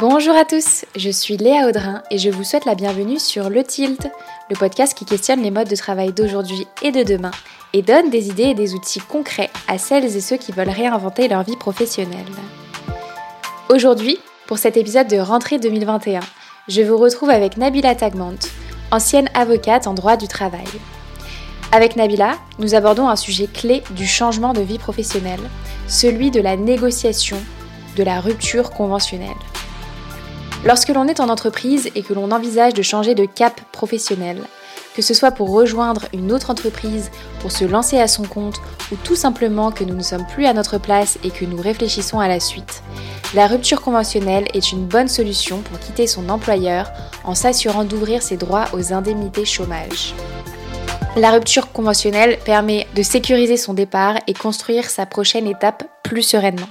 Bonjour 0.00 0.36
à 0.36 0.44
tous, 0.44 0.84
je 0.94 1.10
suis 1.10 1.36
Léa 1.36 1.66
Audrin 1.66 2.04
et 2.12 2.18
je 2.18 2.30
vous 2.30 2.44
souhaite 2.44 2.66
la 2.66 2.76
bienvenue 2.76 3.18
sur 3.18 3.50
Le 3.50 3.64
Tilt, 3.64 4.08
le 4.48 4.54
podcast 4.54 4.96
qui 4.96 5.04
questionne 5.04 5.42
les 5.42 5.50
modes 5.50 5.68
de 5.68 5.74
travail 5.74 6.12
d'aujourd'hui 6.12 6.68
et 6.82 6.92
de 6.92 7.02
demain 7.02 7.32
et 7.72 7.82
donne 7.82 8.08
des 8.08 8.28
idées 8.28 8.50
et 8.50 8.54
des 8.54 8.74
outils 8.74 9.00
concrets 9.00 9.50
à 9.66 9.76
celles 9.76 10.04
et 10.04 10.20
ceux 10.20 10.36
qui 10.36 10.52
veulent 10.52 10.70
réinventer 10.70 11.26
leur 11.26 11.42
vie 11.42 11.56
professionnelle. 11.56 12.28
Aujourd'hui, 13.70 14.20
pour 14.46 14.58
cet 14.58 14.76
épisode 14.76 15.08
de 15.08 15.18
rentrée 15.18 15.58
2021, 15.58 16.20
je 16.68 16.82
vous 16.82 16.96
retrouve 16.96 17.30
avec 17.30 17.56
Nabila 17.56 17.96
Tagmant, 17.96 18.38
ancienne 18.92 19.28
avocate 19.34 19.88
en 19.88 19.94
droit 19.94 20.16
du 20.16 20.28
travail. 20.28 20.68
Avec 21.72 21.96
Nabila, 21.96 22.36
nous 22.60 22.76
abordons 22.76 23.08
un 23.08 23.16
sujet 23.16 23.48
clé 23.48 23.82
du 23.90 24.06
changement 24.06 24.52
de 24.52 24.60
vie 24.60 24.78
professionnelle, 24.78 25.42
celui 25.88 26.30
de 26.30 26.40
la 26.40 26.56
négociation, 26.56 27.38
de 27.96 28.04
la 28.04 28.20
rupture 28.20 28.70
conventionnelle. 28.70 29.34
Lorsque 30.64 30.88
l'on 30.88 31.06
est 31.06 31.20
en 31.20 31.28
entreprise 31.28 31.90
et 31.94 32.02
que 32.02 32.14
l'on 32.14 32.30
envisage 32.30 32.74
de 32.74 32.82
changer 32.82 33.14
de 33.14 33.26
cap 33.26 33.60
professionnel, 33.72 34.42
que 34.94 35.02
ce 35.02 35.14
soit 35.14 35.30
pour 35.30 35.50
rejoindre 35.52 36.06
une 36.12 36.32
autre 36.32 36.50
entreprise, 36.50 37.10
pour 37.40 37.52
se 37.52 37.64
lancer 37.64 37.98
à 38.00 38.08
son 38.08 38.24
compte 38.24 38.60
ou 38.90 38.96
tout 38.96 39.14
simplement 39.14 39.70
que 39.70 39.84
nous 39.84 39.94
ne 39.94 40.02
sommes 40.02 40.26
plus 40.26 40.46
à 40.46 40.52
notre 40.52 40.78
place 40.78 41.18
et 41.22 41.30
que 41.30 41.44
nous 41.44 41.60
réfléchissons 41.60 42.18
à 42.18 42.26
la 42.26 42.40
suite, 42.40 42.82
la 43.34 43.46
rupture 43.46 43.82
conventionnelle 43.82 44.46
est 44.54 44.72
une 44.72 44.86
bonne 44.86 45.08
solution 45.08 45.58
pour 45.60 45.78
quitter 45.78 46.06
son 46.06 46.30
employeur 46.30 46.90
en 47.24 47.34
s'assurant 47.34 47.84
d'ouvrir 47.84 48.22
ses 48.22 48.38
droits 48.38 48.64
aux 48.72 48.92
indemnités 48.94 49.44
chômage. 49.44 50.14
La 51.14 51.32
rupture 51.32 51.70
conventionnelle 51.72 52.38
permet 52.44 52.86
de 52.94 53.02
sécuriser 53.02 53.56
son 53.56 53.74
départ 53.74 54.16
et 54.26 54.34
construire 54.34 54.88
sa 54.88 55.04
prochaine 55.04 55.46
étape 55.46 55.84
plus 56.02 56.22
sereinement. 56.22 56.68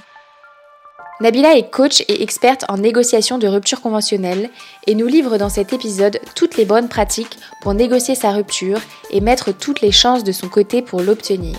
Nabila 1.20 1.56
est 1.56 1.68
coach 1.68 2.02
et 2.02 2.22
experte 2.22 2.64
en 2.68 2.76
négociation 2.76 3.38
de 3.38 3.48
rupture 3.48 3.80
conventionnelle 3.80 4.50
et 4.86 4.94
nous 4.94 5.08
livre 5.08 5.36
dans 5.36 5.48
cet 5.48 5.72
épisode 5.72 6.20
toutes 6.36 6.56
les 6.56 6.64
bonnes 6.64 6.88
pratiques 6.88 7.38
pour 7.60 7.74
négocier 7.74 8.14
sa 8.14 8.30
rupture 8.30 8.78
et 9.10 9.20
mettre 9.20 9.50
toutes 9.50 9.80
les 9.80 9.90
chances 9.90 10.22
de 10.22 10.30
son 10.30 10.48
côté 10.48 10.80
pour 10.80 11.00
l'obtenir. 11.00 11.56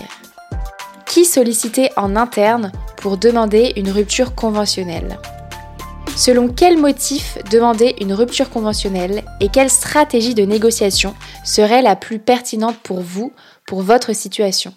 Qui 1.04 1.26
solliciter 1.26 1.90
en 1.96 2.16
interne 2.16 2.72
pour 2.96 3.18
demander 3.18 3.74
une 3.76 3.90
rupture 3.90 4.34
conventionnelle? 4.34 5.18
Selon 6.16 6.48
quel 6.48 6.78
motif 6.78 7.36
demander 7.50 7.96
une 8.00 8.14
rupture 8.14 8.48
conventionnelle 8.48 9.24
et 9.40 9.48
quelle 9.48 9.70
stratégie 9.70 10.34
de 10.34 10.44
négociation 10.44 11.14
serait 11.44 11.82
la 11.82 11.96
plus 11.96 12.18
pertinente 12.18 12.78
pour 12.78 13.00
vous, 13.00 13.32
pour 13.66 13.82
votre 13.82 14.14
situation? 14.14 14.72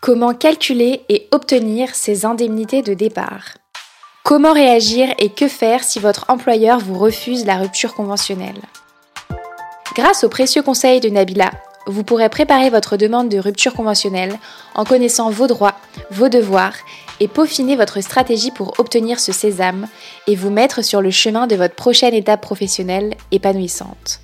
Comment 0.00 0.32
calculer 0.32 1.02
et 1.10 1.28
obtenir 1.32 1.94
ces 1.94 2.24
indemnités 2.24 2.80
de 2.80 2.94
départ? 2.94 3.59
Comment 4.22 4.52
réagir 4.52 5.12
et 5.18 5.30
que 5.30 5.48
faire 5.48 5.82
si 5.82 5.98
votre 5.98 6.26
employeur 6.28 6.78
vous 6.78 6.98
refuse 6.98 7.46
la 7.46 7.56
rupture 7.56 7.94
conventionnelle? 7.94 8.60
Grâce 9.94 10.24
aux 10.24 10.28
précieux 10.28 10.62
conseils 10.62 11.00
de 11.00 11.08
Nabila, 11.08 11.50
vous 11.86 12.04
pourrez 12.04 12.28
préparer 12.28 12.70
votre 12.70 12.96
demande 12.96 13.28
de 13.28 13.38
rupture 13.38 13.74
conventionnelle 13.74 14.38
en 14.74 14.84
connaissant 14.84 15.30
vos 15.30 15.46
droits, 15.46 15.74
vos 16.10 16.28
devoirs 16.28 16.76
et 17.18 17.28
peaufiner 17.28 17.76
votre 17.76 18.00
stratégie 18.02 18.50
pour 18.50 18.78
obtenir 18.78 19.18
ce 19.18 19.32
sésame 19.32 19.88
et 20.26 20.36
vous 20.36 20.50
mettre 20.50 20.82
sur 20.82 21.00
le 21.00 21.10
chemin 21.10 21.46
de 21.46 21.56
votre 21.56 21.74
prochaine 21.74 22.14
étape 22.14 22.42
professionnelle 22.42 23.14
épanouissante. 23.32 24.20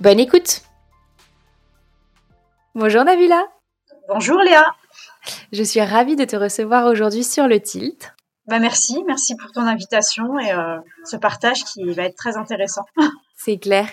Bonne 0.00 0.20
écoute 0.20 0.62
Bonjour 2.74 3.04
Nabila 3.04 3.44
Bonjour 4.08 4.38
Léa 4.38 4.64
Je 5.52 5.62
suis 5.62 5.82
ravie 5.82 6.16
de 6.16 6.24
te 6.24 6.36
recevoir 6.36 6.86
aujourd'hui 6.86 7.24
sur 7.24 7.48
le 7.48 7.60
Tilt. 7.60 8.14
Bah 8.46 8.58
merci, 8.58 9.02
merci 9.06 9.36
pour 9.36 9.52
ton 9.52 9.62
invitation 9.62 10.38
et 10.38 10.52
euh, 10.52 10.78
ce 11.04 11.16
partage 11.16 11.62
qui 11.64 11.84
va 11.92 12.04
être 12.04 12.16
très 12.16 12.36
intéressant. 12.36 12.82
C'est 13.36 13.58
clair. 13.58 13.86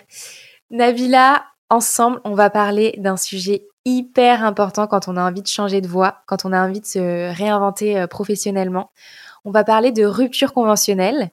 Nabila, 0.71 1.45
ensemble, 1.69 2.19
on 2.23 2.33
va 2.33 2.49
parler 2.49 2.95
d'un 2.97 3.17
sujet 3.17 3.67
hyper 3.85 4.43
important 4.43 4.87
quand 4.87 5.07
on 5.07 5.17
a 5.17 5.27
envie 5.27 5.41
de 5.41 5.47
changer 5.47 5.81
de 5.81 5.87
voie, 5.87 6.21
quand 6.25 6.45
on 6.45 6.53
a 6.53 6.67
envie 6.67 6.81
de 6.81 6.85
se 6.85 7.35
réinventer 7.35 7.99
euh, 7.99 8.07
professionnellement. 8.07 8.91
On 9.45 9.51
va 9.51 9.63
parler 9.63 9.91
de 9.91 10.03
rupture 10.03 10.53
conventionnelle. 10.53 11.29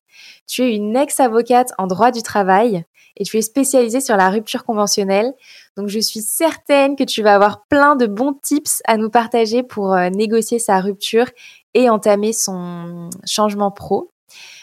Tu 0.46 0.62
es 0.62 0.74
une 0.74 0.96
ex-avocate 0.96 1.72
en 1.78 1.86
droit 1.86 2.12
du 2.12 2.22
travail 2.22 2.84
et 3.16 3.24
tu 3.24 3.38
es 3.38 3.42
spécialisée 3.42 4.00
sur 4.00 4.16
la 4.16 4.30
rupture 4.30 4.64
conventionnelle. 4.64 5.32
Donc 5.76 5.88
je 5.88 5.98
suis 5.98 6.20
certaine 6.20 6.96
que 6.96 7.04
tu 7.04 7.22
vas 7.22 7.34
avoir 7.34 7.66
plein 7.66 7.96
de 7.96 8.06
bons 8.06 8.34
tips 8.34 8.82
à 8.86 8.96
nous 8.96 9.10
partager 9.10 9.62
pour 9.62 9.94
euh, 9.94 10.10
négocier 10.10 10.58
sa 10.58 10.80
rupture 10.80 11.26
et 11.76 11.90
entamer 11.90 12.32
son 12.32 13.10
changement 13.26 13.70
pro. 13.70 14.10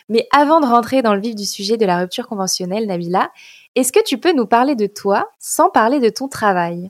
Mais 0.09 0.27
avant 0.35 0.59
de 0.59 0.65
rentrer 0.65 1.03
dans 1.03 1.13
le 1.13 1.21
vif 1.21 1.35
du 1.35 1.45
sujet 1.45 1.77
de 1.77 1.85
la 1.85 1.99
rupture 1.99 2.27
conventionnelle, 2.27 2.87
Nabila, 2.87 3.31
est-ce 3.75 3.93
que 3.93 4.03
tu 4.03 4.17
peux 4.17 4.33
nous 4.33 4.47
parler 4.47 4.75
de 4.75 4.87
toi 4.87 5.29
sans 5.37 5.69
parler 5.69 5.99
de 5.99 6.09
ton 6.09 6.27
travail? 6.27 6.89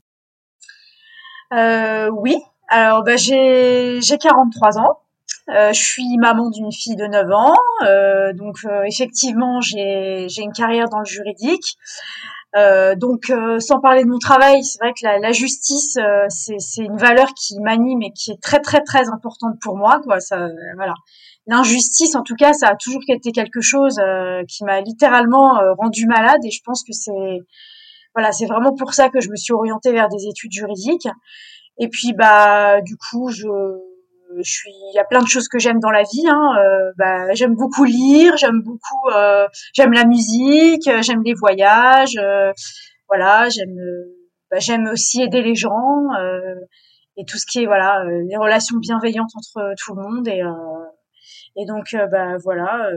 Euh, 1.54 2.10
Oui, 2.10 2.38
alors 2.70 3.04
bah, 3.04 3.18
j'ai 3.18 4.00
43 4.02 4.80
ans. 4.80 5.00
Euh, 5.50 5.74
je 5.74 5.84
suis 5.84 6.18
maman 6.18 6.50
d'une 6.50 6.72
fille 6.72 6.96
de 6.96 7.06
9 7.06 7.32
ans, 7.34 7.56
euh, 7.86 8.32
donc 8.32 8.60
effectivement 8.86 9.60
j'ai 9.60 10.28
une 10.38 10.54
carrière 10.54 10.88
dans 10.88 11.00
le 11.00 11.06
juridique. 11.06 11.78
Euh, 12.56 12.96
donc, 12.96 13.30
euh, 13.30 13.60
sans 13.60 13.80
parler 13.80 14.04
de 14.04 14.10
mon 14.10 14.20
travail, 14.20 14.64
c'est 14.64 14.78
vrai 14.80 14.94
que 14.94 15.04
la, 15.04 15.18
la 15.18 15.32
justice, 15.32 15.98
euh, 15.98 16.26
c'est 16.30 16.84
une 16.84 16.98
valeur 16.98 17.34
qui 17.34 17.60
m'anime 17.60 18.02
et 18.04 18.12
qui 18.12 18.32
est 18.32 18.42
très 18.42 18.60
très 18.60 18.82
très 18.82 19.10
importante 19.10 19.56
pour 19.62 19.76
moi. 19.76 20.00
Quoi, 20.04 20.20
ça, 20.20 20.48
voilà. 20.76 20.94
L'injustice, 21.48 22.16
en 22.16 22.22
tout 22.22 22.36
cas, 22.36 22.54
ça 22.54 22.70
a 22.70 22.76
toujours 22.76 23.02
été 23.10 23.32
quelque 23.32 23.60
chose 23.60 24.00
qui 24.48 24.64
m'a 24.64 24.80
littéralement 24.80 25.60
rendu 25.78 26.06
malade. 26.08 26.40
Et 26.46 26.52
je 26.52 26.62
pense 26.64 26.84
que 26.84 26.94
c'est 26.94 27.42
voilà, 28.16 28.32
c'est 28.32 28.46
vraiment 28.46 28.74
pour 28.74 28.94
ça 28.94 29.10
que 29.10 29.20
je 29.20 29.30
me 29.30 29.36
suis 29.36 29.54
orientée 29.54 29.92
vers 29.92 30.08
des 30.08 30.28
études 30.28 30.54
juridiques. 30.54 31.08
Et 31.80 31.90
puis, 31.90 32.14
bah, 32.14 32.80
du 32.82 32.96
coup, 32.96 33.30
je 33.30 33.48
je 34.38 34.52
suis, 34.52 34.70
il 34.70 34.96
y 34.96 35.00
a 35.00 35.04
plein 35.04 35.22
de 35.22 35.28
choses 35.28 35.48
que 35.48 35.60
j'aime 35.60 35.80
dans 35.80 35.92
la 35.92 36.04
vie. 36.04 36.28
Hein. 36.28 36.56
Euh, 36.60 36.92
bah, 36.98 37.34
j'aime 37.34 37.56
beaucoup 37.56 37.84
lire, 37.84 38.36
j'aime 38.38 38.62
beaucoup, 38.62 39.10
euh, 39.16 39.48
j'aime 39.74 39.94
la 39.94 40.06
musique, 40.06 40.88
euh, 40.88 41.02
j'aime 41.02 41.24
les 41.24 41.34
voyages. 41.34 42.20
voilà, 43.08 43.50
j'aime, 43.50 43.76
bah, 44.52 44.60
j'aime 44.60 44.88
aussi 44.88 45.22
aider 45.22 45.42
les 45.42 45.56
gens 45.56 46.08
et 47.16 47.26
tout 47.26 47.38
ce 47.38 47.46
qui 47.46 47.64
est 47.64 47.66
voilà, 47.66 48.04
les 48.28 48.38
relations 48.38 48.78
bienveillantes 48.78 49.32
entre 49.36 49.74
tout 49.78 49.96
le 49.96 50.02
monde 50.02 50.28
et 50.28 50.42
et 51.56 51.66
donc 51.68 51.96
bah 52.12 52.38
voilà. 52.44 52.90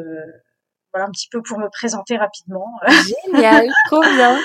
voilà 0.92 1.06
un 1.06 1.10
petit 1.10 1.28
peu 1.30 1.42
pour 1.42 1.58
me 1.58 1.68
présenter 1.68 2.16
rapidement. 2.16 2.66
Génial, 3.26 3.68
trop 3.86 4.00
bien. 4.00 4.38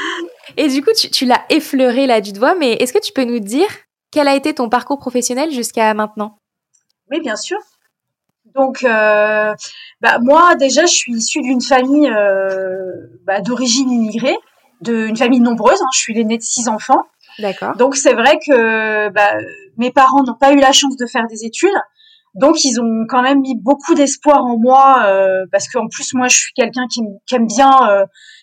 Et 0.58 0.68
du 0.68 0.84
coup, 0.84 0.92
tu, 0.94 1.10
tu 1.10 1.26
l'as 1.26 1.42
effleuré 1.50 2.08
là 2.08 2.20
du 2.20 2.34
doigt, 2.34 2.56
mais 2.56 2.74
est-ce 2.74 2.92
que 2.92 3.00
tu 3.00 3.14
peux 3.14 3.24
nous 3.24 3.40
dire 3.40 3.70
quel 4.12 4.28
a 4.28 4.36
été 4.36 4.54
ton 4.54 4.68
parcours 4.68 5.00
professionnel 5.00 5.52
jusqu'à 5.52 5.94
maintenant? 5.94 6.38
Oui, 7.12 7.20
bien 7.20 7.36
sûr. 7.36 7.58
Donc, 8.56 8.84
euh, 8.84 9.54
bah, 10.02 10.20
moi, 10.20 10.56
déjà, 10.56 10.86
je 10.86 10.94
suis 10.94 11.14
issue 11.14 11.42
d'une 11.42 11.62
famille 11.62 12.10
euh, 12.10 12.92
bah, 13.26 13.42
d'origine 13.42 13.90
immigrée, 13.90 14.38
d'une 14.82 15.16
famille 15.16 15.40
nombreuse. 15.40 15.82
Hein. 15.82 15.90
je 15.94 16.00
suis 16.00 16.14
l'aînée 16.14 16.38
de 16.38 16.44
six 16.44 16.68
enfants. 16.68 17.04
D'accord. 17.40 17.76
Donc, 17.78 17.96
c'est 17.96 18.14
vrai 18.14 18.40
que 18.46 19.10
bah, 19.10 19.36
mes 19.78 19.92
parents 19.92 20.24
n'ont 20.24 20.36
pas 20.36 20.52
eu 20.54 20.60
la 20.60 20.72
chance 20.72 20.98
de 20.98 21.06
faire 21.06 21.28
des 21.28 21.46
études. 21.46 21.70
Donc, 22.34 22.64
ils 22.64 22.80
ont 22.80 23.06
quand 23.10 23.22
même 23.22 23.42
mis 23.42 23.58
beaucoup 23.58 23.94
d'espoir 23.94 24.46
en 24.46 24.58
moi, 24.58 25.04
euh, 25.06 25.46
parce 25.52 25.68
qu'en 25.68 25.88
plus, 25.90 26.14
moi, 26.14 26.30
je 26.30 26.38
suis 26.38 26.54
quelqu'un 26.54 26.88
qui, 26.90 27.02
aime 27.36 27.46
bien. 27.46 27.72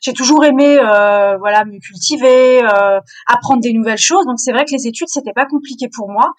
J'ai 0.02 0.12
toujours 0.12 0.44
aimé, 0.44 0.76
voilà, 0.76 1.64
me 1.64 1.78
cultiver, 1.80 2.62
apprendre 3.26 3.60
des 3.60 3.72
nouvelles 3.72 3.98
choses. 3.98 4.24
Donc, 4.26 4.38
c'est 4.38 4.52
vrai 4.52 4.64
que 4.64 4.72
les 4.72 4.86
études, 4.86 5.08
c'était 5.08 5.32
pas 5.32 5.46
compliqué 5.46 5.88
pour 5.94 6.10
moi. 6.10 6.32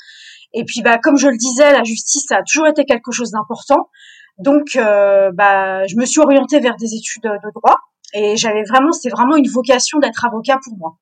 Et 0.53 0.63
puis, 0.65 0.81
bah, 0.81 0.97
comme 0.97 1.17
je 1.17 1.27
le 1.27 1.37
disais, 1.37 1.71
la 1.71 1.83
justice, 1.83 2.25
ça 2.27 2.37
a 2.37 2.43
toujours 2.43 2.67
été 2.67 2.85
quelque 2.85 3.11
chose 3.11 3.31
d'important. 3.31 3.89
Donc, 4.37 4.75
euh, 4.75 5.31
bah, 5.33 5.85
je 5.87 5.95
me 5.95 6.05
suis 6.05 6.21
orientée 6.21 6.59
vers 6.59 6.75
des 6.75 6.95
études 6.95 7.23
de 7.23 7.51
droit. 7.53 7.77
Et 8.13 8.37
j'avais 8.37 8.63
vraiment, 8.63 8.91
c'était 8.91 9.13
vraiment 9.13 9.35
une 9.35 9.47
vocation 9.47 9.99
d'être 9.99 10.25
avocat 10.25 10.57
pour 10.63 10.77
moi. 10.77 10.97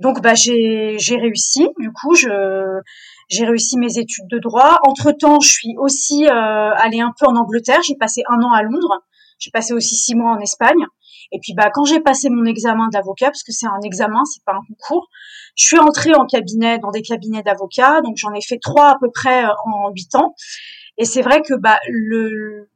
Donc, 0.00 0.20
bah, 0.22 0.34
j'ai, 0.34 0.96
j'ai 0.98 1.16
réussi. 1.16 1.68
Du 1.78 1.92
coup, 1.92 2.14
je, 2.14 2.80
j'ai 3.28 3.44
réussi 3.44 3.78
mes 3.78 3.98
études 3.98 4.26
de 4.28 4.38
droit. 4.38 4.78
Entre 4.84 5.12
temps, 5.12 5.38
je 5.40 5.48
suis 5.48 5.74
aussi 5.78 6.26
euh, 6.26 6.30
allée 6.30 7.00
un 7.00 7.12
peu 7.18 7.26
en 7.26 7.36
Angleterre. 7.36 7.82
J'ai 7.86 7.96
passé 7.96 8.22
un 8.28 8.42
an 8.42 8.52
à 8.52 8.62
Londres. 8.62 9.02
J'ai 9.38 9.50
passé 9.52 9.72
aussi 9.72 9.94
six 9.94 10.16
mois 10.16 10.32
en 10.32 10.40
Espagne. 10.40 10.84
Et 11.32 11.38
puis, 11.40 11.54
bah, 11.54 11.70
quand 11.72 11.84
j'ai 11.84 12.00
passé 12.00 12.30
mon 12.30 12.44
examen 12.44 12.88
d'avocat, 12.88 13.26
parce 13.26 13.42
que 13.42 13.52
c'est 13.52 13.66
un 13.66 13.80
examen, 13.84 14.24
c'est 14.24 14.42
pas 14.44 14.52
un 14.52 14.62
concours, 14.66 15.08
je 15.56 15.64
suis 15.64 15.78
entrée 15.78 16.14
en 16.14 16.26
cabinet, 16.26 16.78
dans 16.78 16.90
des 16.90 17.02
cabinets 17.02 17.42
d'avocats. 17.42 18.00
Donc, 18.02 18.16
j'en 18.16 18.32
ai 18.32 18.40
fait 18.40 18.58
trois 18.58 18.90
à 18.90 18.96
peu 18.98 19.10
près 19.10 19.44
euh, 19.44 19.52
en 19.66 19.90
huit 19.90 20.14
ans. 20.14 20.34
Et 20.96 21.04
c'est 21.04 21.22
vrai 21.22 21.42
que 21.42 21.54
bah, 21.54 21.78
le, 21.88 22.70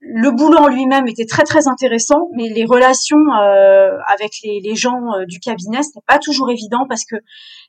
le 0.00 0.30
boulot 0.30 0.58
en 0.58 0.68
lui-même 0.68 1.08
était 1.08 1.26
très 1.26 1.44
très 1.44 1.68
intéressant, 1.68 2.28
mais 2.36 2.48
les 2.48 2.64
relations 2.64 3.18
euh, 3.40 3.98
avec 4.08 4.32
les, 4.44 4.60
les 4.62 4.76
gens 4.76 5.14
euh, 5.14 5.24
du 5.26 5.40
cabinet 5.40 5.82
c'était 5.82 6.04
pas 6.06 6.18
toujours 6.18 6.48
évident 6.50 6.86
parce 6.88 7.04
que 7.04 7.16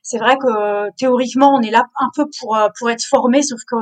c'est 0.02 0.18
vrai 0.18 0.36
que 0.36 0.88
théoriquement 0.96 1.52
on 1.56 1.62
est 1.62 1.72
là 1.72 1.86
un 1.98 2.10
peu 2.14 2.26
pour 2.38 2.56
pour 2.78 2.90
être 2.90 3.04
formé, 3.04 3.42
sauf 3.42 3.60
que 3.66 3.76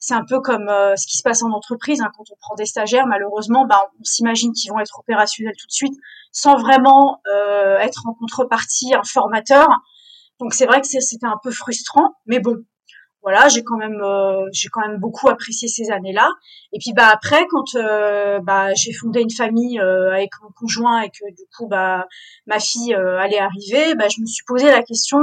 c'est 0.00 0.14
un 0.14 0.24
peu 0.24 0.40
comme 0.40 0.68
euh, 0.68 0.96
ce 0.96 1.06
qui 1.06 1.16
se 1.16 1.22
passe 1.22 1.42
en 1.42 1.50
entreprise. 1.50 2.00
Hein, 2.00 2.10
quand 2.16 2.24
on 2.30 2.36
prend 2.40 2.54
des 2.56 2.66
stagiaires, 2.66 3.06
malheureusement, 3.06 3.66
bah, 3.66 3.90
on 4.00 4.04
s'imagine 4.04 4.52
qu'ils 4.52 4.72
vont 4.72 4.80
être 4.80 4.98
opérationnels 4.98 5.54
tout 5.58 5.66
de 5.66 5.72
suite, 5.72 5.94
sans 6.32 6.56
vraiment 6.56 7.20
euh, 7.32 7.78
être 7.78 8.02
en 8.06 8.14
contrepartie 8.14 8.94
un 8.94 9.04
formateur. 9.04 9.68
Donc 10.40 10.54
c'est 10.54 10.66
vrai 10.66 10.80
que 10.80 10.86
c'était 10.86 11.26
un 11.26 11.38
peu 11.42 11.50
frustrant, 11.50 12.14
mais 12.26 12.40
bon, 12.40 12.56
voilà, 13.22 13.48
j'ai 13.48 13.62
quand 13.62 13.76
même 13.76 14.00
euh, 14.02 14.46
j'ai 14.52 14.68
quand 14.68 14.80
même 14.80 14.98
beaucoup 14.98 15.28
apprécié 15.28 15.68
ces 15.68 15.90
années-là. 15.90 16.30
Et 16.72 16.78
puis 16.78 16.92
bah 16.94 17.08
après, 17.12 17.46
quand 17.50 17.74
euh, 17.74 18.40
bah, 18.40 18.72
j'ai 18.74 18.92
fondé 18.92 19.20
une 19.20 19.30
famille 19.30 19.78
euh, 19.78 20.12
avec 20.12 20.30
mon 20.42 20.48
conjoint 20.58 21.02
et 21.02 21.10
que 21.10 21.28
du 21.30 21.42
coup 21.54 21.68
bah 21.68 22.06
ma 22.46 22.58
fille 22.58 22.94
allait 22.94 23.38
arriver, 23.38 23.94
bah, 23.94 24.06
je 24.08 24.22
me 24.22 24.26
suis 24.26 24.44
posé 24.46 24.68
la 24.70 24.82
question 24.82 25.18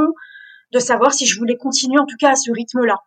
de 0.72 0.80
savoir 0.80 1.14
si 1.14 1.26
je 1.26 1.40
voulais 1.40 1.58
continuer 1.58 2.00
en 2.00 2.06
tout 2.06 2.18
cas 2.20 2.32
à 2.32 2.36
ce 2.36 2.52
rythme-là 2.52 3.02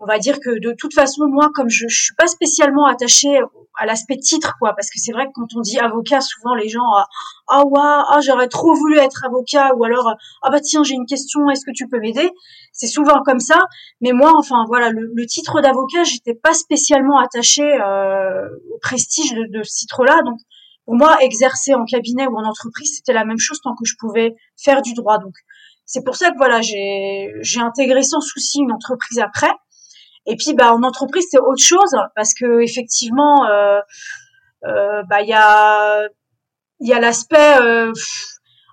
on 0.00 0.06
va 0.06 0.18
dire 0.18 0.40
que 0.40 0.58
de 0.58 0.74
toute 0.76 0.94
façon, 0.94 1.26
moi, 1.28 1.50
comme 1.54 1.68
je, 1.68 1.86
je 1.88 2.02
suis 2.04 2.14
pas 2.14 2.26
spécialement 2.26 2.86
attachée 2.86 3.38
à 3.78 3.86
l'aspect 3.86 4.16
titre, 4.16 4.54
quoi, 4.58 4.72
parce 4.74 4.88
que 4.88 4.98
c'est 4.98 5.12
vrai 5.12 5.26
que 5.26 5.32
quand 5.34 5.48
on 5.56 5.60
dit 5.60 5.78
avocat, 5.78 6.20
souvent 6.20 6.54
les 6.54 6.68
gens, 6.68 6.84
ah, 6.96 7.06
ah 7.48 7.62
ouais, 7.64 7.80
ah 7.80 8.20
j'aurais 8.22 8.48
trop 8.48 8.74
voulu 8.74 8.98
être 8.98 9.24
avocat, 9.24 9.74
ou 9.74 9.84
alors 9.84 10.14
ah 10.42 10.50
bah 10.50 10.60
tiens 10.60 10.84
j'ai 10.84 10.94
une 10.94 11.06
question, 11.06 11.50
est-ce 11.50 11.64
que 11.64 11.72
tu 11.74 11.88
peux 11.88 11.98
m'aider? 11.98 12.30
C'est 12.72 12.86
souvent 12.86 13.22
comme 13.24 13.40
ça, 13.40 13.58
mais 14.00 14.12
moi, 14.12 14.32
enfin 14.36 14.64
voilà, 14.68 14.90
le, 14.90 15.26
titre 15.26 15.60
d'avocat, 15.60 16.04
j'étais 16.04 16.34
pas 16.34 16.54
spécialement 16.54 17.18
attachée 17.18 17.80
euh, 17.80 18.48
au 18.72 18.78
prestige 18.80 19.34
de, 19.34 19.58
de 19.58 19.62
ce 19.64 19.78
titre-là, 19.78 20.22
donc 20.22 20.38
pour 20.84 20.96
moi, 20.96 21.16
exercer 21.22 21.74
en 21.74 21.84
cabinet 21.84 22.26
ou 22.26 22.36
en 22.36 22.44
entreprise, 22.44 22.96
c'était 22.96 23.14
la 23.14 23.24
même 23.24 23.38
chose 23.38 23.60
tant 23.62 23.74
que 23.74 23.84
je 23.84 23.94
pouvais 23.98 24.34
faire 24.62 24.82
du 24.82 24.92
droit. 24.92 25.18
Donc 25.18 25.32
c'est 25.86 26.04
pour 26.04 26.16
ça 26.16 26.30
que 26.30 26.36
voilà, 26.36 26.60
j'ai 26.60 27.60
intégré 27.60 28.02
sans 28.02 28.20
souci 28.20 28.60
une 28.60 28.72
entreprise 28.72 29.18
après. 29.18 29.50
Et 30.26 30.36
puis, 30.36 30.54
bah, 30.54 30.72
en 30.72 30.82
entreprise, 30.82 31.26
c'est 31.30 31.38
autre 31.38 31.62
chose 31.62 31.94
parce 32.14 32.34
que 32.34 32.62
effectivement, 32.62 33.46
euh, 33.46 33.80
euh, 34.64 35.02
bah, 35.08 35.20
il 35.22 35.28
y 35.28 35.34
a, 35.34 36.02
il 36.80 36.88
y 36.88 36.92
a 36.92 37.00
l'aspect 37.00 37.60
euh, 37.60 37.92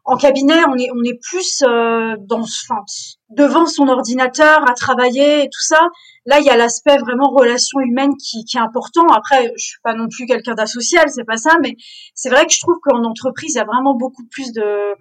en 0.05 0.17
cabinet, 0.17 0.63
on 0.67 0.77
est, 0.77 0.89
on 0.91 1.03
est 1.03 1.19
plus 1.21 1.61
dans, 1.61 2.41
enfin, 2.41 2.83
devant 3.29 3.67
son 3.67 3.87
ordinateur 3.87 4.67
à 4.69 4.73
travailler 4.73 5.43
et 5.43 5.45
tout 5.45 5.61
ça. 5.61 5.79
Là, 6.25 6.39
il 6.39 6.45
y 6.45 6.49
a 6.49 6.57
l'aspect 6.57 6.97
vraiment 6.97 7.29
relation 7.29 7.79
humaine 7.81 8.15
qui, 8.17 8.43
qui 8.45 8.57
est 8.57 8.61
important. 8.61 9.07
Après, 9.07 9.51
je 9.57 9.63
suis 9.63 9.79
pas 9.83 9.93
non 9.93 10.07
plus 10.09 10.25
quelqu'un 10.25 10.55
d'asocial, 10.55 11.09
c'est 11.09 11.23
pas 11.23 11.37
ça, 11.37 11.57
mais 11.61 11.75
c'est 12.15 12.29
vrai 12.29 12.45
que 12.47 12.53
je 12.53 12.61
trouve 12.61 12.77
qu'en 12.83 13.03
entreprise, 13.03 13.53
il 13.53 13.57
y 13.57 13.61
a 13.61 13.65
vraiment 13.65 13.95
beaucoup 13.95 14.25
plus 14.31 14.51
de, 14.53 14.95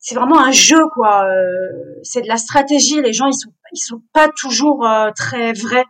c'est 0.00 0.14
vraiment 0.14 0.40
un 0.40 0.50
jeu 0.50 0.82
quoi. 0.94 1.26
c'est 2.02 2.22
de 2.22 2.28
la 2.28 2.36
stratégie. 2.36 3.00
Les 3.00 3.12
gens 3.12 3.26
ils 3.26 3.38
sont 3.38 3.50
ils 3.72 3.78
sont 3.78 4.02
pas 4.12 4.28
toujours 4.28 4.86
euh, 4.86 5.10
très 5.14 5.52
vrais 5.52 5.84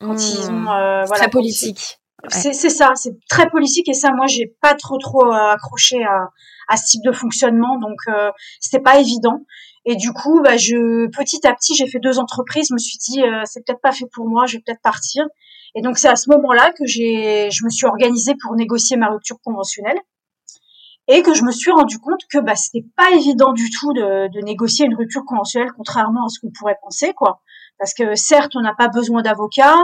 quand 0.00 0.14
ils 0.14 0.50
ont 0.50 0.52
hmm. 0.52 0.68
euh, 0.68 1.04
voilà, 1.04 1.22
très 1.22 1.30
politique. 1.30 1.98
C'est 2.28 2.54
ça, 2.54 2.92
c'est 2.94 3.18
très 3.28 3.50
politique 3.50 3.86
et 3.88 3.92
ça, 3.92 4.10
moi, 4.12 4.26
j'ai 4.26 4.46
pas 4.62 4.74
trop 4.74 4.96
trop 4.96 5.26
euh, 5.26 5.52
accroché 5.52 6.02
à, 6.04 6.30
à 6.68 6.76
ce 6.78 6.86
type 6.86 7.02
de 7.04 7.12
fonctionnement, 7.12 7.78
donc 7.78 7.98
euh, 8.08 8.30
c'était 8.60 8.82
pas 8.82 8.98
évident. 8.98 9.40
Et 9.84 9.96
du 9.96 10.10
coup, 10.14 10.40
bah, 10.42 10.56
je 10.56 11.06
petit 11.10 11.46
à 11.46 11.52
petit, 11.52 11.74
j'ai 11.74 11.86
fait 11.86 11.98
deux 11.98 12.18
entreprises. 12.18 12.68
Je 12.70 12.74
me 12.74 12.78
suis 12.78 12.96
dit, 12.96 13.20
c'est 13.44 13.62
peut-être 13.66 13.82
pas 13.82 13.92
fait 13.92 14.06
pour 14.10 14.26
moi, 14.26 14.46
je 14.46 14.56
vais 14.56 14.62
peut-être 14.64 14.80
partir. 14.80 15.26
Et 15.74 15.82
donc 15.82 15.98
c'est 15.98 16.08
à 16.08 16.16
ce 16.16 16.30
moment-là 16.30 16.72
que 16.72 16.86
j'ai, 16.86 17.50
je 17.50 17.64
me 17.64 17.68
suis 17.68 17.84
organisée 17.84 18.34
pour 18.40 18.54
négocier 18.56 18.96
ma 18.96 19.08
rupture 19.10 19.36
conventionnelle 19.44 19.98
et 21.06 21.22
que 21.22 21.34
je 21.34 21.44
me 21.44 21.52
suis 21.52 21.70
rendu 21.70 21.98
compte 21.98 22.20
que 22.30 22.38
bah 22.38 22.56
c'était 22.56 22.86
pas 22.96 23.10
évident 23.12 23.52
du 23.52 23.68
tout 23.70 23.92
de, 23.92 24.28
de, 24.32 24.40
négocier 24.40 24.86
une 24.86 24.94
rupture 24.94 25.24
conventionnelle 25.24 25.72
contrairement 25.76 26.24
à 26.24 26.28
ce 26.28 26.40
qu'on 26.40 26.50
pourrait 26.58 26.78
penser 26.82 27.12
quoi. 27.14 27.42
Parce 27.78 27.92
que 27.92 28.14
certes 28.14 28.52
on 28.56 28.60
n'a 28.60 28.74
pas 28.74 28.88
besoin 28.88 29.22
d'avocat 29.22 29.76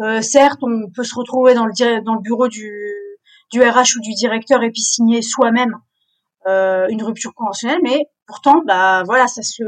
euh, 0.00 0.20
certes 0.22 0.60
on 0.62 0.90
peut 0.94 1.02
se 1.02 1.14
retrouver 1.14 1.54
dans 1.54 1.66
le 1.66 2.02
dans 2.02 2.14
le 2.14 2.20
bureau 2.20 2.48
du 2.48 2.70
du 3.52 3.62
RH 3.62 3.96
ou 3.96 4.00
du 4.00 4.12
directeur 4.14 4.62
et 4.62 4.70
puis 4.70 4.82
signer 4.82 5.22
soi-même 5.22 5.76
euh, 6.46 6.86
une 6.88 7.02
rupture 7.02 7.34
conventionnelle 7.34 7.80
mais 7.82 8.06
pourtant 8.26 8.62
bah 8.64 9.02
voilà 9.04 9.26
ça 9.26 9.42
se 9.42 9.64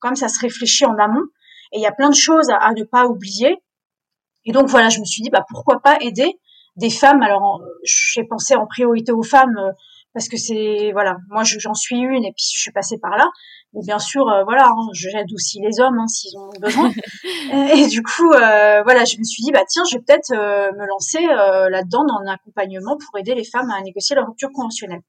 comme 0.00 0.16
ça 0.16 0.28
se 0.28 0.40
réfléchit 0.40 0.84
en 0.84 0.98
amont. 0.98 1.24
Et 1.72 1.78
il 1.78 1.82
y 1.82 1.86
a 1.86 1.92
plein 1.92 2.10
de 2.10 2.14
choses 2.14 2.50
à, 2.50 2.56
à 2.56 2.72
ne 2.72 2.84
pas 2.84 3.06
oublier. 3.06 3.56
Et 4.44 4.52
donc 4.52 4.68
voilà 4.68 4.88
je 4.88 4.98
me 4.98 5.04
suis 5.04 5.22
dit 5.22 5.30
bah 5.30 5.44
pourquoi 5.48 5.80
pas 5.80 5.96
aider 6.00 6.38
des 6.76 6.90
femmes? 6.90 7.22
Alors 7.22 7.62
j'ai 7.84 8.24
pensé 8.24 8.56
en 8.56 8.66
priorité 8.66 9.12
aux 9.12 9.22
femmes 9.22 9.56
euh, 9.56 9.72
parce 10.14 10.28
que 10.28 10.36
c'est 10.36 10.92
voilà, 10.92 11.16
moi 11.28 11.42
j'en 11.44 11.74
suis 11.74 11.96
une 11.96 12.24
et 12.24 12.32
puis 12.32 12.44
je 12.54 12.60
suis 12.60 12.72
passée 12.72 12.98
par 12.98 13.16
là. 13.16 13.28
Mais 13.74 13.80
bien 13.84 13.98
sûr, 13.98 14.28
euh, 14.28 14.44
voilà, 14.44 14.68
hein, 14.68 14.88
j'aide 14.92 15.26
aussi 15.34 15.58
les 15.60 15.80
hommes 15.80 15.98
hein, 15.98 16.06
s'ils 16.06 16.38
ont 16.38 16.48
besoin. 16.60 16.92
et 17.74 17.88
du 17.88 18.02
coup, 18.02 18.30
euh, 18.32 18.82
voilà, 18.84 19.04
je 19.04 19.18
me 19.18 19.24
suis 19.24 19.42
dit 19.42 19.50
bah 19.50 19.64
tiens, 19.68 19.82
je 19.90 19.96
vais 19.96 20.02
peut-être 20.06 20.30
euh, 20.32 20.70
me 20.78 20.86
lancer 20.86 21.26
là-dedans 21.26 22.04
dans 22.06 22.20
un 22.24 22.32
accompagnement 22.32 22.96
pour 22.96 23.18
aider 23.18 23.34
les 23.34 23.44
femmes 23.44 23.70
à 23.70 23.82
négocier 23.82 24.14
leur 24.16 24.26
rupture 24.26 24.50
conventionnelle. 24.54 25.02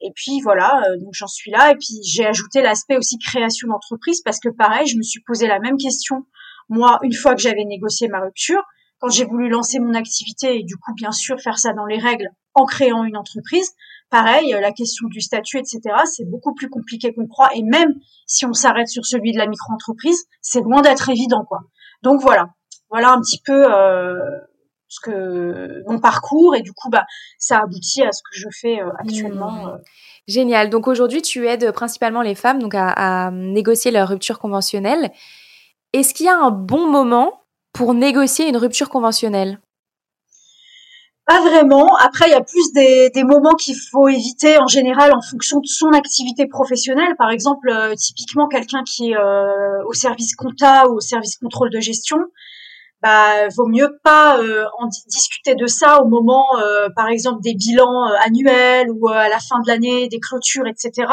Et 0.00 0.10
puis 0.16 0.40
voilà, 0.42 0.82
donc 1.00 1.12
j'en 1.12 1.28
suis 1.28 1.52
là. 1.52 1.70
Et 1.70 1.76
puis 1.76 2.02
j'ai 2.04 2.26
ajouté 2.26 2.60
l'aspect 2.60 2.96
aussi 2.96 3.18
création 3.18 3.68
d'entreprise 3.68 4.20
parce 4.22 4.40
que 4.40 4.48
pareil, 4.48 4.88
je 4.88 4.96
me 4.96 5.02
suis 5.02 5.20
posé 5.24 5.46
la 5.46 5.60
même 5.60 5.76
question 5.76 6.26
moi 6.68 6.98
une 7.02 7.12
fois 7.12 7.34
que 7.34 7.40
j'avais 7.40 7.64
négocié 7.64 8.08
ma 8.08 8.20
rupture, 8.20 8.62
quand 8.98 9.10
j'ai 9.10 9.24
voulu 9.24 9.48
lancer 9.48 9.78
mon 9.78 9.94
activité 9.94 10.58
et 10.58 10.64
du 10.64 10.76
coup 10.76 10.94
bien 10.94 11.12
sûr 11.12 11.40
faire 11.40 11.58
ça 11.58 11.72
dans 11.72 11.86
les 11.86 11.98
règles 11.98 12.28
en 12.54 12.64
créant 12.64 13.04
une 13.04 13.16
entreprise 13.16 13.72
pareil, 14.12 14.54
la 14.60 14.72
question 14.72 15.08
du 15.08 15.22
statut, 15.22 15.58
etc., 15.58 15.80
c'est 16.04 16.28
beaucoup 16.28 16.54
plus 16.54 16.68
compliqué 16.68 17.14
qu'on 17.14 17.26
croit. 17.26 17.48
Et 17.54 17.62
même 17.62 17.94
si 18.26 18.44
on 18.44 18.52
s'arrête 18.52 18.88
sur 18.88 19.06
celui 19.06 19.32
de 19.32 19.38
la 19.38 19.46
micro-entreprise, 19.46 20.26
c'est 20.42 20.60
loin 20.60 20.82
d'être 20.82 21.08
évident, 21.08 21.44
quoi. 21.48 21.60
Donc 22.02 22.20
voilà, 22.20 22.50
voilà 22.90 23.12
un 23.12 23.20
petit 23.20 23.40
peu 23.42 23.64
euh, 23.74 24.20
ce 24.88 25.00
que 25.00 25.82
mon 25.88 25.98
parcours 25.98 26.54
et 26.54 26.60
du 26.60 26.72
coup, 26.72 26.90
bah, 26.90 27.06
ça 27.38 27.60
aboutit 27.60 28.02
à 28.02 28.12
ce 28.12 28.22
que 28.22 28.38
je 28.38 28.48
fais 28.52 28.82
euh, 28.82 28.90
actuellement. 28.98 29.50
Mmh. 29.50 29.68
Euh. 29.68 29.78
Génial. 30.28 30.68
Donc 30.68 30.88
aujourd'hui, 30.88 31.22
tu 31.22 31.48
aides 31.48 31.72
principalement 31.72 32.22
les 32.22 32.34
femmes 32.34 32.60
donc 32.60 32.74
à, 32.74 32.90
à 32.90 33.30
négocier 33.30 33.90
leur 33.90 34.08
rupture 34.08 34.38
conventionnelle. 34.38 35.10
Est-ce 35.94 36.12
qu'il 36.12 36.26
y 36.26 36.28
a 36.28 36.38
un 36.38 36.50
bon 36.50 36.86
moment 36.86 37.40
pour 37.72 37.94
négocier 37.94 38.46
une 38.46 38.58
rupture 38.58 38.90
conventionnelle? 38.90 39.58
Pas 41.32 41.40
vraiment. 41.48 41.96
Après, 41.96 42.26
il 42.28 42.32
y 42.32 42.34
a 42.34 42.42
plus 42.42 42.72
des, 42.72 43.24
moments 43.24 43.54
qu'il 43.54 43.76
faut 43.90 44.08
éviter 44.08 44.58
en 44.58 44.66
général 44.66 45.12
en 45.14 45.22
fonction 45.22 45.60
de 45.60 45.66
son 45.66 45.88
activité 45.88 46.46
professionnelle. 46.46 47.14
Par 47.16 47.30
exemple, 47.30 47.70
euh, 47.70 47.94
typiquement 47.94 48.48
quelqu'un 48.48 48.82
qui 48.84 49.10
est 49.10 49.16
euh, 49.16 49.82
au 49.86 49.94
service 49.94 50.34
compta 50.34 50.88
ou 50.88 50.96
au 50.96 51.00
service 51.00 51.36
contrôle 51.36 51.70
de 51.70 51.80
gestion, 51.80 52.18
bah 53.00 53.48
vaut 53.56 53.66
mieux 53.66 53.98
pas 54.04 54.38
euh, 54.38 54.64
en 54.78 54.86
discuter 55.08 55.54
de 55.54 55.66
ça 55.66 56.02
au 56.02 56.08
moment, 56.08 56.46
par 56.94 57.08
exemple, 57.08 57.40
des 57.42 57.54
bilans 57.54 58.04
annuels 58.24 58.90
ou 58.90 59.08
à 59.08 59.28
la 59.28 59.38
fin 59.38 59.58
de 59.60 59.68
l'année, 59.68 60.08
des 60.08 60.20
clôtures, 60.20 60.66
etc. 60.66 61.08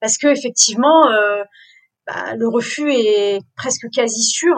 Parce 0.00 0.18
que 0.18 0.26
effectivement, 0.26 1.04
bah, 2.06 2.34
le 2.36 2.48
refus 2.48 2.92
est 2.92 3.40
presque 3.56 3.86
quasi 3.94 4.22
sûr. 4.22 4.56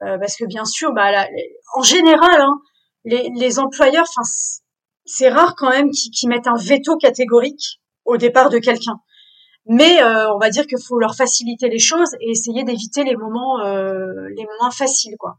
parce 0.00 0.36
que 0.36 0.44
bien 0.46 0.64
sûr, 0.64 0.92
bah, 0.92 1.26
en 1.74 1.82
général, 1.82 2.40
hein, 2.40 2.60
les, 3.06 3.58
employeurs, 3.58 4.06
enfin, 4.08 4.28
c'est 5.04 5.28
rare 5.28 5.54
quand 5.56 5.70
même 5.70 5.90
qu'ils 5.90 6.28
mettent 6.28 6.48
un 6.48 6.56
veto 6.56 6.96
catégorique 6.96 7.80
au 8.04 8.16
départ 8.16 8.50
de 8.50 8.58
quelqu'un. 8.58 9.00
Mais 9.68 10.02
euh, 10.02 10.32
on 10.32 10.38
va 10.38 10.50
dire 10.50 10.66
qu'il 10.66 10.80
faut 10.80 10.98
leur 10.98 11.16
faciliter 11.16 11.68
les 11.68 11.78
choses 11.78 12.10
et 12.20 12.30
essayer 12.30 12.62
d'éviter 12.64 13.02
les 13.04 13.16
moments 13.16 13.60
euh, 13.60 14.28
les 14.36 14.46
moins 14.60 14.70
faciles, 14.70 15.16
quoi. 15.18 15.38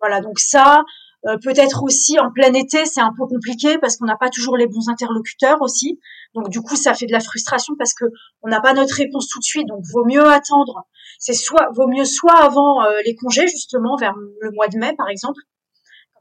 Voilà, 0.00 0.20
donc 0.20 0.38
ça, 0.38 0.84
euh, 1.26 1.36
peut-être 1.42 1.82
aussi 1.82 2.18
en 2.20 2.30
plein 2.30 2.52
été, 2.52 2.84
c'est 2.84 3.00
un 3.00 3.12
peu 3.16 3.26
compliqué 3.26 3.78
parce 3.78 3.96
qu'on 3.96 4.04
n'a 4.04 4.16
pas 4.16 4.28
toujours 4.28 4.56
les 4.56 4.66
bons 4.66 4.88
interlocuteurs 4.88 5.60
aussi. 5.62 5.98
Donc 6.34 6.50
du 6.50 6.60
coup, 6.60 6.76
ça 6.76 6.94
fait 6.94 7.06
de 7.06 7.12
la 7.12 7.20
frustration 7.20 7.74
parce 7.78 7.94
que 7.94 8.04
on 8.42 8.48
n'a 8.48 8.60
pas 8.60 8.74
notre 8.74 8.94
réponse 8.94 9.28
tout 9.28 9.38
de 9.38 9.44
suite. 9.44 9.66
Donc 9.66 9.82
vaut 9.92 10.04
mieux 10.04 10.26
attendre. 10.26 10.86
C'est 11.18 11.32
soit 11.32 11.68
vaut 11.74 11.88
mieux 11.88 12.04
soit 12.04 12.36
avant 12.36 12.82
les 13.04 13.14
congés 13.14 13.48
justement 13.48 13.96
vers 13.96 14.14
le 14.40 14.50
mois 14.52 14.68
de 14.68 14.78
mai 14.78 14.94
par 14.96 15.08
exemple, 15.08 15.40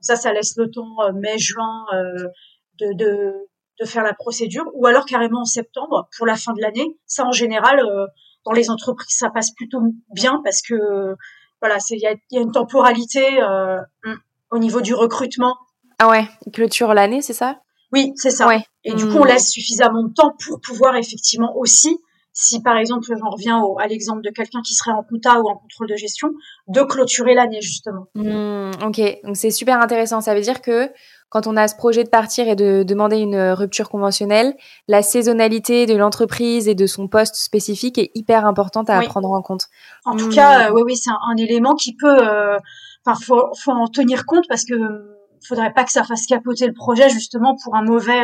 ça, 0.03 0.15
ça 0.15 0.31
laisse 0.31 0.55
le 0.57 0.69
temps 0.69 1.01
euh, 1.01 1.11
mai-juin 1.13 1.85
euh, 1.93 2.27
de, 2.79 2.93
de, 2.93 3.33
de, 3.79 3.85
faire 3.85 4.03
la 4.03 4.13
procédure, 4.13 4.65
ou 4.73 4.85
alors 4.85 5.05
carrément 5.05 5.41
en 5.41 5.45
septembre 5.45 6.07
pour 6.15 6.27
la 6.27 6.35
fin 6.35 6.53
de 6.53 6.61
l'année. 6.61 6.97
Ça, 7.07 7.25
en 7.25 7.31
général, 7.31 7.79
euh, 7.79 8.05
dans 8.45 8.51
les 8.51 8.69
entreprises, 8.69 9.17
ça 9.17 9.29
passe 9.31 9.51
plutôt 9.51 9.79
bien 10.13 10.41
parce 10.43 10.61
que 10.61 10.75
voilà, 11.61 11.77
il 11.89 11.99
y 11.99 12.05
a, 12.05 12.13
y 12.31 12.37
a, 12.37 12.41
une 12.41 12.51
temporalité 12.51 13.41
euh, 13.41 13.79
au 14.51 14.59
niveau 14.59 14.81
du 14.81 14.93
recrutement. 14.93 15.55
Ah 15.97 16.09
ouais, 16.09 16.27
clôture 16.51 16.93
l'année, 16.93 17.21
c'est 17.21 17.33
ça? 17.33 17.61
Oui, 17.93 18.11
c'est 18.15 18.31
ça. 18.31 18.47
Ouais. 18.47 18.65
Et 18.83 18.93
du 18.93 19.05
coup, 19.05 19.17
on 19.17 19.23
hmm. 19.23 19.27
laisse 19.27 19.49
suffisamment 19.49 20.03
de 20.03 20.13
temps 20.13 20.35
pour 20.45 20.59
pouvoir 20.59 20.95
effectivement 20.97 21.55
aussi 21.55 21.97
si 22.33 22.61
par 22.61 22.77
exemple 22.77 23.05
j'en 23.07 23.29
reviens 23.29 23.61
au, 23.61 23.79
à 23.79 23.87
l'exemple 23.87 24.21
de 24.21 24.31
quelqu'un 24.31 24.61
qui 24.65 24.73
serait 24.73 24.91
en 24.91 25.03
compta 25.03 25.39
ou 25.39 25.47
en 25.47 25.55
contrôle 25.55 25.87
de 25.87 25.95
gestion, 25.95 26.29
de 26.67 26.81
clôturer 26.81 27.35
l'année 27.35 27.61
justement. 27.61 28.07
Mmh, 28.15 28.71
ok, 28.83 29.01
donc 29.23 29.37
c'est 29.37 29.51
super 29.51 29.79
intéressant. 29.79 30.19
Ça 30.19 30.33
veut 30.33 30.41
dire 30.41 30.61
que 30.61 30.89
quand 31.29 31.47
on 31.47 31.55
a 31.55 31.67
ce 31.67 31.75
projet 31.75 32.03
de 32.03 32.09
partir 32.09 32.47
et 32.47 32.55
de 32.55 32.83
demander 32.83 33.17
une 33.17 33.51
rupture 33.51 33.89
conventionnelle, 33.89 34.55
la 34.87 35.01
saisonnalité 35.03 35.85
de 35.85 35.95
l'entreprise 35.95 36.67
et 36.67 36.75
de 36.75 36.85
son 36.87 37.07
poste 37.07 37.35
spécifique 37.35 37.97
est 37.97 38.11
hyper 38.15 38.45
importante 38.45 38.89
à 38.89 38.99
prendre 39.01 39.31
en 39.31 39.41
compte. 39.41 39.67
En 40.05 40.15
tout 40.15 40.29
cas, 40.29 40.57
mmh. 40.57 40.71
euh, 40.71 40.73
oui, 40.75 40.81
oui, 40.85 40.97
c'est 40.97 41.11
un, 41.11 41.37
élément 41.37 41.75
qui 41.75 41.95
peut, 41.95 42.17
euh, 42.19 42.57
enfin, 43.05 43.19
faut, 43.23 43.49
faut 43.55 43.71
en 43.71 43.87
tenir 43.87 44.25
compte 44.25 44.45
parce 44.49 44.63
que 44.63 44.75
faudrait 45.47 45.73
pas 45.73 45.83
que 45.83 45.91
ça 45.91 46.03
fasse 46.03 46.25
capoter 46.25 46.67
le 46.67 46.73
projet 46.73 47.09
justement 47.09 47.55
pour 47.63 47.75
un 47.75 47.83
mauvais 47.83 48.23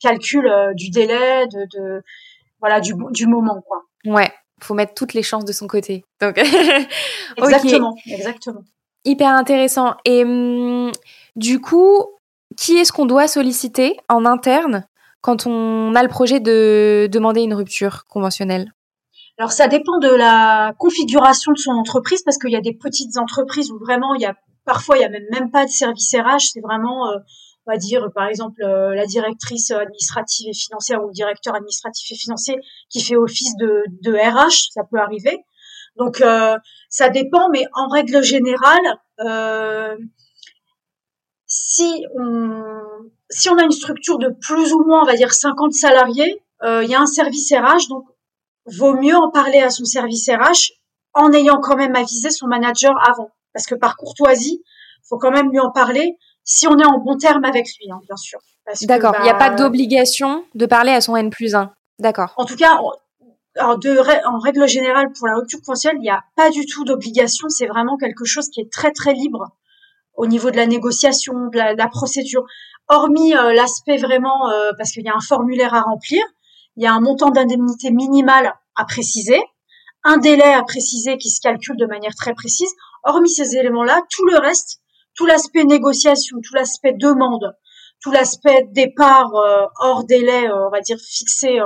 calcul 0.00 0.50
du 0.74 0.90
délai, 0.90 1.46
de, 1.48 1.66
de 1.76 2.02
voilà, 2.64 2.80
du, 2.80 2.94
du 3.10 3.26
moment, 3.26 3.60
quoi. 3.60 3.82
Ouais, 4.06 4.32
faut 4.62 4.72
mettre 4.72 4.94
toutes 4.94 5.12
les 5.12 5.22
chances 5.22 5.44
de 5.44 5.52
son 5.52 5.66
côté. 5.66 6.02
Donc, 6.18 6.38
exactement, 7.36 7.94
exactement. 8.06 8.62
Hyper 9.04 9.28
intéressant. 9.28 9.96
Et 10.06 10.24
hum, 10.24 10.90
du 11.36 11.60
coup, 11.60 12.06
qui 12.56 12.78
est-ce 12.78 12.90
qu'on 12.90 13.04
doit 13.04 13.28
solliciter 13.28 13.98
en 14.08 14.24
interne 14.24 14.86
quand 15.20 15.46
on 15.46 15.94
a 15.94 16.02
le 16.02 16.08
projet 16.08 16.40
de 16.40 17.06
demander 17.12 17.42
une 17.42 17.52
rupture 17.52 18.06
conventionnelle? 18.08 18.72
Alors 19.36 19.52
ça 19.52 19.68
dépend 19.68 19.98
de 19.98 20.08
la 20.08 20.72
configuration 20.78 21.52
de 21.52 21.58
son 21.58 21.72
entreprise 21.72 22.22
parce 22.22 22.38
qu'il 22.38 22.52
y 22.52 22.56
a 22.56 22.62
des 22.62 22.72
petites 22.72 23.18
entreprises 23.18 23.70
où 23.70 23.78
vraiment 23.78 24.14
il 24.14 24.22
y 24.22 24.26
a 24.26 24.36
parfois 24.64 24.96
il 24.96 25.02
y 25.02 25.04
a 25.04 25.10
même, 25.10 25.26
même 25.30 25.50
pas 25.50 25.66
de 25.66 25.70
service 25.70 26.14
RH, 26.14 26.52
c'est 26.54 26.60
vraiment 26.60 27.10
euh, 27.10 27.18
on 27.66 27.72
va 27.72 27.78
dire 27.78 28.08
par 28.14 28.26
exemple 28.26 28.62
euh, 28.62 28.94
la 28.94 29.06
directrice 29.06 29.70
administrative 29.70 30.48
et 30.48 30.54
financière 30.54 31.02
ou 31.02 31.08
le 31.08 31.12
directeur 31.12 31.54
administratif 31.54 32.10
et 32.12 32.16
financier 32.16 32.56
qui 32.90 33.02
fait 33.02 33.16
office 33.16 33.56
de, 33.56 33.84
de 34.02 34.12
RH, 34.12 34.72
ça 34.72 34.82
peut 34.84 34.98
arriver. 34.98 35.44
Donc 35.96 36.20
euh, 36.20 36.56
ça 36.88 37.08
dépend, 37.08 37.48
mais 37.50 37.66
en 37.72 37.88
règle 37.88 38.22
générale, 38.22 38.98
euh, 39.20 39.96
si 41.46 42.04
on 42.16 42.62
si 43.30 43.48
on 43.48 43.56
a 43.58 43.64
une 43.64 43.72
structure 43.72 44.18
de 44.18 44.28
plus 44.28 44.72
ou 44.72 44.84
moins, 44.84 45.02
on 45.02 45.06
va 45.06 45.16
dire 45.16 45.32
50 45.32 45.72
salariés, 45.72 46.42
euh, 46.62 46.84
il 46.84 46.90
y 46.90 46.94
a 46.94 47.00
un 47.00 47.06
service 47.06 47.52
RH, 47.52 47.88
donc 47.88 48.04
vaut 48.66 48.94
mieux 48.94 49.16
en 49.16 49.30
parler 49.30 49.60
à 49.60 49.70
son 49.70 49.84
service 49.84 50.28
RH 50.28 50.72
en 51.14 51.32
ayant 51.32 51.60
quand 51.60 51.76
même 51.76 51.94
avisé 51.96 52.30
son 52.30 52.46
manager 52.46 52.92
avant, 53.08 53.30
parce 53.52 53.66
que 53.66 53.74
par 53.74 53.96
courtoisie, 53.96 54.62
faut 55.08 55.18
quand 55.18 55.30
même 55.30 55.50
lui 55.50 55.60
en 55.60 55.70
parler 55.70 56.16
si 56.44 56.66
on 56.68 56.78
est 56.78 56.84
en 56.84 56.98
bon 56.98 57.16
terme 57.16 57.44
avec 57.44 57.66
lui, 57.78 57.90
hein, 57.90 58.00
bien 58.06 58.16
sûr. 58.16 58.38
D'accord. 58.82 59.14
Il 59.18 59.24
n'y 59.24 59.30
a 59.30 59.34
pas 59.34 59.50
bah, 59.50 59.56
d'obligation 59.56 60.44
de 60.54 60.66
parler 60.66 60.92
à 60.92 61.00
son 61.00 61.16
N 61.16 61.30
plus 61.30 61.54
1. 61.54 61.72
D'accord. 61.98 62.32
En 62.36 62.44
tout 62.44 62.56
cas, 62.56 62.78
alors 63.56 63.78
de, 63.78 64.26
en 64.26 64.38
règle 64.38 64.66
générale, 64.66 65.12
pour 65.12 65.26
la 65.26 65.36
rupture 65.36 65.60
conventionnelle, 65.60 65.98
il 65.98 66.04
n'y 66.04 66.10
a 66.10 66.22
pas 66.36 66.50
du 66.50 66.66
tout 66.66 66.84
d'obligation. 66.84 67.48
C'est 67.48 67.66
vraiment 67.66 67.96
quelque 67.96 68.24
chose 68.24 68.48
qui 68.48 68.60
est 68.60 68.72
très 68.72 68.90
très 68.92 69.12
libre 69.12 69.50
au 70.16 70.26
niveau 70.26 70.50
de 70.50 70.56
la 70.56 70.66
négociation, 70.66 71.48
de 71.52 71.76
la, 71.76 71.88
procédure. 71.88 72.44
Hormis 72.88 73.34
euh, 73.34 73.52
l'aspect 73.52 73.96
vraiment, 73.96 74.50
euh, 74.50 74.72
parce 74.78 74.92
qu'il 74.92 75.04
y 75.04 75.08
a 75.08 75.14
un 75.14 75.20
formulaire 75.20 75.74
à 75.74 75.82
remplir, 75.82 76.22
il 76.76 76.84
y 76.84 76.86
a 76.86 76.92
un 76.92 77.00
montant 77.00 77.30
d'indemnité 77.30 77.90
minimal 77.90 78.54
à 78.76 78.84
préciser, 78.84 79.40
un 80.04 80.18
délai 80.18 80.52
à 80.52 80.62
préciser 80.62 81.16
qui 81.16 81.30
se 81.30 81.40
calcule 81.40 81.76
de 81.76 81.86
manière 81.86 82.14
très 82.14 82.34
précise. 82.34 82.70
Hormis 83.04 83.30
ces 83.30 83.56
éléments-là, 83.56 84.02
tout 84.10 84.26
le 84.26 84.38
reste, 84.38 84.80
tout 85.14 85.26
l'aspect 85.26 85.64
négociation, 85.64 86.38
tout 86.42 86.54
l'aspect 86.54 86.92
demande, 86.92 87.56
tout 88.02 88.10
l'aspect 88.10 88.66
départ 88.72 89.34
euh, 89.34 89.66
hors 89.80 90.04
délai, 90.04 90.50
on 90.50 90.70
va 90.70 90.80
dire 90.80 90.98
fixé 90.98 91.58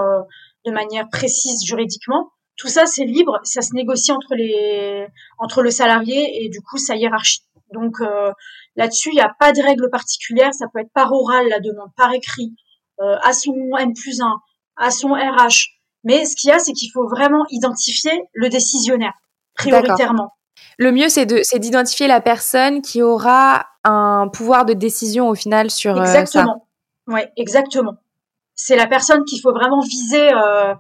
de 0.65 0.71
manière 0.73 1.09
précise 1.09 1.65
juridiquement. 1.65 2.31
Tout 2.57 2.69
ça, 2.69 2.87
c'est 2.87 3.05
libre, 3.05 3.39
ça 3.45 3.63
se 3.63 3.75
négocie 3.75 4.13
entre 4.13 4.35
les 4.35 5.07
entre 5.39 5.63
le 5.63 5.71
salarié 5.71 6.45
et 6.45 6.49
du 6.49 6.61
coup 6.61 6.77
sa 6.77 6.97
hiérarchie. 6.97 7.43
Donc 7.73 8.01
euh, 8.01 8.33
là-dessus, 8.77 9.11
il 9.11 9.15
n'y 9.15 9.21
a 9.21 9.35
pas 9.39 9.53
de 9.53 9.63
règle 9.63 9.91
particulière. 9.91 10.53
Ça 10.55 10.67
peut 10.73 10.81
être 10.81 10.93
par 10.93 11.13
oral 11.13 11.49
la 11.49 11.61
demande, 11.61 11.91
par 11.97 12.13
écrit, 12.13 12.55
euh, 13.01 13.17
à 13.23 13.33
son 13.33 13.55
N 13.79 13.93
plus 13.95 14.21
1, 14.21 14.41
à 14.77 14.91
son 14.91 15.11
RH. 15.11 15.79
Mais 16.05 16.25
ce 16.25 16.37
qu'il 16.37 16.51
y 16.51 16.53
a, 16.53 16.59
c'est 16.59 16.73
qu'il 16.73 16.91
faut 16.93 17.09
vraiment 17.09 17.45
identifier 17.51 18.23
le 18.33 18.49
décisionnaire 18.49 19.15
prioritairement. 19.55 20.33
Le 20.79 20.93
mieux, 20.93 21.09
c'est 21.09 21.27
de 21.27 21.41
c'est 21.43 21.59
d'identifier 21.59 22.07
la 22.07 22.21
personne 22.21 22.83
qui 22.83 23.03
aura 23.03 23.67
un 23.85 24.29
pouvoir 24.33 24.65
de 24.65 24.73
décision 24.73 25.29
au 25.29 25.35
final 25.35 25.71
sur 25.71 25.97
euh, 25.97 26.01
exactement. 26.01 26.67
Ouais, 27.07 27.31
exactement 27.37 27.99
c'est 28.59 28.77
la 28.77 28.87
personne 28.87 29.25
qu'il 29.25 29.41
faut 29.41 29.53
vraiment 29.53 29.81
viser 29.81 30.33
euh, 30.35 30.75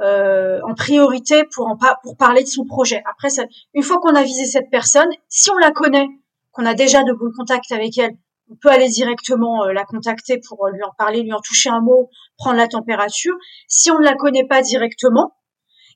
euh, 0.00 0.60
en 0.64 0.74
priorité 0.74 1.44
pour 1.52 1.66
en 1.66 1.78
pour 2.02 2.16
parler 2.16 2.42
de 2.42 2.48
son 2.48 2.64
projet. 2.64 3.02
Après, 3.10 3.30
ça, 3.30 3.44
une 3.74 3.82
fois 3.82 3.98
qu'on 4.00 4.14
a 4.14 4.22
visé 4.22 4.44
cette 4.44 4.70
personne, 4.70 5.08
si 5.28 5.50
on 5.50 5.56
la 5.56 5.70
connaît, 5.72 6.06
qu'on 6.52 6.66
a 6.66 6.74
déjà 6.74 7.02
de 7.02 7.12
bons 7.12 7.32
contacts 7.36 7.72
avec 7.72 7.96
elle, 7.98 8.12
on 8.50 8.54
peut 8.56 8.68
aller 8.68 8.88
directement 8.88 9.64
euh, 9.64 9.72
la 9.72 9.84
contacter 9.84 10.40
pour 10.46 10.68
lui 10.68 10.82
en 10.82 10.92
parler, 10.98 11.22
lui 11.22 11.32
en 11.32 11.40
toucher 11.40 11.70
un 11.70 11.80
mot, 11.80 12.10
prendre 12.36 12.58
la 12.58 12.68
température. 12.68 13.34
Si 13.66 13.90
on 13.90 13.98
ne 13.98 14.04
la 14.04 14.14
connaît 14.14 14.46
pas 14.46 14.60
directement, 14.60 15.34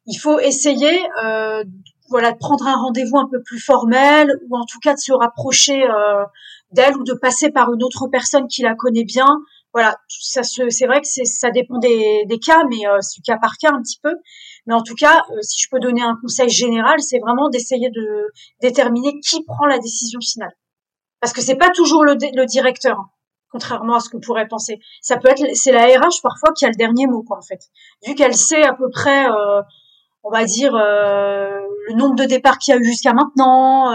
il 0.06 0.16
faut 0.16 0.38
essayer 0.38 0.98
euh, 1.22 1.64
voilà 2.08 2.32
de 2.32 2.38
prendre 2.38 2.66
un 2.66 2.76
rendez-vous 2.76 3.18
un 3.18 3.28
peu 3.28 3.42
plus 3.42 3.58
formel 3.58 4.30
ou 4.48 4.56
en 4.56 4.64
tout 4.64 4.78
cas 4.80 4.94
de 4.94 4.98
se 4.98 5.12
rapprocher 5.12 5.84
euh, 5.84 6.24
d'elle 6.72 6.96
ou 6.96 7.04
de 7.04 7.14
passer 7.14 7.50
par 7.50 7.72
une 7.72 7.82
autre 7.82 8.08
personne 8.08 8.48
qui 8.48 8.62
la 8.62 8.74
connaît 8.74 9.04
bien 9.04 9.40
voilà, 9.76 9.94
ça 10.08 10.42
c'est 10.42 10.86
vrai 10.86 11.02
que 11.02 11.06
ça 11.06 11.50
dépend 11.50 11.78
des, 11.78 12.40
cas, 12.42 12.62
mais 12.70 12.88
euh, 12.88 12.96
c'est 13.02 13.20
cas 13.20 13.36
par 13.36 13.58
cas 13.58 13.72
un 13.74 13.82
petit 13.82 14.00
peu. 14.02 14.14
Mais 14.64 14.72
en 14.72 14.82
tout 14.82 14.94
cas, 14.94 15.22
euh, 15.30 15.42
si 15.42 15.60
je 15.60 15.68
peux 15.70 15.78
donner 15.78 16.00
un 16.00 16.16
conseil 16.22 16.48
général, 16.48 16.98
c'est 17.02 17.18
vraiment 17.18 17.50
d'essayer 17.50 17.90
de 17.90 18.32
déterminer 18.62 19.20
qui 19.20 19.44
prend 19.44 19.66
la 19.66 19.78
décision 19.78 20.18
finale, 20.22 20.56
parce 21.20 21.34
que 21.34 21.42
c'est 21.42 21.56
pas 21.56 21.68
toujours 21.68 22.04
le, 22.04 22.16
directeur, 22.46 22.98
hein, 22.98 23.10
contrairement 23.50 23.96
à 23.96 24.00
ce 24.00 24.08
qu'on 24.08 24.20
pourrait 24.20 24.48
penser. 24.48 24.78
Ça 25.02 25.18
peut 25.18 25.28
être 25.28 25.44
c'est 25.52 25.72
la 25.72 25.84
RH 25.84 26.22
parfois 26.22 26.54
qui 26.56 26.64
a 26.64 26.68
le 26.68 26.76
dernier 26.76 27.06
mot, 27.06 27.22
quoi, 27.22 27.36
en 27.36 27.42
fait, 27.42 27.60
vu 28.06 28.14
qu'elle 28.14 28.34
sait 28.34 28.62
à 28.62 28.72
peu 28.72 28.88
près. 28.88 29.26
Euh, 30.26 30.28
on 30.28 30.30
va 30.30 30.44
dire 30.44 30.72
le 30.72 31.94
nombre 31.94 32.16
de 32.16 32.24
départs 32.24 32.58
qu'il 32.58 32.74
y 32.74 32.76
a 32.76 32.80
eu 32.80 32.84
jusqu'à 32.84 33.12
maintenant, 33.12 33.92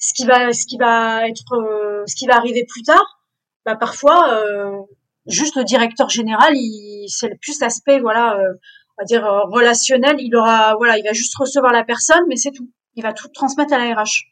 ce 0.00 0.14
qui 0.14 0.26
va, 0.26 0.52
ce 0.52 0.66
qui 0.66 0.76
va 0.78 1.28
être, 1.28 2.04
ce 2.06 2.14
qui 2.16 2.26
va 2.26 2.36
arriver 2.36 2.64
plus 2.68 2.82
tard 2.82 3.20
bah 3.64 3.76
parfois 3.76 4.34
euh, 4.34 4.82
juste 5.26 5.56
le 5.56 5.64
directeur 5.64 6.10
général, 6.10 6.52
il 6.54 7.06
c'est 7.08 7.38
plus 7.40 7.60
l'aspect 7.60 7.98
voilà, 8.00 8.34
euh, 8.34 8.52
on 8.98 9.02
va 9.02 9.04
dire 9.06 9.24
euh, 9.24 9.42
relationnel. 9.44 10.16
Il 10.18 10.34
aura 10.36 10.76
voilà, 10.76 10.98
il 10.98 11.04
va 11.04 11.12
juste 11.12 11.34
recevoir 11.38 11.72
la 11.72 11.84
personne, 11.84 12.24
mais 12.28 12.36
c'est 12.36 12.50
tout. 12.50 12.68
Il 12.94 13.02
va 13.02 13.12
tout 13.12 13.28
transmettre 13.28 13.72
à 13.72 13.78
la 13.78 13.94
RH. 13.94 14.26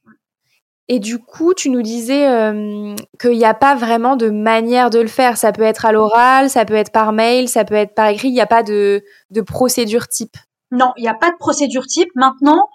Et 0.89 0.99
du 0.99 1.19
coup, 1.19 1.55
tu 1.55 1.71
nous 1.71 1.83
disais 1.83 2.29
euh, 2.29 2.95
qu'il 3.19 3.39
n'y 3.39 3.45
a 3.45 3.55
pas 3.55 3.75
vraiment 3.75 4.17
de 4.17 4.29
manière 4.29 4.91
de 4.91 4.99
le 4.99 5.09
faire. 5.09 5.37
Ça 5.37 5.53
peut 5.53 5.63
être 5.63 5.87
à 5.87 5.93
l'oral, 5.93 6.51
ça 6.51 6.65
peut 6.65 6.75
être 6.75 6.93
par 6.93 7.13
mail, 7.13 7.49
ça 7.49 7.65
peut 7.65 7.75
être 7.75 7.95
par 7.95 8.09
écrit. 8.09 8.29
Il 8.29 8.35
n'y 8.35 8.41
a 8.41 8.47
pas 8.47 8.63
de, 8.63 9.03
de 9.31 9.41
procédure 9.41 10.09
type. 10.09 10.37
Non, 10.73 10.93
il 10.97 11.03
n'y 11.03 11.09
a 11.09 11.15
pas 11.15 11.31
de 11.31 11.37
procédure 11.37 11.87
type. 11.87 12.09
Maintenant, 12.15 12.69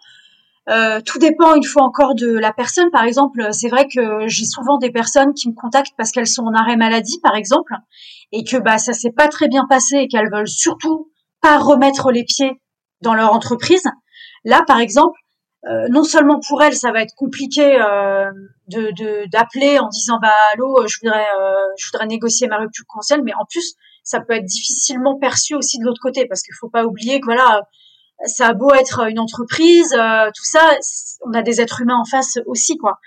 euh, 0.70 1.01
tout 1.04 1.18
dépend 1.18 1.56
une 1.56 1.63
fois 1.63 1.84
encore 1.84 2.13
de 2.13 2.27
la 2.27 2.54
personne. 2.54 2.92
Par 2.92 3.04
exemple, 3.04 3.48
c'est 3.51 3.70
vrai 3.70 3.88
que 3.88 4.27
j'ai 4.27 4.46
souvent 4.46 4.77
des 4.77 4.92
personnes 4.92 5.34
qui 5.34 5.50
me 5.50 5.56
contactent 5.56 5.94
parce 5.98 6.12
qu'elles 6.12 6.27
sont 6.27 6.44
en 6.44 6.54
arrêt 6.54 6.77
maladie, 6.77 7.20
par 7.24 7.36
exemple, 7.36 7.74
et 8.32 8.44
que 8.44 8.58
bah 8.58 8.77
ça 8.77 8.94
s'est 8.94 9.12
pas 9.12 9.27
très 9.30 9.48
bien 9.48 9.66
passé 9.68 9.96
et 9.98 10.08
qu'elles 10.08 10.30
veulent 10.32 10.48
surtout 10.48 11.10
pas 11.42 11.58
remettre 11.58 12.12
les 12.12 12.24
pieds 12.24 12.62
dans 13.01 13.16
leur 13.16 13.34
entreprise. 13.34 13.84
Là, 14.46 14.63
par 14.68 14.80
exemple, 14.80 15.18
euh, 15.68 15.88
non 15.89 16.04
seulement 16.04 16.39
pour 16.48 16.62
elles, 16.62 16.75
ça 16.75 16.92
va 16.92 17.01
être 17.01 17.16
compliqué 17.18 17.82
euh, 17.82 18.30
de 18.68 19.27
d'appeler 19.32 19.80
en 19.80 19.88
disant 19.88 20.20
bah 20.22 20.36
allô, 20.54 20.86
je 20.86 20.98
voudrais 21.01 21.25
je 21.80 21.88
voudrais 21.88 22.06
négocier 22.06 22.48
ma 22.48 22.58
rupture 22.58 22.86
conventionnelle, 22.88 23.25
mais 23.25 23.34
en 23.34 23.46
plus 23.50 23.74
ça 24.04 24.22
peut 24.22 24.34
être 24.34 24.46
difficilement 24.46 25.18
perçu 25.18 25.56
aussi 25.56 25.80
de 25.80 25.86
l'autre 25.86 26.00
côté 26.01 26.27
parce 26.27 26.42
qu'il 26.42 26.54
faut 26.60 26.70
pas 26.70 26.86
oublier 26.86 27.20
que 27.20 27.25
voilà 27.25 27.63
ça 28.25 28.47
a 28.47 28.53
beau 28.53 28.74
être 28.74 29.07
une 29.07 29.19
entreprise, 29.19 29.93
euh, 29.93 30.29
tout 30.36 30.43
ça, 30.43 30.77
on 31.25 31.33
a 31.33 31.41
des 31.41 31.62
êtres 31.62 31.81
humains 31.81 32.00
en 32.00 32.05
face 32.05 32.39
aussi, 32.45 32.77
quoi. 32.77 33.00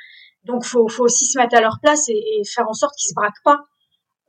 Donc, 0.45 0.65
faut, 0.65 0.89
faut 0.89 1.05
aussi 1.05 1.27
se 1.27 1.39
mettre 1.39 1.57
à 1.57 1.61
leur 1.61 1.79
place 1.83 2.09
et, 2.09 2.13
et 2.13 2.45
faire 2.45 2.69
en 2.69 2.73
sorte 2.73 2.95
qu'ils 2.97 3.11
se 3.11 3.15
braquent 3.15 3.43
pas 3.45 3.59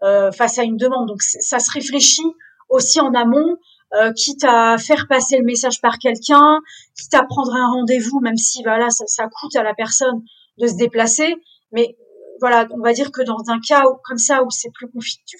euh, 0.03 0.31
face 0.31 0.57
à 0.59 0.63
une 0.63 0.77
demande. 0.77 1.07
Donc, 1.07 1.21
ça 1.21 1.59
se 1.59 1.71
réfléchit 1.71 2.25
aussi 2.69 2.99
en 2.99 3.13
amont, 3.13 3.57
euh, 3.93 4.11
quitte 4.13 4.43
à 4.43 4.77
faire 4.77 5.07
passer 5.07 5.37
le 5.37 5.43
message 5.43 5.81
par 5.81 5.99
quelqu'un, 5.99 6.59
quitte 6.99 7.13
à 7.13 7.23
prendre 7.23 7.53
un 7.53 7.67
rendez-vous, 7.67 8.19
même 8.19 8.37
si 8.37 8.63
voilà, 8.63 8.89
ça, 8.89 9.05
ça 9.07 9.27
coûte 9.27 9.55
à 9.55 9.63
la 9.63 9.73
personne 9.73 10.21
de 10.57 10.67
se 10.67 10.75
déplacer. 10.75 11.35
Mais 11.71 11.95
voilà, 12.39 12.67
on 12.71 12.81
va 12.81 12.93
dire 12.93 13.11
que 13.11 13.21
dans 13.21 13.43
un 13.47 13.59
cas 13.59 13.83
où, 13.85 13.97
comme 14.03 14.17
ça 14.17 14.43
où 14.43 14.49
c'est 14.49 14.71
plus 14.71 14.87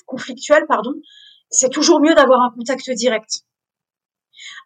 conflictuel, 0.06 0.66
pardon, 0.68 0.94
c'est 1.50 1.70
toujours 1.70 2.00
mieux 2.00 2.14
d'avoir 2.14 2.42
un 2.42 2.52
contact 2.52 2.90
direct. 2.92 3.44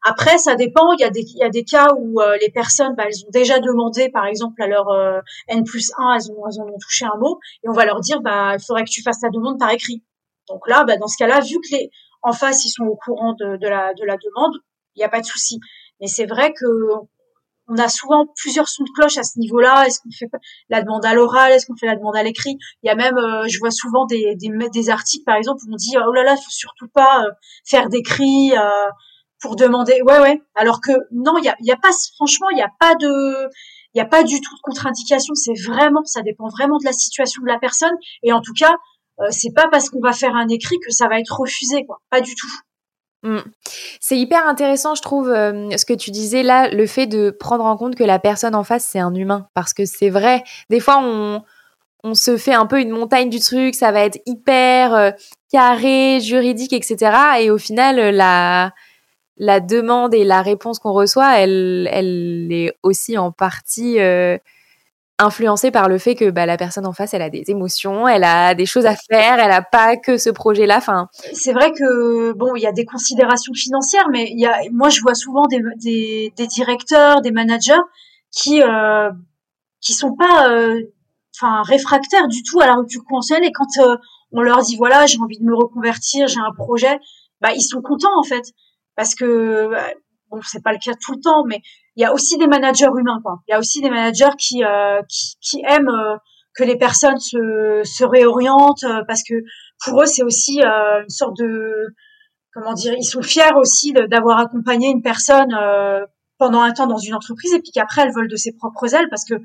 Après, 0.04 0.38
ça 0.38 0.56
dépend. 0.56 0.92
Il 0.94 1.02
y 1.02 1.04
a 1.04 1.10
des, 1.10 1.22
il 1.22 1.38
y 1.38 1.44
a 1.44 1.50
des 1.50 1.64
cas 1.64 1.88
où 1.98 2.22
euh, 2.22 2.38
les 2.42 2.52
personnes, 2.52 2.96
bah, 2.96 3.04
elles 3.08 3.26
ont 3.26 3.32
déjà 3.32 3.60
demandé, 3.60 4.10
par 4.10 4.26
exemple, 4.26 4.62
à 4.62 4.68
leur 4.68 4.90
euh, 4.90 5.20
N 5.48 5.64
plus 5.64 5.92
1, 5.98 6.16
elles 6.16 6.32
ont, 6.32 6.44
elles 6.48 6.62
ont 6.62 6.78
touché 6.80 7.06
un 7.06 7.18
mot, 7.20 7.40
et 7.64 7.70
on 7.70 7.74
va 7.74 7.86
leur 7.86 8.00
dire, 8.00 8.22
bah, 8.22 8.56
il 8.56 8.64
faudrait 8.64 8.84
que 8.84 8.90
tu 8.90 9.02
fasses 9.02 9.20
ta 9.20 9.30
demande 9.30 9.60
par 9.60 9.72
écrit. 9.72 10.04
Donc 10.50 10.68
là, 10.68 10.84
bah, 10.84 10.98
dans 10.98 11.08
ce 11.08 11.18
cas-là, 11.18 11.40
vu 11.42 11.56
que 11.56 11.76
les 11.76 11.90
en 12.26 12.34
face, 12.34 12.66
ils 12.66 12.70
sont 12.70 12.86
au 12.86 12.96
courant 12.96 13.34
de, 13.34 13.58
de 13.58 13.68
la, 13.68 13.94
de 13.94 14.04
la 14.04 14.18
demande, 14.18 14.54
il 14.96 15.00
n'y 15.00 15.04
a 15.04 15.10
pas 15.10 15.22
de 15.22 15.26
souci. 15.26 15.60
Mais 16.02 16.08
c'est 16.08 16.26
vrai 16.26 16.54
que 16.54 16.66
on 17.68 17.78
a 17.78 17.88
souvent 17.88 18.26
plusieurs 18.36 18.68
sons 18.68 18.84
de 18.84 18.90
cloche 18.96 19.18
à 19.18 19.24
ce 19.24 19.40
niveau-là. 19.40 19.86
Est-ce 19.86 20.00
qu'on 20.00 20.12
fait 20.12 20.30
la 20.70 20.82
demande 20.82 21.06
à 21.06 21.14
l'oral? 21.14 21.52
Est-ce 21.52 21.66
qu'on 21.66 21.76
fait 21.76 21.88
la 21.88 21.96
demande 21.96 22.16
à 22.16 22.24
l'écrit? 22.24 22.58
Il 22.84 22.88
y 22.88 22.90
a 22.90 22.96
même, 22.96 23.18
euh, 23.18 23.48
je 23.48 23.58
vois 23.60 23.72
souvent 23.72 24.06
des, 24.06 24.36
des, 24.36 24.50
des, 24.72 24.90
articles, 24.90 25.24
par 25.24 25.36
exemple, 25.36 25.62
où 25.68 25.74
on 25.74 25.76
dit 25.76 25.96
oh 25.98 26.12
là 26.12 26.24
là, 26.24 26.36
faut 26.36 26.50
surtout 26.50 26.88
pas 26.88 27.26
faire 27.64 27.90
d'écrit 27.90 28.54
pour 29.40 29.56
demander. 29.56 30.02
Ouais, 30.02 30.20
ouais. 30.20 30.42
Alors 30.56 30.82
que 30.82 30.92
non, 31.12 31.38
il 31.38 31.46
y 31.46 31.50
a, 31.50 31.54
a 31.74 31.78
pas, 31.78 31.92
franchement, 32.16 32.50
il 32.52 32.56
n'y 32.56 32.64
a 32.64 32.72
pas 32.80 32.96
de, 32.96 33.50
Il 33.94 34.02
a 34.02 34.06
pas 34.06 34.24
du 34.24 34.42
tout 34.42 34.56
de 34.56 34.62
contre-indication. 34.62 35.34
C'est 35.36 35.60
vraiment, 35.68 36.04
ça 36.06 36.22
dépend 36.22 36.48
vraiment 36.50 36.78
de 36.78 36.86
la 36.86 36.94
situation 36.94 37.42
de 37.42 37.48
la 37.48 37.60
personne. 37.60 37.96
Et 38.24 38.34
en 38.34 38.42
tout 38.42 38.54
cas, 38.58 38.74
euh, 39.22 39.28
c'est 39.32 39.54
pas 39.54 39.68
parce 39.70 39.90
qu'on 39.90 40.02
va 40.02 40.12
faire 40.12 40.36
un 40.36 40.48
écrit 40.48 40.78
que 40.86 40.92
ça 40.92 41.08
va 41.08 41.20
être 41.20 41.40
refusé, 41.40 41.86
quoi. 41.86 42.02
Pas 42.10 42.22
du 42.22 42.36
tout. 42.36 42.52
Mmh. 43.24 43.40
C'est 44.00 44.18
hyper 44.18 44.46
intéressant, 44.48 44.94
je 44.94 45.02
trouve, 45.02 45.30
euh, 45.30 45.76
ce 45.78 45.86
que 45.86 45.94
tu 45.94 46.12
disais 46.12 46.44
là, 46.44 46.70
le 46.70 46.86
fait 46.86 47.08
de 47.08 47.32
prendre 47.32 47.66
en 47.66 47.76
compte 47.76 47.96
que 47.96 48.04
la 48.04 48.20
personne 48.20 48.54
en 48.54 48.64
face, 48.64 48.86
c'est 48.86 49.00
un 49.00 49.14
humain. 49.16 49.48
Parce 49.54 49.74
que 49.74 49.86
c'est 49.86 50.10
vrai, 50.10 50.44
des 50.70 50.80
fois, 50.80 51.00
on, 51.02 51.42
on 52.04 52.14
se 52.14 52.38
fait 52.38 52.54
un 52.54 52.68
peu 52.68 52.80
une 52.80 52.92
montagne 52.92 53.30
du 53.30 53.40
truc, 53.40 53.74
ça 53.74 53.92
va 53.92 54.02
être 54.02 54.20
hyper 54.28 54.94
euh, 54.94 55.12
carré, 55.52 56.20
juridique, 56.22 56.72
etc. 56.72 57.18
Et 57.40 57.50
au 57.50 57.58
final, 57.58 57.96
la, 58.14 58.74
la 59.38 59.60
demande 59.60 60.14
et 60.14 60.24
la 60.24 60.42
réponse 60.42 60.80
qu'on 60.80 60.94
reçoit, 60.94 61.40
elle, 61.40 61.90
elle 61.92 62.48
est 62.52 62.74
aussi 62.84 63.18
en 63.18 63.32
partie 63.32 64.00
euh, 64.00 64.38
influencée 65.20 65.72
par 65.72 65.90
le 65.90 65.98
fait 65.98 66.16
que 66.16 66.30
bah, 66.30 66.46
la 66.46 66.58
personne 66.58 66.86
en 66.86 66.94
face, 66.94 67.14
elle 67.14 67.22
a 67.22 67.30
des 67.30 67.44
émotions, 67.48 68.08
elle 68.08 68.24
a 68.24 68.56
des 68.56 68.66
choses 68.66 68.86
à 68.86 68.96
faire, 68.96 69.40
elle 69.40 69.52
a 69.52 69.62
pas 69.62 69.98
que 69.98 70.18
ce 70.18 70.30
projet-là. 70.30 70.78
Enfin, 70.78 71.08
c'est 71.34 71.54
vrai 71.54 71.72
que 71.72 72.34
bon, 72.34 72.56
il 72.56 72.62
y 72.62 72.68
a 72.68 72.72
des 72.72 72.86
considérations 72.86 73.54
financières, 73.54 74.08
mais 74.12 74.28
il 74.30 74.40
y 74.40 74.46
a, 74.46 74.58
moi, 74.72 74.90
je 74.90 75.02
vois 75.02 75.16
souvent 75.16 75.48
des, 75.48 75.62
des, 75.78 76.34
des 76.36 76.48
directeurs, 76.48 77.22
des 77.22 77.32
managers 77.32 77.74
qui 78.36 78.62
euh, 78.62 79.10
qui 79.82 79.94
sont 79.94 80.16
pas 80.16 80.50
euh, 80.50 80.82
réfractaires 81.64 82.28
du 82.28 82.44
tout 82.44 82.60
à 82.60 82.68
la 82.68 82.76
rupture 82.76 83.04
conventionnelle 83.08 83.46
et 83.46 83.52
quand 83.52 83.78
euh, 83.80 83.98
on 84.32 84.42
leur 84.42 84.62
dit 84.62 84.76
voilà 84.76 85.06
j'ai 85.06 85.20
envie 85.20 85.40
de 85.40 85.44
me 85.44 85.56
reconvertir 85.56 86.28
j'ai 86.28 86.40
un 86.40 86.54
projet 86.56 87.00
bah 87.42 87.50
ils 87.54 87.62
sont 87.62 87.82
contents 87.82 88.18
en 88.18 88.24
fait 88.24 88.52
parce 88.96 89.16
que 89.16 89.70
bah, 89.70 89.88
bon 90.32 90.40
c'est 90.44 90.64
pas 90.64 90.72
le 90.72 90.80
cas 90.80 90.94
tout 91.00 91.14
le 91.14 91.22
temps 91.22 91.44
mais 91.46 91.62
il 91.96 92.02
y 92.02 92.06
a 92.06 92.14
aussi 92.14 92.38
des 92.38 92.48
managers 92.48 92.90
humains 92.98 93.20
quoi. 93.24 93.42
Il 93.48 93.52
y 93.52 93.54
a 93.54 93.60
aussi 93.60 93.82
des 93.82 93.90
managers 93.90 94.36
qui 94.38 94.64
euh, 94.64 95.02
qui, 95.08 95.36
qui, 95.42 95.64
aiment 95.68 95.90
euh, 95.90 96.18
que 96.54 96.64
les 96.64 96.78
personnes 96.78 97.20
se, 97.20 97.82
se 97.84 98.04
réorientent 98.04 98.84
euh, 98.84 99.04
parce 99.08 99.24
que 99.24 99.36
pour 99.84 100.02
eux 100.02 100.06
c'est 100.06 100.24
aussi 100.24 100.62
une 100.62 101.10
sorte 101.10 101.38
de 101.38 101.94
comment 102.54 102.74
dire 102.74 102.94
ils 102.98 103.04
sont 103.04 103.22
fiers 103.22 103.54
aussi 103.58 103.94
d'avoir 103.94 104.40
accompagné 104.40 104.90
une 104.90 105.02
personne 105.02 105.54
pendant 106.38 106.62
un 106.62 106.72
temps 106.72 106.88
dans 106.88 106.98
une 106.98 107.14
entreprise 107.14 107.54
et 107.54 107.60
puis 107.60 107.72
qu'après 107.74 108.04
elle 108.04 108.14
vole 108.14 108.30
de 108.30 108.36
ses 108.38 108.54
propres 108.54 108.94
ailes 108.94 109.10
parce 109.10 109.26
que 109.26 109.36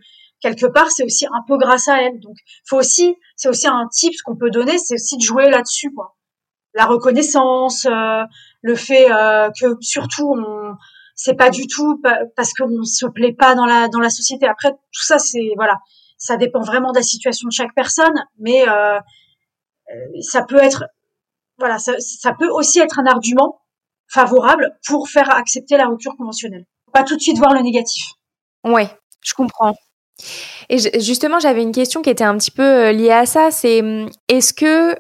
quelque 0.41 0.67
part 0.67 0.91
c'est 0.91 1.05
aussi 1.05 1.27
un 1.27 1.43
peu 1.47 1.59
grâce 1.59 1.89
à 1.89 2.01
elle. 2.03 2.21
Donc 2.21 2.37
faut 2.69 2.79
aussi 2.79 3.17
c'est 3.35 3.49
aussi 3.49 3.67
un 3.67 3.89
tip 3.91 4.15
qu'on 4.25 4.37
peut 4.37 4.51
donner 4.51 4.79
c'est 4.79 4.95
aussi 4.95 5.17
de 5.17 5.23
jouer 5.23 5.51
là-dessus 5.51 5.93
quoi. 5.93 6.17
La 6.75 6.87
reconnaissance 6.87 7.87
le 8.63 8.75
fait 8.75 9.11
euh, 9.11 9.51
que 9.59 9.77
surtout 9.81 10.35
on 10.37 10.75
c'est 11.15 11.35
pas 11.35 11.51
du 11.51 11.67
tout 11.67 12.01
parce 12.37 12.55
qu'on 12.55 12.83
se 12.85 13.07
plaît 13.07 13.35
pas 13.35 13.55
dans 13.55 13.67
la 13.67 13.89
dans 13.89 14.01
la 14.01 14.11
société. 14.11 14.47
Après 14.47 14.71
tout 14.71 15.03
ça 15.03 15.19
c'est 15.19 15.51
voilà, 15.57 15.79
ça 16.19 16.37
dépend 16.37 16.61
vraiment 16.61 16.93
de 16.93 16.99
la 16.99 17.03
situation 17.03 17.49
de 17.49 17.53
chaque 17.53 17.75
personne, 17.75 18.15
mais 18.39 18.69
euh, 18.69 18.99
euh 18.99 20.21
ça 20.21 20.43
peut 20.43 20.63
être 20.63 20.85
voilà, 21.59 21.79
ça, 21.79 21.93
ça, 21.99 22.33
peut 22.33 22.49
aussi 22.49 22.81
être 22.81 22.99
un 22.99 23.07
argument 23.07 23.61
favorable 24.09 24.77
pour 24.87 25.09
faire 25.09 25.31
accepter 25.31 25.77
la 25.77 25.87
rupture 25.87 26.17
conventionnelle. 26.17 26.65
Pas 26.93 27.05
tout 27.05 27.17
de 27.17 27.21
suite 27.21 27.37
voir 27.37 27.53
le 27.53 27.61
négatif. 27.61 28.07
Ouais, 28.65 28.89
je 29.23 29.35
comprends. 29.35 29.75
Et 30.69 30.79
justement, 31.01 31.39
j'avais 31.39 31.63
une 31.63 31.73
question 31.73 32.03
qui 32.03 32.11
était 32.11 32.25
un 32.25 32.37
petit 32.37 32.51
peu 32.51 32.63
euh, 32.63 32.93
liée 32.93 33.13
à 33.13 33.27
ça. 33.27 33.51
C'est 33.51 33.81
hum, 33.81 34.09
est-ce 34.29 34.53
que 34.53 34.97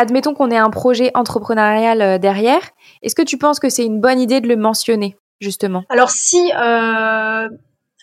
admettons 0.00 0.34
qu'on 0.34 0.50
ait 0.50 0.56
un 0.56 0.70
projet 0.70 1.10
entrepreneurial 1.14 2.00
euh, 2.00 2.18
derrière, 2.18 2.62
est-ce 3.02 3.14
que 3.14 3.22
tu 3.22 3.36
penses 3.36 3.60
que 3.60 3.68
c'est 3.68 3.84
une 3.84 4.00
bonne 4.00 4.18
idée 4.18 4.40
de 4.40 4.48
le 4.48 4.56
mentionner, 4.56 5.16
justement? 5.40 5.84
Alors 5.90 6.10
si 6.10 6.50
euh, 6.52 7.48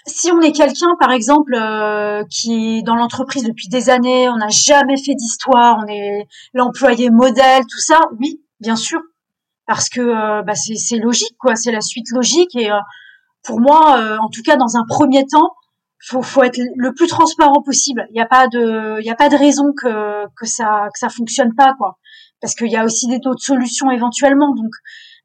si 0.05 0.31
on 0.31 0.39
est 0.39 0.51
quelqu'un, 0.51 0.95
par 0.99 1.11
exemple, 1.11 1.53
euh, 1.55 2.23
qui 2.29 2.77
est 2.77 2.81
dans 2.83 2.95
l'entreprise 2.95 3.43
depuis 3.43 3.67
des 3.67 3.89
années, 3.89 4.29
on 4.29 4.37
n'a 4.37 4.49
jamais 4.49 4.95
fait 4.95 5.15
d'histoire, 5.15 5.79
on 5.83 5.87
est 5.87 6.27
l'employé 6.53 7.09
modèle, 7.09 7.63
tout 7.63 7.79
ça, 7.79 7.99
oui, 8.19 8.41
bien 8.61 8.75
sûr, 8.75 8.99
parce 9.65 9.89
que 9.89 10.43
bah, 10.43 10.53
c'est 10.55 10.97
logique, 10.97 11.35
quoi, 11.37 11.55
c'est 11.55 11.73
la 11.73 11.81
suite 11.81 12.07
logique. 12.11 12.55
Et 12.55 12.69
pour 13.43 13.59
moi, 13.59 13.99
en 14.21 14.29
tout 14.29 14.43
cas, 14.43 14.55
dans 14.55 14.77
un 14.77 14.85
premier 14.87 15.25
temps, 15.25 15.51
faut, 15.99 16.21
faut 16.21 16.43
être 16.43 16.59
le 16.75 16.93
plus 16.93 17.07
transparent 17.07 17.61
possible. 17.63 18.05
Il 18.09 18.13
n'y 18.13 18.21
a 18.21 18.27
pas 18.27 18.47
de, 18.47 18.99
il 18.99 19.05
y 19.05 19.09
a 19.09 19.15
pas 19.15 19.29
de 19.29 19.35
raison 19.35 19.73
que 19.73 20.25
que 20.35 20.45
ça 20.45 20.87
que 20.93 20.99
ça 20.99 21.09
fonctionne 21.09 21.53
pas 21.55 21.73
quoi. 21.77 21.97
Parce 22.41 22.53
qu'il 22.55 22.71
y 22.71 22.75
a 22.75 22.85
aussi 22.85 23.07
des 23.07 23.19
d'autres 23.19 23.43
solutions 23.43 23.89
éventuellement. 23.91 24.53
Donc 24.53 24.71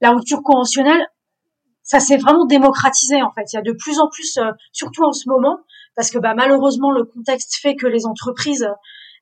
la 0.01 0.11
rupture 0.11 0.43
conventionnelle, 0.43 1.07
ça 1.83 2.01
s'est 2.01 2.17
vraiment 2.17 2.47
démocratisé 2.47 3.23
en 3.23 3.33
fait. 3.33 3.53
Il 3.53 3.57
y 3.57 3.59
a 3.59 3.63
de 3.63 3.73
plus 3.73 3.99
en 4.01 4.09
plus, 4.09 4.39
euh, 4.39 4.51
surtout 4.73 5.05
en 5.05 5.13
ce 5.13 5.29
moment, 5.29 5.59
parce 5.95 6.11
que 6.11 6.19
bah 6.19 6.35
malheureusement 6.35 6.91
le 6.91 7.05
contexte 7.05 7.57
fait 7.61 7.77
que 7.77 7.87
les 7.87 8.07
entreprises 8.07 8.67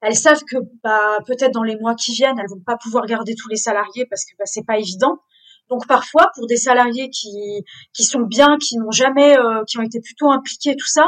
elles 0.03 0.17
savent 0.17 0.45
que 0.45 0.57
bah 0.83 1.19
peut-être 1.27 1.53
dans 1.53 1.63
les 1.63 1.77
mois 1.77 1.95
qui 1.95 2.13
viennent 2.13 2.39
elles 2.39 2.49
vont 2.49 2.63
pas 2.65 2.77
pouvoir 2.77 3.07
garder 3.07 3.35
tous 3.35 3.49
les 3.49 3.57
salariés 3.57 4.07
parce 4.09 4.25
que 4.25 4.37
bah, 4.39 4.45
c'est 4.47 4.65
pas 4.65 4.79
évident. 4.79 5.19
Donc 5.69 5.87
parfois 5.87 6.31
pour 6.37 6.47
des 6.47 6.57
salariés 6.57 7.11
qui 7.11 7.65
qui 7.93 8.05
sont 8.05 8.23
bien, 8.23 8.57
qui 8.59 8.77
n'ont 8.79 8.91
jamais, 8.93 9.37
euh, 9.37 9.63
qui 9.67 9.79
ont 9.79 9.83
été 9.83 10.01
plutôt 10.01 10.31
impliqués 10.31 10.77
tout 10.77 10.87
ça, 10.87 11.07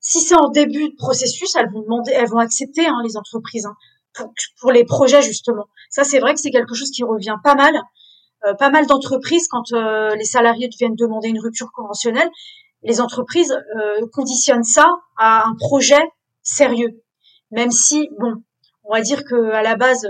si 0.00 0.20
c'est 0.20 0.34
en 0.34 0.48
début 0.48 0.88
de 0.88 0.96
processus, 0.96 1.54
elles 1.56 1.70
vont 1.70 1.82
demander, 1.82 2.12
elles 2.12 2.28
vont 2.28 2.38
accepter 2.38 2.86
hein, 2.86 3.00
les 3.04 3.16
entreprises 3.16 3.66
hein, 3.66 3.76
pour, 4.60 4.72
les 4.72 4.84
projets 4.84 5.22
justement. 5.22 5.66
Ça, 5.90 6.04
c'est 6.04 6.18
vrai 6.18 6.34
que 6.34 6.40
c'est 6.40 6.50
quelque 6.50 6.74
chose 6.74 6.90
qui 6.90 7.04
revient 7.04 7.36
pas 7.44 7.54
mal. 7.54 7.74
Euh, 8.46 8.54
pas 8.54 8.70
mal 8.70 8.86
d'entreprises, 8.86 9.46
quand 9.48 9.72
euh, 9.72 10.14
les 10.16 10.24
salariés 10.24 10.70
viennent 10.78 10.96
demander 10.96 11.28
une 11.28 11.38
rupture 11.38 11.70
conventionnelle, 11.72 12.30
les 12.82 13.02
entreprises 13.02 13.52
euh, 13.52 14.06
conditionnent 14.14 14.64
ça 14.64 14.86
à 15.18 15.46
un 15.46 15.54
projet 15.56 16.00
sérieux. 16.42 17.02
Même 17.50 17.70
si, 17.70 18.08
bon, 18.18 18.36
on 18.84 18.94
va 18.94 19.02
dire 19.02 19.24
que 19.24 19.50
à 19.50 19.62
la 19.62 19.76
base, 19.76 20.08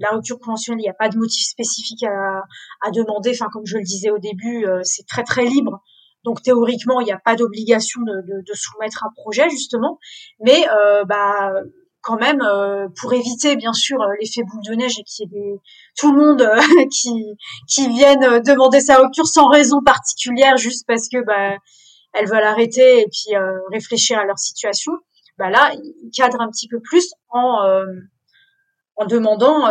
la 0.00 0.10
rupture 0.12 0.38
conventionnelle, 0.38 0.80
il 0.80 0.84
n'y 0.84 0.88
a 0.88 0.94
pas 0.94 1.10
de 1.10 1.18
motif 1.18 1.44
spécifique 1.46 2.04
à, 2.04 2.42
à 2.80 2.90
demander. 2.90 3.32
Enfin, 3.32 3.50
comme 3.52 3.66
je 3.66 3.76
le 3.76 3.82
disais 3.82 4.10
au 4.10 4.18
début, 4.18 4.66
c'est 4.82 5.06
très 5.06 5.22
très 5.24 5.44
libre 5.44 5.82
donc 6.26 6.42
théoriquement, 6.42 7.00
il 7.00 7.04
n'y 7.04 7.12
a 7.12 7.20
pas 7.24 7.36
d'obligation 7.36 8.00
de, 8.02 8.52
soumettre 8.52 9.04
un 9.04 9.10
projet 9.14 9.48
justement, 9.48 9.98
mais 10.40 10.66
euh, 10.68 11.04
bah 11.04 11.52
quand 12.02 12.18
même 12.18 12.42
euh, 12.42 12.88
pour 13.00 13.12
éviter 13.12 13.56
bien 13.56 13.72
sûr 13.72 14.00
euh, 14.00 14.12
l'effet 14.20 14.42
boule 14.42 14.62
de 14.68 14.74
neige 14.74 14.98
et 14.98 15.02
qu'il 15.04 15.28
y 15.32 15.38
ait 15.38 15.58
tout 15.96 16.12
le 16.12 16.18
monde 16.18 16.48
qui 16.90 17.10
qui 17.68 17.88
vienne 17.88 18.40
demander 18.42 18.80
sa 18.80 18.98
rupture 18.98 19.26
sans 19.26 19.48
raison 19.48 19.82
particulière 19.84 20.56
juste 20.56 20.84
parce 20.86 21.08
que 21.08 21.24
bah 21.24 21.56
elles 22.12 22.28
veulent 22.28 22.42
arrêter 22.42 23.02
et 23.02 23.06
puis 23.06 23.36
réfléchir 23.72 24.18
à 24.18 24.24
leur 24.24 24.38
situation. 24.38 24.92
Bah 25.38 25.50
là, 25.50 25.72
ils 25.74 26.10
cadrent 26.10 26.40
un 26.40 26.50
petit 26.50 26.66
peu 26.66 26.80
plus 26.80 27.12
en 27.28 27.60
en 28.96 29.06
demandant 29.06 29.68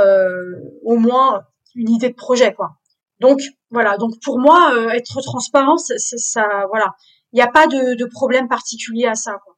au 0.83 0.97
moins 0.97 1.43
une 1.75 1.89
idée 1.89 2.09
de 2.09 2.15
projet 2.15 2.53
quoi. 2.53 2.77
Donc 3.19 3.39
voilà, 3.69 3.97
donc 3.97 4.13
pour 4.23 4.39
moi, 4.39 4.73
euh, 4.73 4.89
être 4.89 5.21
transparent, 5.21 5.77
c'est 5.77 5.97
ça, 5.99 6.45
voilà, 6.69 6.93
il 7.31 7.37
n'y 7.37 7.41
a 7.41 7.47
pas 7.47 7.67
de, 7.67 7.95
de, 7.95 8.05
problème 8.05 8.47
particulier 8.47 9.05
à 9.05 9.15
ça. 9.15 9.33
Quoi. 9.43 9.55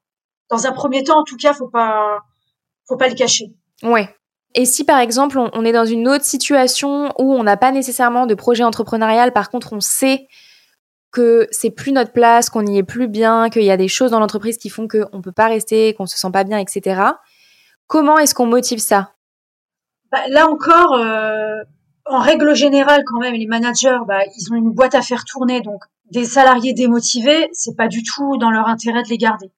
Dans 0.49 0.67
un 0.67 0.71
premier 0.71 1.03
temps, 1.03 1.19
en 1.19 1.23
tout 1.23 1.37
cas, 1.37 1.53
faut 1.53 1.67
pas, 1.67 2.19
faut 2.87 2.97
pas 2.97 3.09
le 3.09 3.15
cacher. 3.15 3.45
Ouais. 3.83 4.13
Et 4.55 4.65
si 4.65 4.83
par 4.85 4.99
exemple 4.99 5.37
on, 5.37 5.65
est 5.65 5.71
dans 5.71 5.85
une 5.85 6.07
autre 6.07 6.23
situation 6.23 7.13
où 7.19 7.33
on 7.33 7.43
n'a 7.43 7.57
pas 7.57 7.71
nécessairement 7.71 8.25
de 8.25 8.33
projet 8.33 8.63
entrepreneurial, 8.63 9.33
par 9.33 9.49
contre 9.49 9.73
on 9.73 9.81
sait 9.81 10.27
que 11.11 11.47
c'est 11.51 11.69
plus 11.69 11.91
notre 11.91 12.11
place, 12.11 12.49
qu'on 12.49 12.63
n'y 12.63 12.77
est 12.77 12.83
plus 12.83 13.07
bien, 13.07 13.49
qu'il 13.49 13.63
y 13.63 13.71
a 13.71 13.77
des 13.77 13.87
choses 13.87 14.11
dans 14.11 14.19
l'entreprise 14.19 14.57
qui 14.57 14.69
font 14.69 14.87
qu'on 14.87 15.17
ne 15.17 15.21
peut 15.21 15.31
pas 15.31 15.47
rester, 15.47 15.93
qu'on 15.93 16.05
se 16.05 16.17
sent 16.17 16.31
pas 16.31 16.43
bien, 16.43 16.57
etc. 16.57 17.01
Comment 17.87 18.17
est-ce 18.17 18.33
qu'on 18.33 18.45
motive 18.45 18.79
ça? 18.79 19.13
Bah, 20.11 20.27
Là 20.29 20.47
encore, 20.47 20.93
euh, 20.95 21.63
en 22.09 22.19
règle 22.19 22.55
générale, 22.55 23.03
quand 23.05 23.19
même, 23.19 23.33
les 23.35 23.47
managers, 23.47 23.99
bah, 24.07 24.19
ils 24.35 24.51
ont 24.51 24.55
une 24.55 24.71
boîte 24.71 24.95
à 24.95 25.01
faire 25.01 25.23
tourner, 25.25 25.61
donc 25.61 25.81
des 26.11 26.25
salariés 26.25 26.73
démotivés, 26.73 27.49
c'est 27.51 27.75
pas 27.75 27.87
du 27.87 28.03
tout 28.03 28.37
dans 28.37 28.49
leur 28.49 28.67
intérêt 28.67 29.03
de 29.03 29.09
les 29.09 29.17
garder. 29.17 29.51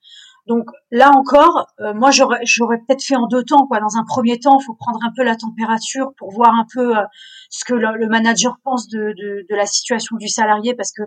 Donc 0.47 0.65
là 0.89 1.11
encore, 1.11 1.67
euh, 1.79 1.93
moi 1.93 2.09
j'aurais, 2.09 2.39
j'aurais 2.43 2.77
peut-être 2.79 3.03
fait 3.03 3.15
en 3.15 3.27
deux 3.27 3.43
temps. 3.43 3.67
Quoi. 3.67 3.79
Dans 3.79 3.97
un 3.97 4.03
premier 4.03 4.39
temps, 4.39 4.57
il 4.59 4.65
faut 4.65 4.73
prendre 4.73 4.97
un 5.05 5.11
peu 5.15 5.23
la 5.23 5.35
température 5.35 6.11
pour 6.17 6.31
voir 6.31 6.55
un 6.55 6.65
peu 6.73 6.97
euh, 6.97 7.03
ce 7.51 7.63
que 7.65 7.75
le, 7.75 8.07
manager 8.07 8.57
pense 8.63 8.87
de, 8.87 9.13
de, 9.15 9.45
de, 9.47 9.55
la 9.55 9.67
situation 9.67 10.15
du 10.17 10.27
salarié, 10.27 10.73
parce 10.73 10.91
que 10.91 11.03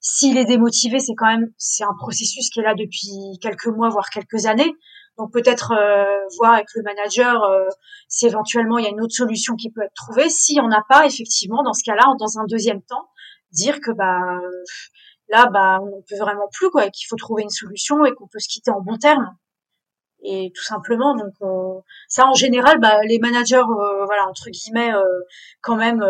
s'il 0.00 0.38
est 0.38 0.46
démotivé, 0.46 0.98
c'est 0.98 1.14
quand 1.14 1.26
même 1.26 1.50
c'est 1.58 1.84
un 1.84 1.94
processus 1.98 2.48
qui 2.48 2.60
est 2.60 2.62
là 2.62 2.74
depuis 2.74 3.38
quelques 3.42 3.66
mois, 3.66 3.90
voire 3.90 4.08
quelques 4.08 4.46
années. 4.46 4.72
Donc 5.18 5.32
peut-être 5.32 5.72
euh, 5.72 6.26
voir 6.36 6.54
avec 6.54 6.68
le 6.74 6.82
manager 6.82 7.42
euh, 7.44 7.68
si 8.08 8.26
éventuellement 8.26 8.78
il 8.78 8.84
y 8.84 8.86
a 8.86 8.90
une 8.90 9.00
autre 9.00 9.14
solution 9.14 9.54
qui 9.54 9.70
peut 9.70 9.82
être 9.82 9.94
trouvée. 9.94 10.28
S'il 10.28 10.56
n'y 10.56 10.60
en 10.60 10.70
a 10.70 10.82
pas, 10.88 11.06
effectivement, 11.06 11.62
dans 11.62 11.72
ce 11.72 11.82
cas-là, 11.84 12.04
dans 12.18 12.38
un 12.38 12.44
deuxième 12.44 12.82
temps, 12.82 13.08
dire 13.52 13.80
que 13.80 13.90
bah 13.92 14.20
là 15.28 15.46
bah 15.46 15.78
on 15.80 15.96
ne 15.96 16.02
peut 16.08 16.16
vraiment 16.18 16.48
plus 16.52 16.70
quoi, 16.70 16.88
qu'il 16.90 17.06
faut 17.08 17.16
trouver 17.16 17.42
une 17.42 17.50
solution 17.50 18.04
et 18.04 18.12
qu'on 18.12 18.28
peut 18.28 18.38
se 18.38 18.48
quitter 18.48 18.70
en 18.70 18.80
bon 18.80 18.98
terme. 18.98 19.36
Et 20.22 20.50
tout 20.54 20.64
simplement, 20.64 21.14
donc 21.14 21.34
euh, 21.42 21.80
ça 22.08 22.26
en 22.26 22.34
général, 22.34 22.80
bah, 22.80 23.00
les 23.04 23.18
managers, 23.18 23.62
voilà 24.06 24.26
entre 24.28 24.50
guillemets, 24.50 24.92
quand 25.60 25.76
même, 25.76 26.04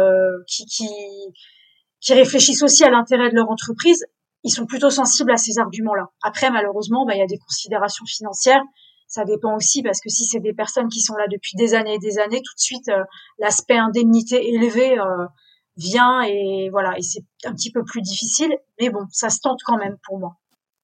qui, 0.46 0.64
qui 0.66 0.88
qui 2.00 2.14
réfléchissent 2.14 2.62
aussi 2.62 2.84
à 2.84 2.90
l'intérêt 2.90 3.30
de 3.30 3.34
leur 3.34 3.50
entreprise, 3.50 4.06
ils 4.44 4.50
sont 4.50 4.66
plutôt 4.66 4.90
sensibles 4.90 5.32
à 5.32 5.36
ces 5.36 5.58
arguments-là. 5.58 6.06
Après, 6.22 6.50
malheureusement, 6.50 7.04
bah, 7.04 7.14
il 7.14 7.18
y 7.18 7.22
a 7.22 7.26
des 7.26 7.38
considérations 7.38 8.04
financières. 8.06 8.62
Ça 9.08 9.24
dépend 9.24 9.56
aussi 9.56 9.82
parce 9.82 10.00
que 10.00 10.08
si 10.08 10.24
c'est 10.24 10.40
des 10.40 10.52
personnes 10.52 10.88
qui 10.88 11.00
sont 11.00 11.14
là 11.14 11.26
depuis 11.30 11.56
des 11.56 11.74
années 11.74 11.94
et 11.94 11.98
des 11.98 12.18
années, 12.18 12.42
tout 12.42 12.54
de 12.54 12.60
suite, 12.60 12.88
euh, 12.88 13.04
l'aspect 13.38 13.76
indemnité 13.76 14.52
élevé 14.52 14.98
euh, 14.98 15.26
vient 15.76 16.22
et 16.22 16.70
voilà, 16.70 16.98
et 16.98 17.02
c'est 17.02 17.22
un 17.44 17.52
petit 17.52 17.70
peu 17.70 17.84
plus 17.84 18.02
difficile. 18.02 18.52
Mais 18.80 18.90
bon, 18.90 19.06
ça 19.12 19.30
se 19.30 19.38
tente 19.40 19.60
quand 19.64 19.78
même 19.78 19.96
pour 20.04 20.18
moi. 20.18 20.32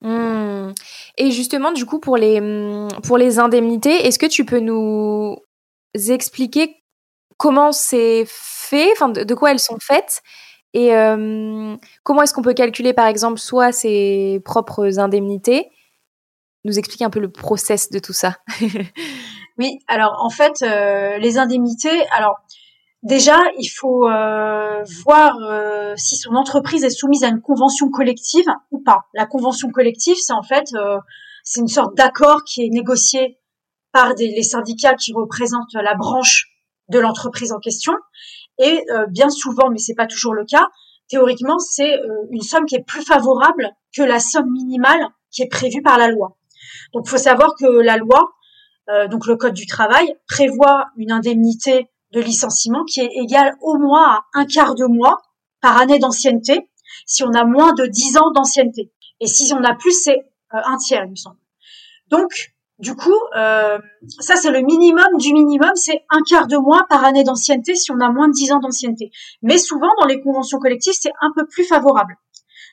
Mmh. 0.02 0.72
Et 1.18 1.30
justement, 1.32 1.72
du 1.72 1.84
coup, 1.84 1.98
pour 1.98 2.16
les, 2.16 2.40
mmh, 2.40 2.88
pour 3.04 3.18
les 3.18 3.38
indemnités, 3.38 4.06
est-ce 4.06 4.18
que 4.18 4.26
tu 4.26 4.44
peux 4.44 4.60
nous 4.60 5.36
expliquer 5.94 6.76
comment 7.38 7.72
c'est 7.72 8.24
fait, 8.28 8.92
enfin, 8.92 9.08
de, 9.08 9.34
quoi 9.34 9.50
elles 9.50 9.58
sont 9.58 9.78
faites 9.80 10.22
et 10.74 10.90
comment 12.02 12.22
est-ce 12.22 12.32
qu'on 12.32 12.40
peut 12.40 12.54
calculer, 12.54 12.94
par 12.94 13.06
exemple, 13.06 13.38
soit 13.38 13.72
ses 13.72 14.40
propres 14.42 14.98
indemnités 14.98 15.70
Nous 16.64 16.78
expliquer 16.78 17.04
un 17.04 17.10
peu 17.10 17.18
le 17.18 17.30
process 17.30 17.90
de 17.90 17.98
tout 17.98 18.12
ça. 18.12 18.36
oui, 19.58 19.78
alors 19.88 20.22
en 20.22 20.30
fait, 20.30 20.62
euh, 20.62 21.18
les 21.18 21.38
indemnités, 21.38 22.06
alors 22.10 22.36
déjà, 23.02 23.36
il 23.58 23.66
faut 23.66 24.08
euh, 24.08 24.84
voir 25.04 25.36
euh, 25.42 25.94
si 25.96 26.16
son 26.16 26.34
entreprise 26.34 26.84
est 26.84 26.90
soumise 26.90 27.24
à 27.24 27.28
une 27.28 27.40
convention 27.40 27.90
collective 27.90 28.46
ou 28.70 28.80
pas. 28.80 29.06
La 29.12 29.26
convention 29.26 29.70
collective, 29.70 30.16
c'est 30.16 30.32
en 30.32 30.44
fait, 30.44 30.66
c'est 31.42 31.60
une 31.60 31.68
sorte 31.68 31.96
d'accord 31.96 32.44
qui 32.44 32.64
est 32.64 32.70
négocié 32.70 33.38
par 33.90 34.14
des, 34.14 34.28
les 34.28 34.44
syndicats 34.44 34.94
qui 34.94 35.12
représentent 35.12 35.74
la 35.74 35.94
branche 35.94 36.46
de 36.88 37.00
l'entreprise 37.00 37.52
en 37.52 37.58
question 37.58 37.92
et 38.58 38.84
bien 39.08 39.30
souvent, 39.30 39.70
mais 39.70 39.78
c'est 39.78 39.94
pas 39.94 40.06
toujours 40.06 40.34
le 40.34 40.44
cas, 40.44 40.68
théoriquement, 41.08 41.58
c'est 41.58 41.98
une 42.30 42.42
somme 42.42 42.66
qui 42.66 42.76
est 42.76 42.84
plus 42.84 43.02
favorable 43.04 43.70
que 43.96 44.02
la 44.02 44.20
somme 44.20 44.50
minimale 44.52 45.08
qui 45.30 45.42
est 45.42 45.48
prévue 45.48 45.82
par 45.82 45.98
la 45.98 46.08
loi. 46.08 46.36
Donc, 46.92 47.04
il 47.06 47.10
faut 47.10 47.18
savoir 47.18 47.54
que 47.58 47.66
la 47.66 47.96
loi, 47.96 48.32
euh, 48.88 49.08
donc 49.08 49.26
le 49.26 49.36
code 49.36 49.54
du 49.54 49.66
travail, 49.66 50.14
prévoit 50.28 50.86
une 50.96 51.12
indemnité 51.12 51.88
de 52.12 52.20
licenciement 52.20 52.84
qui 52.84 53.00
est 53.00 53.10
égale 53.22 53.54
au 53.62 53.78
moins 53.78 54.16
à 54.16 54.24
un 54.34 54.44
quart 54.44 54.74
de 54.74 54.86
mois 54.86 55.18
par 55.60 55.78
année 55.78 55.98
d'ancienneté, 55.98 56.68
si 57.06 57.22
on 57.24 57.32
a 57.32 57.44
moins 57.44 57.72
de 57.72 57.86
10 57.86 58.18
ans 58.18 58.30
d'ancienneté. 58.32 58.92
Et 59.20 59.26
si 59.26 59.52
on 59.54 59.62
a 59.64 59.74
plus, 59.74 59.92
c'est 59.92 60.18
un 60.50 60.76
tiers, 60.76 61.04
il 61.06 61.10
me 61.12 61.16
semble. 61.16 61.38
Donc, 62.08 62.52
du 62.78 62.96
coup, 62.96 63.16
euh, 63.36 63.78
ça 64.18 64.34
c'est 64.34 64.50
le 64.50 64.60
minimum 64.60 65.16
du 65.16 65.32
minimum, 65.32 65.70
c'est 65.76 66.04
un 66.10 66.20
quart 66.28 66.48
de 66.48 66.56
mois 66.56 66.84
par 66.90 67.04
année 67.04 67.22
d'ancienneté 67.22 67.76
si 67.76 67.92
on 67.92 68.00
a 68.00 68.10
moins 68.10 68.26
de 68.26 68.32
10 68.32 68.52
ans 68.52 68.58
d'ancienneté. 68.58 69.12
Mais 69.40 69.56
souvent 69.56 69.90
dans 70.00 70.06
les 70.06 70.20
conventions 70.20 70.58
collectives, 70.58 70.94
c'est 70.98 71.12
un 71.20 71.30
peu 71.32 71.46
plus 71.46 71.64
favorable. 71.64 72.16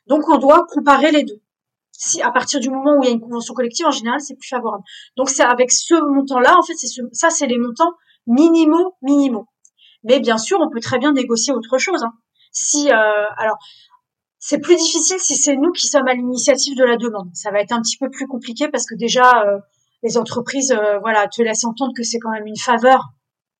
Donc 0.07 0.27
on 0.27 0.37
doit 0.37 0.65
comparer 0.67 1.11
les 1.11 1.23
deux. 1.23 1.39
Si 2.01 2.21
à 2.21 2.31
partir 2.31 2.61
du 2.61 2.69
moment 2.69 2.95
où 2.97 3.03
il 3.03 3.07
y 3.07 3.09
a 3.09 3.13
une 3.13 3.19
convention 3.19 3.53
collective, 3.53 3.85
en 3.85 3.91
général, 3.91 4.21
c'est 4.21 4.35
plus 4.35 4.47
favorable. 4.47 4.83
Donc 5.17 5.29
c'est 5.29 5.43
avec 5.43 5.69
ce 5.69 5.95
montant-là, 5.95 6.55
en 6.57 6.63
fait, 6.63 6.73
c'est 6.75 6.87
ça 7.11 7.29
c'est 7.29 7.45
les 7.45 7.57
montants 7.57 7.91
minimaux 8.25 8.95
minimaux. 9.01 9.47
Mais 10.05 10.21
bien 10.21 10.37
sûr, 10.37 10.59
on 10.61 10.69
peut 10.69 10.79
très 10.79 10.97
bien 10.97 11.11
négocier 11.11 11.53
autre 11.53 11.77
chose. 11.77 12.01
Hein. 12.03 12.13
Si 12.53 12.89
euh, 12.89 13.25
alors 13.37 13.57
c'est 14.39 14.59
plus 14.59 14.77
difficile 14.77 15.19
si 15.19 15.35
c'est 15.35 15.57
nous 15.57 15.73
qui 15.73 15.87
sommes 15.87 16.07
à 16.07 16.13
l'initiative 16.13 16.77
de 16.77 16.85
la 16.85 16.95
demande. 16.95 17.29
Ça 17.33 17.51
va 17.51 17.59
être 17.59 17.73
un 17.73 17.81
petit 17.81 17.97
peu 17.97 18.09
plus 18.09 18.27
compliqué 18.27 18.69
parce 18.69 18.85
que 18.85 18.95
déjà 18.95 19.43
euh, 19.43 19.59
les 20.01 20.17
entreprises, 20.17 20.71
euh, 20.71 20.99
voilà, 20.99 21.27
te 21.27 21.41
laissent 21.41 21.65
entendre 21.65 21.91
que 21.95 22.03
c'est 22.03 22.19
quand 22.19 22.31
même 22.31 22.47
une 22.47 22.57
faveur 22.57 23.09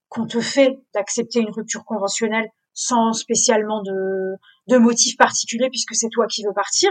qu'on 0.08 0.26
te 0.26 0.40
fait 0.40 0.80
d'accepter 0.94 1.42
une 1.42 1.52
rupture 1.52 1.84
conventionnelle 1.84 2.48
sans 2.74 3.12
spécialement 3.12 3.84
de, 3.84 4.38
de 4.68 4.78
motif 4.78 5.18
particulier 5.18 5.70
puisque 5.70 5.96
c'est 5.96 6.08
toi 6.10 6.28
qui 6.28 6.44
veux 6.46 6.54
partir. 6.54 6.90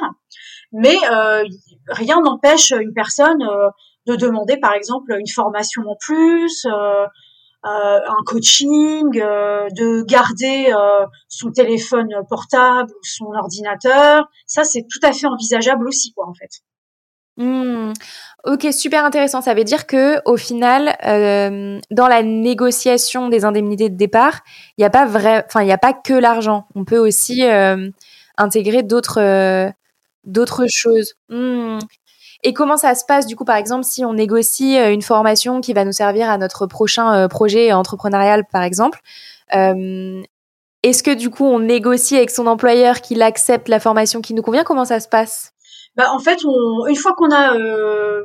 Mais 0.72 0.96
euh, 1.10 1.44
rien 1.88 2.20
n'empêche 2.20 2.72
une 2.72 2.92
personne 2.92 3.42
euh, 3.42 3.70
de 4.06 4.16
demander 4.16 4.58
par 4.58 4.74
exemple 4.74 5.16
une 5.18 5.28
formation 5.28 5.82
en 5.86 5.96
plus, 6.00 6.66
un 7.62 8.22
coaching, 8.24 9.10
de 9.10 10.02
garder 10.04 10.72
son 11.28 11.50
téléphone 11.50 12.08
portable 12.28 12.90
ou 12.90 13.04
son 13.04 13.26
ordinateur. 13.26 14.28
Ça 14.46 14.64
c'est 14.64 14.86
tout 14.88 15.00
à 15.02 15.12
fait 15.12 15.26
envisageable 15.26 15.86
aussi 15.86 16.12
quoi 16.14 16.26
en 16.26 16.34
fait. 16.34 16.62
Mmh. 17.38 17.92
Ok, 18.44 18.66
super 18.72 19.04
intéressant. 19.04 19.40
Ça 19.40 19.54
veut 19.54 19.62
dire 19.62 19.86
que 19.86 20.20
au 20.24 20.36
final, 20.36 20.96
euh, 21.06 21.78
dans 21.90 22.08
la 22.08 22.22
négociation 22.22 23.28
des 23.28 23.44
indemnités 23.44 23.88
de 23.88 23.96
départ, 23.96 24.40
il 24.76 24.82
n'y 24.82 24.84
a 24.84 24.90
pas 24.90 25.06
vrai, 25.06 25.44
enfin, 25.46 25.62
il 25.62 25.66
n'y 25.66 25.72
a 25.72 25.78
pas 25.78 25.92
que 25.92 26.14
l'argent. 26.14 26.66
On 26.74 26.84
peut 26.84 26.98
aussi 26.98 27.44
euh, 27.44 27.88
intégrer 28.36 28.82
d'autres 28.82 29.20
euh, 29.20 29.70
d'autres 30.28 30.66
choses. 30.68 31.14
Mmh. 31.28 31.78
Et 32.44 32.52
comment 32.52 32.76
ça 32.76 32.94
se 32.94 33.04
passe 33.04 33.26
du 33.26 33.34
coup, 33.34 33.44
par 33.44 33.56
exemple, 33.56 33.84
si 33.84 34.04
on 34.04 34.12
négocie 34.12 34.76
une 34.76 35.02
formation 35.02 35.60
qui 35.60 35.72
va 35.72 35.84
nous 35.84 35.92
servir 35.92 36.30
à 36.30 36.38
notre 36.38 36.66
prochain 36.66 37.26
projet 37.26 37.72
entrepreneurial, 37.72 38.44
par 38.52 38.62
exemple 38.62 39.00
Est-ce 39.50 41.02
que 41.02 41.14
du 41.14 41.30
coup, 41.30 41.44
on 41.44 41.58
négocie 41.58 42.16
avec 42.16 42.30
son 42.30 42.46
employeur 42.46 43.00
qu'il 43.00 43.22
accepte 43.22 43.68
la 43.68 43.80
formation 43.80 44.20
qui 44.20 44.34
nous 44.34 44.42
convient? 44.42 44.62
Comment 44.62 44.84
ça 44.84 45.00
se 45.00 45.08
passe? 45.08 45.52
Bah, 45.98 46.12
en 46.12 46.20
fait, 46.20 46.44
on, 46.44 46.86
une 46.86 46.94
fois 46.94 47.12
qu'on 47.14 47.32
a 47.32 47.56
euh, 47.56 48.22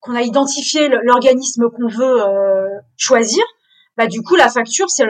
qu'on 0.00 0.16
a 0.16 0.22
identifié 0.22 0.88
l'organisme 0.88 1.70
qu'on 1.70 1.86
veut 1.86 2.20
euh, 2.20 2.68
choisir, 2.96 3.44
bah 3.96 4.08
du 4.08 4.22
coup 4.22 4.34
la 4.34 4.48
facture 4.50 4.90
c'est 4.90 5.04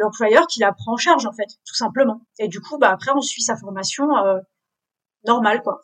l'employeur 0.00 0.46
qui 0.46 0.60
la 0.60 0.72
prend 0.72 0.94
en 0.94 0.96
charge 0.96 1.24
en 1.24 1.32
fait, 1.32 1.46
tout 1.64 1.74
simplement. 1.74 2.20
Et 2.40 2.48
du 2.48 2.60
coup 2.60 2.78
bah 2.78 2.90
après 2.90 3.12
on 3.14 3.20
suit 3.20 3.42
sa 3.42 3.56
formation 3.56 4.08
euh, 5.28 5.32
normale 5.32 5.62
quoi. 5.62 5.80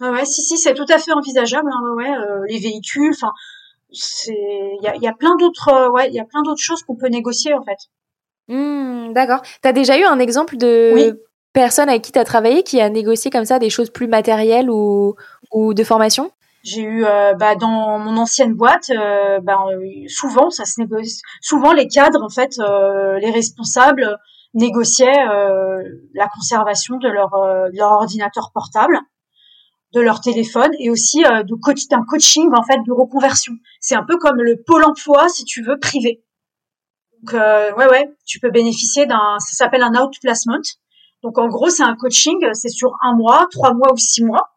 Ouais, 0.00 0.24
si 0.24 0.42
si 0.42 0.58
c'est 0.58 0.74
tout 0.74 0.86
à 0.88 0.98
fait 0.98 1.12
envisageable. 1.12 1.70
Hein, 1.72 1.94
ouais, 1.96 2.10
euh, 2.10 2.40
les 2.48 2.58
véhicules, 2.58 3.12
enfin 3.14 3.32
c'est 3.92 4.32
il 4.32 4.82
y 4.82 4.88
a, 4.88 4.96
y 4.96 5.06
a 5.06 5.12
plein 5.12 5.36
d'autres 5.36 5.90
ouais 5.92 6.08
il 6.08 6.14
y 6.14 6.20
a 6.20 6.24
plein 6.24 6.42
d'autres 6.42 6.62
choses 6.62 6.82
qu'on 6.82 6.96
peut 6.96 7.08
négocier 7.08 7.54
en 7.54 7.62
fait. 7.62 7.78
Mmh, 8.48 9.12
D'accord. 9.12 9.40
T'as 9.62 9.72
déjà 9.72 9.98
eu 9.98 10.04
un 10.04 10.18
exemple 10.18 10.56
de 10.56 10.92
oui 10.94 11.12
personne 11.54 11.88
avec 11.88 12.02
qui 12.02 12.12
tu 12.12 12.18
as 12.18 12.24
travaillé 12.24 12.62
qui 12.62 12.82
a 12.82 12.90
négocié 12.90 13.30
comme 13.30 13.46
ça 13.46 13.58
des 13.58 13.70
choses 13.70 13.88
plus 13.88 14.08
matérielles 14.08 14.68
ou, 14.68 15.14
ou 15.52 15.72
de 15.72 15.84
formation? 15.84 16.30
J'ai 16.62 16.82
eu 16.82 17.04
euh, 17.04 17.34
bah, 17.34 17.54
dans 17.56 17.98
mon 17.98 18.16
ancienne 18.16 18.54
boîte, 18.54 18.90
euh, 18.90 19.38
bah, 19.40 19.64
souvent 20.08 20.50
ça 20.50 20.64
se 20.64 20.80
négocie. 20.80 21.20
Souvent 21.40 21.72
les 21.72 21.88
cadres 21.88 22.22
en 22.22 22.28
fait, 22.28 22.58
euh, 22.58 23.18
les 23.18 23.30
responsables 23.30 24.18
négociaient 24.54 25.24
la 26.14 26.28
conservation 26.28 26.96
de 26.96 27.08
leur, 27.08 27.30
de 27.30 27.76
leur 27.76 27.92
ordinateur 27.92 28.50
portable, 28.52 28.98
de 29.92 30.00
leur 30.00 30.20
téléphone 30.20 30.70
et 30.78 30.90
aussi 30.90 31.22
de 31.22 31.54
coach, 31.60 31.88
d'un 31.88 32.04
coaching 32.04 32.48
en 32.56 32.62
fait 32.62 32.78
de 32.86 32.92
reconversion. 32.92 33.52
C'est 33.80 33.94
un 33.94 34.04
peu 34.04 34.16
comme 34.16 34.40
le 34.40 34.62
pôle 34.66 34.84
emploi 34.84 35.28
si 35.28 35.44
tu 35.44 35.62
veux 35.62 35.78
privé. 35.78 36.24
Donc 37.22 37.34
ouais 37.34 37.88
ouais, 37.88 38.14
tu 38.26 38.40
peux 38.40 38.50
bénéficier 38.50 39.06
d'un, 39.06 39.38
ça 39.38 39.56
s'appelle 39.56 39.82
un 39.82 39.94
outplacement. 39.94 40.62
Donc 41.22 41.38
en 41.38 41.48
gros, 41.48 41.70
c'est 41.70 41.82
un 41.82 41.96
coaching, 41.96 42.38
c'est 42.52 42.68
sur 42.68 42.92
un 43.02 43.14
mois, 43.16 43.46
trois 43.50 43.72
mois 43.72 43.92
ou 43.92 43.96
six 43.96 44.22
mois. 44.22 44.53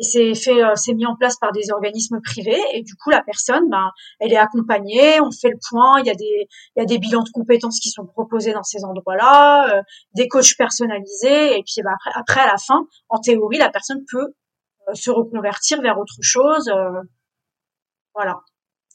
Et 0.00 0.02
c'est 0.02 0.34
fait, 0.34 0.64
euh, 0.64 0.74
c'est 0.76 0.94
mis 0.94 1.04
en 1.04 1.14
place 1.14 1.36
par 1.36 1.52
des 1.52 1.70
organismes 1.70 2.20
privés. 2.22 2.60
Et 2.72 2.82
du 2.82 2.94
coup, 2.94 3.10
la 3.10 3.22
personne, 3.22 3.68
ben, 3.68 3.90
elle 4.18 4.32
est 4.32 4.38
accompagnée, 4.38 5.20
on 5.20 5.30
fait 5.30 5.50
le 5.50 5.58
point. 5.68 6.00
Il 6.00 6.06
y 6.06 6.10
a 6.10 6.14
des, 6.14 6.48
il 6.76 6.80
y 6.80 6.82
a 6.82 6.86
des 6.86 6.98
bilans 6.98 7.22
de 7.22 7.28
compétences 7.30 7.78
qui 7.78 7.90
sont 7.90 8.06
proposés 8.06 8.54
dans 8.54 8.62
ces 8.62 8.82
endroits-là, 8.84 9.76
euh, 9.76 9.82
des 10.14 10.26
coachs 10.26 10.56
personnalisés. 10.56 11.58
Et 11.58 11.62
puis, 11.62 11.82
ben, 11.84 11.92
après, 11.92 12.10
après, 12.14 12.40
à 12.40 12.46
la 12.46 12.56
fin, 12.56 12.86
en 13.10 13.20
théorie, 13.20 13.58
la 13.58 13.68
personne 13.68 14.02
peut 14.10 14.28
euh, 14.88 14.94
se 14.94 15.10
reconvertir 15.10 15.82
vers 15.82 15.98
autre 15.98 16.16
chose. 16.22 16.72
voilà. 18.14 18.40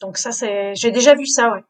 Donc 0.01 0.17
ça, 0.17 0.31
c'est, 0.31 0.73
j'ai 0.75 0.91
déjà 0.91 1.13
vu 1.13 1.27
ça, 1.27 1.51
ouais 1.51 1.61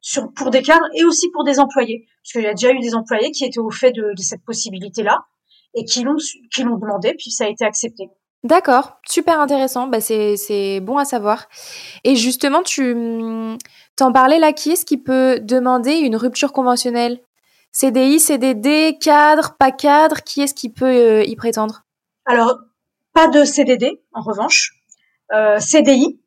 sur, 0.00 0.32
pour 0.34 0.50
des 0.50 0.62
cadres 0.62 0.86
et 0.94 1.04
aussi 1.04 1.28
pour 1.30 1.42
des 1.42 1.58
employés. 1.58 2.06
Parce 2.22 2.32
qu'il 2.32 2.42
y 2.42 2.46
a 2.46 2.54
déjà 2.54 2.72
eu 2.72 2.78
des 2.78 2.94
employés 2.94 3.32
qui 3.32 3.44
étaient 3.44 3.58
au 3.58 3.70
fait 3.70 3.90
de, 3.90 4.14
de 4.16 4.22
cette 4.22 4.44
possibilité-là 4.44 5.26
et 5.74 5.84
qui 5.84 6.04
l'ont, 6.04 6.16
qui 6.54 6.62
l'ont 6.62 6.78
demandé, 6.78 7.14
puis 7.18 7.32
ça 7.32 7.44
a 7.44 7.48
été 7.48 7.64
accepté. 7.64 8.08
D'accord, 8.46 9.00
super 9.08 9.40
intéressant, 9.40 9.88
bah 9.88 10.00
c'est, 10.00 10.80
bon 10.80 10.98
à 10.98 11.04
savoir. 11.04 11.48
Et 12.04 12.14
justement, 12.14 12.62
tu 12.62 12.94
mm, 12.94 13.58
t'en 13.96 14.12
parlais 14.12 14.38
là, 14.38 14.52
qui 14.52 14.70
est-ce 14.70 14.84
qui 14.84 14.98
peut 14.98 15.40
demander 15.40 15.94
une 15.94 16.14
rupture 16.14 16.52
conventionnelle? 16.52 17.18
CDI, 17.72 18.20
CDD, 18.20 18.98
cadre, 19.00 19.56
pas 19.58 19.72
cadre, 19.72 20.22
qui 20.22 20.42
est-ce 20.42 20.54
qui 20.54 20.70
peut 20.70 20.84
euh, 20.86 21.24
y 21.24 21.34
prétendre? 21.34 21.82
Alors, 22.24 22.56
pas 23.12 23.26
de 23.26 23.44
CDD, 23.44 24.00
en 24.12 24.22
revanche. 24.22 24.74
Euh, 25.32 25.58
CDI, 25.58 26.20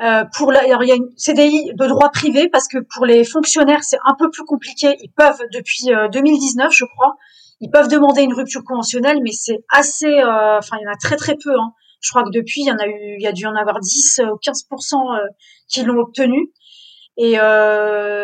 euh, 0.00 0.24
pour 0.36 0.52
la, 0.52 0.64
il 0.64 0.88
y 0.88 0.92
a 0.92 0.94
une 0.94 1.10
CDI 1.16 1.72
de 1.74 1.86
droit 1.86 2.10
privé 2.10 2.48
parce 2.48 2.68
que 2.68 2.78
pour 2.78 3.04
les 3.04 3.24
fonctionnaires 3.24 3.82
c'est 3.82 3.98
un 4.04 4.14
peu 4.14 4.30
plus 4.30 4.44
compliqué. 4.44 4.96
Ils 5.02 5.10
peuvent 5.10 5.42
depuis 5.52 5.86
2019 6.12 6.66
euh, 6.66 6.70
je 6.70 6.84
crois, 6.84 7.16
ils 7.60 7.70
peuvent 7.70 7.88
demander 7.88 8.22
une 8.22 8.34
rupture 8.34 8.62
conventionnelle, 8.64 9.18
mais 9.22 9.32
c'est 9.32 9.64
assez, 9.70 10.06
euh, 10.06 10.58
enfin 10.58 10.76
il 10.80 10.84
y 10.84 10.88
en 10.88 10.92
a 10.92 10.96
très 10.96 11.16
très 11.16 11.36
peu. 11.36 11.58
Hein. 11.58 11.72
Je 12.00 12.10
crois 12.10 12.22
que 12.22 12.30
depuis 12.30 12.62
il 12.62 12.66
y 12.66 12.72
en 12.72 12.78
a 12.78 12.86
eu, 12.86 13.16
il 13.18 13.22
y 13.22 13.26
a 13.26 13.32
dû 13.32 13.46
en 13.46 13.56
avoir 13.56 13.80
10 13.80 14.20
ou 14.30 14.36
15% 14.36 15.18
qui 15.68 15.82
l'ont 15.82 15.98
obtenu. 15.98 16.52
Et 17.16 17.36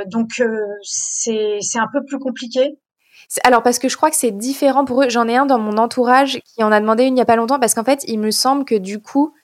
donc 0.07 0.41
c'est 0.83 1.59
c'est 1.61 1.79
un 1.81 1.89
peu 1.93 2.05
plus 2.05 2.21
compliqué. 2.21 2.79
Alors 3.43 3.63
parce 3.63 3.79
que 3.79 3.89
je 3.89 3.97
crois 3.97 4.11
que 4.11 4.17
c'est 4.17 4.31
différent 4.31 4.85
pour 4.85 5.03
eux. 5.03 5.09
J'en 5.09 5.27
ai 5.29 5.37
un 5.37 5.47
dans 5.47 5.59
mon 5.59 5.77
entourage 5.79 6.41
qui 6.45 6.63
en 6.63 6.71
a 6.71 6.81
demandé 6.81 7.05
une 7.05 7.17
il 7.17 7.19
y 7.19 7.23
a 7.23 7.27
pas 7.27 7.37
longtemps 7.37 7.59
parce 7.59 7.75
qu'en 7.75 7.85
fait, 7.85 8.05
il 8.07 8.19
me 8.19 8.31
semble 8.31 8.65
que 8.65 8.75
du 8.75 9.01
coup, 9.01 9.35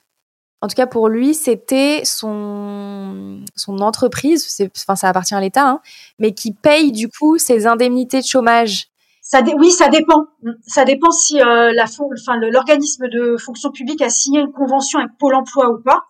en 0.61 0.67
tout 0.67 0.75
cas 0.75 0.87
pour 0.87 1.09
lui, 1.09 1.33
c'était 1.33 2.01
son 2.05 3.43
son 3.55 3.79
entreprise, 3.79 4.47
enfin 4.77 4.95
ça 4.95 5.09
appartient 5.09 5.35
à 5.35 5.41
l'État, 5.41 5.67
hein, 5.67 5.81
mais 6.19 6.33
qui 6.33 6.53
paye 6.53 6.91
du 6.91 7.09
coup 7.09 7.37
ses 7.37 7.67
indemnités 7.67 8.21
de 8.21 8.25
chômage. 8.25 8.90
Ça 9.31 9.41
oui, 9.57 9.71
ça 9.71 9.87
dépend. 9.87 10.25
Ça 10.67 10.83
dépend 10.83 11.09
si 11.09 11.39
euh, 11.39 11.71
la 11.73 11.85
enfin 11.85 12.35
l'organisme 12.35 13.07
de 13.07 13.37
fonction 13.37 13.71
publique 13.71 14.01
a 14.01 14.09
signé 14.09 14.41
une 14.41 14.51
convention 14.51 14.99
avec 14.99 15.11
Pôle 15.17 15.35
Emploi 15.35 15.69
ou 15.69 15.81
pas. 15.81 16.01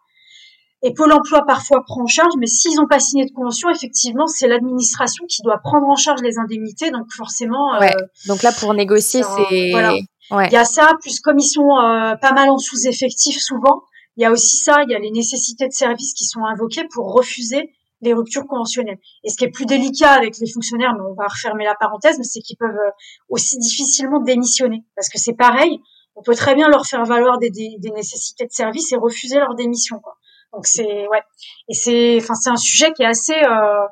Et 0.81 0.91
Pôle 0.95 1.13
Emploi 1.13 1.43
parfois 1.45 1.83
prend 1.85 2.01
en 2.01 2.07
charge, 2.07 2.33
mais 2.39 2.47
s'ils 2.47 2.77
n'ont 2.77 2.87
pas 2.87 2.99
signé 2.99 3.27
de 3.27 3.31
convention, 3.31 3.69
effectivement, 3.69 4.25
c'est 4.25 4.47
l'administration 4.47 5.23
qui 5.29 5.43
doit 5.43 5.59
prendre 5.59 5.87
en 5.87 5.95
charge 5.95 6.23
les 6.23 6.39
indemnités. 6.39 6.89
Donc 6.89 7.11
forcément. 7.15 7.77
Ouais. 7.79 7.95
Euh, 7.95 8.05
donc 8.27 8.41
là, 8.41 8.51
pour 8.51 8.73
négocier, 8.73 9.21
c'est. 9.21 9.69
Voilà. 9.69 9.93
Ouais. 10.31 10.47
Il 10.47 10.53
y 10.53 10.57
a 10.57 10.65
ça, 10.65 10.91
plus 10.99 11.19
comme 11.19 11.37
ils 11.37 11.47
sont 11.47 11.77
euh, 11.77 12.15
pas 12.15 12.33
mal 12.33 12.49
en 12.49 12.57
sous-effectif 12.57 13.39
souvent, 13.39 13.83
il 14.17 14.23
y 14.23 14.25
a 14.25 14.31
aussi 14.31 14.57
ça, 14.57 14.81
il 14.81 14.91
y 14.91 14.95
a 14.95 14.99
les 14.99 15.11
nécessités 15.11 15.67
de 15.67 15.73
service 15.73 16.15
qui 16.15 16.25
sont 16.25 16.43
invoquées 16.43 16.85
pour 16.91 17.13
refuser 17.13 17.69
les 18.01 18.13
ruptures 18.13 18.45
conventionnelles. 18.47 18.99
Et 19.23 19.29
ce 19.29 19.37
qui 19.37 19.45
est 19.45 19.51
plus 19.51 19.65
délicat 19.65 20.11
avec 20.11 20.37
les 20.39 20.51
fonctionnaires, 20.51 20.93
mais 20.95 21.03
on 21.09 21.13
va 21.13 21.27
refermer 21.27 21.65
la 21.65 21.75
parenthèse, 21.75 22.19
c'est 22.23 22.41
qu'ils 22.41 22.57
peuvent 22.57 22.69
euh, 22.69 22.91
aussi 23.29 23.57
difficilement 23.57 24.19
démissionner. 24.19 24.83
Parce 24.95 25.09
que 25.09 25.17
c'est 25.17 25.35
pareil, 25.35 25.79
on 26.15 26.21
peut 26.21 26.35
très 26.35 26.55
bien 26.55 26.67
leur 26.67 26.85
faire 26.85 27.03
valoir 27.05 27.37
des, 27.37 27.49
des, 27.49 27.75
des 27.79 27.91
nécessités 27.91 28.45
de 28.45 28.51
service 28.51 28.91
et 28.91 28.97
refuser 28.97 29.37
leur 29.37 29.55
démission. 29.55 29.99
Quoi. 29.99 30.17
Donc 30.53 30.67
c'est 30.67 31.07
ouais, 31.07 31.21
et 31.69 31.73
c'est 31.73 32.17
enfin 32.21 32.35
c'est 32.35 32.49
un 32.49 32.57
sujet 32.57 32.91
qui 32.91 33.03
est 33.03 33.07
assez 33.07 33.35
euh, 33.35 33.85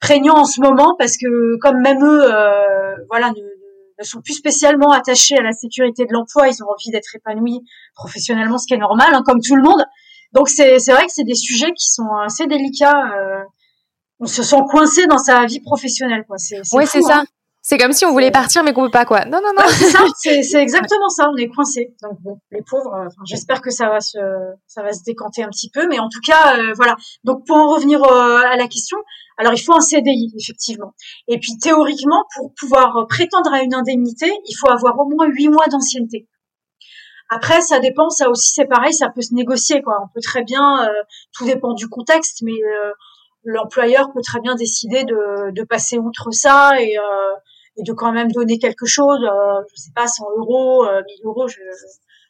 prégnant 0.00 0.38
en 0.38 0.44
ce 0.44 0.60
moment 0.60 0.96
parce 0.98 1.16
que 1.16 1.56
comme 1.60 1.80
même 1.80 2.02
eux, 2.02 2.22
euh, 2.24 2.96
voilà, 3.10 3.30
ne, 3.30 3.40
ne, 3.98 4.04
sont 4.04 4.20
plus 4.20 4.34
spécialement 4.34 4.90
attachés 4.90 5.36
à 5.38 5.42
la 5.42 5.52
sécurité 5.52 6.04
de 6.04 6.12
l'emploi, 6.12 6.48
ils 6.48 6.62
ont 6.64 6.68
envie 6.68 6.90
d'être 6.90 7.14
épanouis 7.14 7.60
professionnellement, 7.94 8.58
ce 8.58 8.66
qui 8.66 8.74
est 8.74 8.78
normal, 8.78 9.08
hein, 9.12 9.22
comme 9.24 9.40
tout 9.40 9.54
le 9.54 9.62
monde. 9.62 9.84
Donc 10.34 10.48
c'est 10.48 10.78
c'est 10.78 10.92
vrai 10.92 11.06
que 11.06 11.12
c'est 11.12 11.24
des 11.24 11.34
sujets 11.34 11.72
qui 11.72 11.88
sont 11.88 12.08
assez 12.24 12.46
délicats. 12.46 13.14
Euh, 13.16 13.42
on 14.20 14.26
se 14.26 14.42
sent 14.42 14.60
coincé 14.70 15.06
dans 15.06 15.18
sa 15.18 15.44
vie 15.44 15.60
professionnelle, 15.60 16.24
quoi. 16.26 16.38
C'est 16.38 16.60
ouais, 16.74 16.86
c'est 16.86 17.02
ça. 17.02 17.20
Hein. 17.20 17.24
C'est 17.66 17.78
comme 17.78 17.94
si 17.94 18.04
on 18.04 18.12
voulait 18.12 18.30
partir 18.30 18.62
mais 18.62 18.74
qu'on 18.74 18.82
peut 18.82 18.90
pas 18.90 19.06
quoi. 19.06 19.24
Non 19.24 19.40
non 19.42 19.52
non. 19.56 19.64
c'est 19.68 19.90
ça, 19.90 20.00
c'est 20.42 20.60
exactement 20.60 21.08
ça. 21.08 21.30
On 21.32 21.36
est 21.36 21.48
coincé. 21.48 21.94
Donc 22.02 22.20
bon, 22.20 22.38
les 22.50 22.60
pauvres. 22.60 22.92
Euh, 22.94 23.08
J'espère 23.24 23.62
que 23.62 23.70
ça 23.70 23.88
va 23.88 24.00
se 24.00 24.18
ça 24.66 24.82
va 24.82 24.92
se 24.92 25.02
décanter 25.02 25.42
un 25.44 25.48
petit 25.48 25.70
peu, 25.70 25.88
mais 25.88 25.98
en 25.98 26.10
tout 26.10 26.20
cas 26.20 26.58
euh, 26.58 26.72
voilà. 26.76 26.94
Donc 27.24 27.46
pour 27.46 27.56
en 27.56 27.72
revenir 27.72 28.04
euh, 28.04 28.36
à 28.36 28.56
la 28.56 28.68
question, 28.68 28.98
alors 29.38 29.54
il 29.54 29.62
faut 29.62 29.72
un 29.72 29.80
CDI 29.80 30.34
effectivement. 30.38 30.92
Et 31.26 31.38
puis 31.38 31.56
théoriquement, 31.58 32.24
pour 32.36 32.52
pouvoir 32.60 33.06
prétendre 33.08 33.50
à 33.54 33.62
une 33.62 33.72
indemnité, 33.72 34.30
il 34.46 34.54
faut 34.60 34.68
avoir 34.68 34.98
au 34.98 35.08
moins 35.08 35.26
huit 35.28 35.48
mois 35.48 35.66
d'ancienneté. 35.68 36.28
Après, 37.30 37.60
ça 37.62 37.80
dépend, 37.80 38.10
ça 38.10 38.28
aussi 38.28 38.52
c'est 38.52 38.66
pareil, 38.66 38.92
ça 38.92 39.08
peut 39.08 39.22
se 39.22 39.34
négocier 39.34 39.82
quoi. 39.82 39.98
On 40.02 40.08
peut 40.14 40.20
très 40.22 40.44
bien, 40.44 40.88
tout 41.32 41.44
dépend 41.44 41.72
du 41.72 41.88
contexte, 41.88 42.42
mais 42.42 42.52
l'employeur 43.44 44.12
peut 44.12 44.20
très 44.22 44.40
bien 44.40 44.54
décider 44.54 45.04
de, 45.04 45.50
de 45.50 45.62
passer 45.64 45.98
outre 45.98 46.30
ça 46.32 46.80
et 46.80 46.98
et 47.76 47.82
de 47.82 47.92
quand 47.92 48.12
même 48.12 48.30
donner 48.30 48.58
quelque 48.58 48.86
chose, 48.86 49.20
euh, 49.22 49.62
je 49.74 49.80
sais 49.80 49.90
pas, 49.94 50.06
100 50.06 50.24
euros, 50.38 50.84
1000 50.84 50.90
euh, 50.90 51.28
euros, 51.28 51.46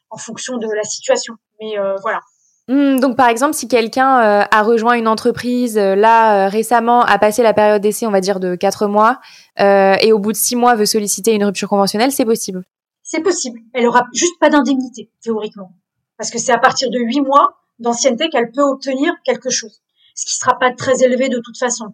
en 0.09 0.17
fonction 0.17 0.57
de 0.57 0.67
la 0.67 0.83
situation. 0.83 1.35
Mais 1.59 1.77
euh, 1.77 1.95
voilà. 2.01 2.19
Hmm, 2.67 2.99
donc 2.99 3.15
par 3.15 3.29
exemple, 3.29 3.53
si 3.53 3.67
quelqu'un 3.67 4.19
euh, 4.21 4.43
a 4.49 4.63
rejoint 4.63 4.93
une 4.93 5.07
entreprise 5.07 5.77
là 5.77 6.49
récemment, 6.49 7.03
a 7.03 7.19
passé 7.19 7.43
la 7.43 7.53
période 7.53 7.81
d'essai, 7.81 8.07
on 8.07 8.11
va 8.11 8.21
dire 8.21 8.39
de 8.39 8.55
4 8.55 8.87
mois, 8.87 9.19
et 9.59 10.11
au 10.11 10.19
bout 10.19 10.31
de 10.31 10.37
6 10.37 10.55
mois 10.55 10.75
veut 10.75 10.87
solliciter 10.87 11.33
une 11.33 11.43
rupture 11.43 11.69
conventionnelle, 11.69 12.11
c'est 12.11 12.25
possible? 12.25 12.63
C'est 13.05 13.21
possible. 13.21 13.59
Elle 13.73 13.85
aura 13.85 14.03
juste 14.13 14.37
pas 14.39 14.49
d'indemnité 14.49 15.11
théoriquement, 15.21 15.71
parce 16.17 16.31
que 16.31 16.39
c'est 16.39 16.51
à 16.51 16.57
partir 16.57 16.89
de 16.89 16.99
8 16.99 17.21
mois 17.21 17.55
d'ancienneté 17.77 18.29
qu'elle 18.29 18.51
peut 18.51 18.63
obtenir 18.63 19.13
quelque 19.23 19.51
chose, 19.51 19.83
ce 20.15 20.25
qui 20.25 20.35
sera 20.35 20.57
pas 20.57 20.73
très 20.73 21.03
élevé 21.03 21.29
de 21.29 21.39
toute 21.39 21.57
façon. 21.57 21.93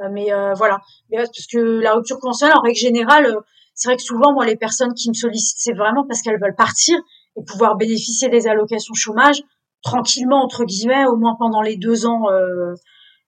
Euh, 0.00 0.08
mais 0.12 0.32
euh, 0.32 0.54
voilà, 0.54 0.78
mais, 1.10 1.16
parce 1.16 1.46
que 1.50 1.58
la 1.58 1.94
rupture 1.94 2.20
conventionnelle, 2.20 2.56
en 2.56 2.60
règle 2.60 2.78
générale, 2.78 3.26
euh, 3.26 3.40
c'est 3.74 3.88
vrai 3.88 3.96
que 3.96 4.02
souvent, 4.02 4.32
moi, 4.32 4.46
les 4.46 4.54
personnes 4.54 4.94
qui 4.94 5.08
me 5.08 5.14
sollicitent, 5.14 5.58
c'est 5.58 5.72
vraiment 5.72 6.06
parce 6.06 6.22
qu'elles 6.22 6.40
veulent 6.40 6.54
partir 6.54 6.96
et 7.36 7.42
pouvoir 7.44 7.76
bénéficier 7.76 8.28
des 8.28 8.46
allocations 8.46 8.94
chômage 8.94 9.42
tranquillement 9.82 10.44
entre 10.44 10.64
guillemets, 10.64 11.06
au 11.06 11.16
moins 11.16 11.34
pendant 11.36 11.60
les 11.60 11.76
deux 11.76 12.06
ans 12.06 12.30
euh, 12.30 12.74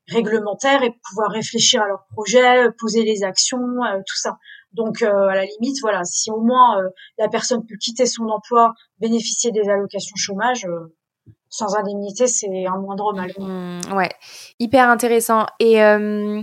réglementaires, 0.06 0.84
et 0.84 0.92
pouvoir 1.08 1.32
réfléchir 1.32 1.82
à 1.82 1.88
leur 1.88 2.04
projet, 2.12 2.68
poser 2.78 3.02
les 3.02 3.24
actions, 3.24 3.58
tout 4.06 4.16
ça. 4.16 4.36
Donc 4.74 5.02
à 5.02 5.34
la 5.34 5.44
limite, 5.44 5.78
voilà, 5.80 6.04
si 6.04 6.30
au 6.30 6.40
moins 6.40 6.76
la 7.18 7.28
personne 7.28 7.64
peut 7.66 7.76
quitter 7.80 8.06
son 8.06 8.28
emploi, 8.28 8.74
bénéficier 8.98 9.52
des 9.52 9.68
allocations 9.68 10.16
chômage, 10.16 10.66
sans 11.54 11.76
indemnité, 11.76 12.26
c'est 12.26 12.66
un 12.66 12.78
moindre 12.78 13.14
mal. 13.14 13.30
Mmh, 13.38 13.94
ouais, 13.94 14.10
hyper 14.58 14.88
intéressant. 14.88 15.46
Et 15.60 15.82
euh, 15.82 16.42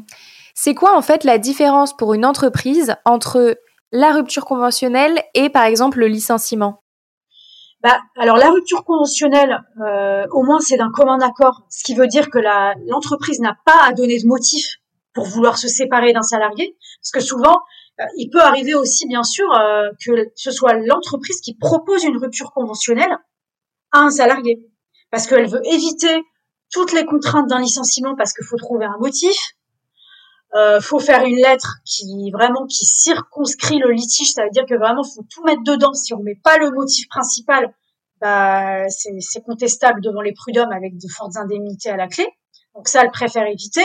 c'est 0.55 0.73
quoi 0.73 0.95
en 0.95 1.01
fait 1.01 1.23
la 1.23 1.37
différence 1.37 1.95
pour 1.95 2.13
une 2.13 2.25
entreprise 2.25 2.95
entre 3.03 3.57
la 3.91 4.13
rupture 4.13 4.45
conventionnelle 4.45 5.21
et 5.33 5.49
par 5.49 5.63
exemple 5.63 5.99
le 5.99 6.07
licenciement? 6.07 6.81
Bah, 7.83 7.99
alors 8.17 8.37
la 8.37 8.51
rupture 8.51 8.85
conventionnelle, 8.85 9.59
euh, 9.85 10.25
au 10.31 10.43
moins 10.43 10.59
c'est 10.59 10.77
d'un 10.77 10.91
commun 10.91 11.19
accord, 11.19 11.63
ce 11.69 11.83
qui 11.83 11.95
veut 11.95 12.07
dire 12.07 12.29
que 12.29 12.39
l'entreprise 12.87 13.41
n'a 13.41 13.57
pas 13.65 13.83
à 13.83 13.91
donner 13.91 14.21
de 14.21 14.27
motif 14.27 14.77
pour 15.13 15.25
vouloir 15.25 15.57
se 15.57 15.67
séparer 15.67 16.13
d'un 16.13 16.21
salarié, 16.21 16.77
parce 17.01 17.11
que 17.11 17.19
souvent 17.19 17.55
euh, 17.55 17.80
il 18.17 18.29
peut 18.29 18.41
arriver 18.41 18.73
aussi 18.73 19.07
bien 19.07 19.23
sûr 19.23 19.47
que 20.03 20.11
ce 20.35 20.51
soit 20.51 20.73
l'entreprise 20.73 21.41
qui 21.41 21.55
propose 21.55 22.03
une 22.03 22.17
rupture 22.17 22.51
conventionnelle 22.51 23.15
à 23.91 23.99
un 23.99 24.09
salarié 24.09 24.67
parce 25.11 25.27
qu'elle 25.27 25.47
veut 25.47 25.61
éviter 25.65 26.23
toutes 26.71 26.93
les 26.93 27.05
contraintes 27.05 27.47
d'un 27.49 27.59
licenciement 27.59 28.15
parce 28.15 28.33
qu'il 28.33 28.45
faut 28.45 28.57
trouver 28.57 28.85
un 28.85 28.97
motif. 28.99 29.35
Euh, 30.53 30.81
faut 30.81 30.99
faire 30.99 31.23
une 31.23 31.37
lettre 31.37 31.77
qui 31.85 32.29
vraiment 32.31 32.65
qui 32.65 32.85
circonscrit 32.85 33.79
le 33.79 33.91
litige, 33.91 34.33
ça 34.33 34.43
veut 34.43 34.49
dire 34.49 34.65
que 34.65 34.75
vraiment 34.75 35.03
faut 35.03 35.23
tout 35.29 35.43
mettre 35.43 35.63
dedans. 35.63 35.93
Si 35.93 36.13
on 36.13 36.21
met 36.21 36.39
pas 36.43 36.57
le 36.57 36.71
motif 36.71 37.07
principal, 37.07 37.73
bah 38.19 38.89
c'est 38.89 39.43
contestable 39.45 40.01
devant 40.01 40.21
les 40.21 40.33
prud'hommes 40.33 40.73
avec 40.73 40.97
de 40.97 41.07
fortes 41.09 41.37
indemnités 41.37 41.89
à 41.89 41.95
la 41.95 42.07
clé. 42.07 42.27
Donc 42.75 42.89
ça, 42.89 43.01
elle 43.03 43.11
préfère 43.11 43.47
éviter. 43.47 43.83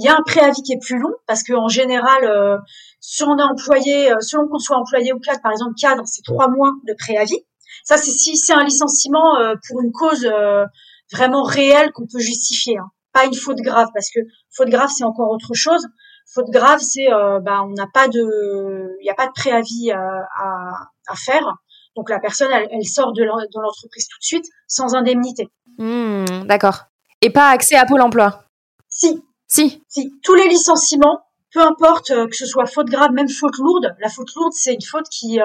Il 0.00 0.04
y 0.06 0.08
a 0.08 0.16
un 0.16 0.22
préavis 0.22 0.62
qui 0.62 0.72
est 0.72 0.80
plus 0.80 0.98
long 0.98 1.12
parce 1.26 1.42
qu'en 1.42 1.68
général, 1.68 2.24
euh, 2.24 2.56
si 3.00 3.22
on 3.22 3.36
est 3.36 3.42
employé, 3.42 4.10
euh, 4.10 4.16
selon 4.20 4.48
qu'on 4.48 4.58
soit 4.58 4.78
employé 4.78 5.12
ou 5.12 5.18
cadre, 5.18 5.42
par 5.42 5.52
exemple 5.52 5.74
cadre, 5.78 6.04
c'est 6.06 6.22
trois 6.22 6.48
mois 6.48 6.72
de 6.88 6.94
préavis. 6.98 7.44
Ça, 7.84 7.98
c'est 7.98 8.10
si 8.10 8.38
c'est 8.38 8.54
un 8.54 8.64
licenciement 8.64 9.36
euh, 9.36 9.56
pour 9.68 9.82
une 9.82 9.92
cause 9.92 10.24
euh, 10.24 10.64
vraiment 11.12 11.42
réelle 11.42 11.92
qu'on 11.92 12.06
peut 12.10 12.18
justifier, 12.18 12.78
hein. 12.78 12.88
pas 13.12 13.26
une 13.26 13.34
faute 13.34 13.58
grave, 13.58 13.88
parce 13.92 14.10
que 14.10 14.20
faute 14.50 14.70
grave 14.70 14.88
c'est 14.96 15.04
encore 15.04 15.30
autre 15.30 15.52
chose. 15.52 15.86
Faute 16.32 16.48
grave, 16.48 16.80
c'est 16.80 17.12
euh, 17.12 17.38
bah, 17.40 17.62
on 17.62 17.72
n'a 17.72 17.88
pas 17.92 18.08
de, 18.08 18.96
il 19.00 19.02
n'y 19.02 19.10
a 19.10 19.14
pas 19.14 19.26
de 19.26 19.32
préavis 19.32 19.90
à, 19.90 20.24
à, 21.08 21.14
faire, 21.14 21.56
donc 21.94 22.08
la 22.08 22.20
personne 22.20 22.48
elle, 22.52 22.84
sort 22.86 23.12
de 23.12 23.22
l'entreprise 23.24 24.08
tout 24.08 24.18
de 24.18 24.24
suite 24.24 24.46
sans 24.66 24.94
indemnité. 24.94 25.48
Mmh, 25.76 26.46
d'accord. 26.46 26.84
Et 27.20 27.28
pas 27.28 27.50
accès 27.50 27.76
à 27.76 27.84
Pôle 27.84 28.00
Emploi? 28.00 28.44
Si. 28.88 29.22
Si. 29.50 29.82
Si. 29.88 30.12
Tous 30.22 30.34
les 30.34 30.48
licenciements, 30.48 31.20
peu 31.52 31.60
importe 31.60 32.08
que 32.08 32.36
ce 32.36 32.46
soit 32.46 32.66
faute 32.66 32.88
grave, 32.88 33.10
même 33.12 33.28
faute 33.28 33.58
lourde. 33.58 33.94
La 34.00 34.08
faute 34.08 34.32
lourde, 34.36 34.52
c'est 34.54 34.74
une 34.74 34.82
faute 34.82 35.08
qui 35.10 35.38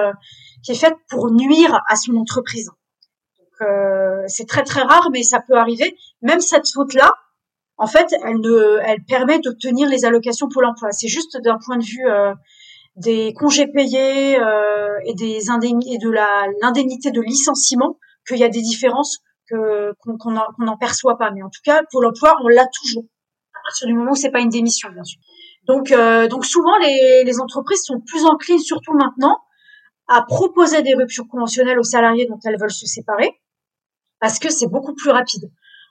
qui 0.62 0.72
est 0.72 0.76
faite 0.76 0.96
pour 1.08 1.30
nuire 1.30 1.80
à 1.88 1.96
son 1.96 2.16
entreprise. 2.16 2.70
Euh, 3.62 4.22
c'est 4.26 4.46
très 4.46 4.62
très 4.62 4.82
rare, 4.82 5.08
mais 5.12 5.22
ça 5.22 5.40
peut 5.40 5.56
arriver. 5.56 5.96
Même 6.22 6.40
cette 6.40 6.68
faute-là, 6.72 7.12
en 7.78 7.86
fait, 7.86 8.06
elle 8.24 8.40
ne, 8.40 8.78
elle 8.82 9.02
permet 9.04 9.38
d'obtenir 9.38 9.88
les 9.88 10.04
allocations 10.04 10.48
pour 10.48 10.62
l'emploi. 10.62 10.90
C'est 10.92 11.08
juste 11.08 11.38
d'un 11.42 11.58
point 11.64 11.76
de 11.76 11.84
vue 11.84 12.06
euh, 12.08 12.34
des 12.96 13.32
congés 13.34 13.66
payés 13.66 14.40
euh, 14.40 14.98
et 15.04 15.14
des 15.14 15.50
indemnités 15.50 15.98
de 15.98 16.10
la 16.10 16.46
l'indemnité 16.62 17.10
de 17.10 17.20
licenciement 17.20 17.98
qu'il 18.26 18.38
y 18.38 18.44
a 18.44 18.48
des 18.48 18.62
différences 18.62 19.18
que 19.48 19.92
qu'on 20.00 20.32
n'en 20.32 20.76
perçoit 20.78 21.16
pas. 21.18 21.30
Mais 21.30 21.42
en 21.42 21.50
tout 21.50 21.60
cas, 21.64 21.82
pour 21.90 22.02
l'emploi, 22.02 22.34
on 22.42 22.48
l'a 22.48 22.66
toujours 22.66 23.04
partir 23.66 23.86
du 23.86 23.94
moment 23.94 24.12
où 24.12 24.16
c'est 24.16 24.30
pas 24.30 24.40
une 24.40 24.48
démission, 24.48 24.88
bien 24.90 25.04
sûr. 25.04 25.20
Donc, 25.66 25.92
donc 26.30 26.44
souvent 26.44 26.76
les, 26.78 27.24
les 27.24 27.40
entreprises 27.40 27.82
sont 27.82 28.00
plus 28.00 28.24
enclines, 28.24 28.58
surtout 28.58 28.92
maintenant, 28.92 29.36
à 30.08 30.22
proposer 30.22 30.82
des 30.82 30.94
ruptures 30.94 31.26
conventionnelles 31.28 31.78
aux 31.78 31.84
salariés 31.84 32.26
dont 32.26 32.38
elles 32.44 32.58
veulent 32.60 32.70
se 32.70 32.86
séparer, 32.86 33.30
parce 34.20 34.38
que 34.38 34.50
c'est 34.50 34.68
beaucoup 34.68 34.94
plus 34.94 35.10
rapide. 35.10 35.50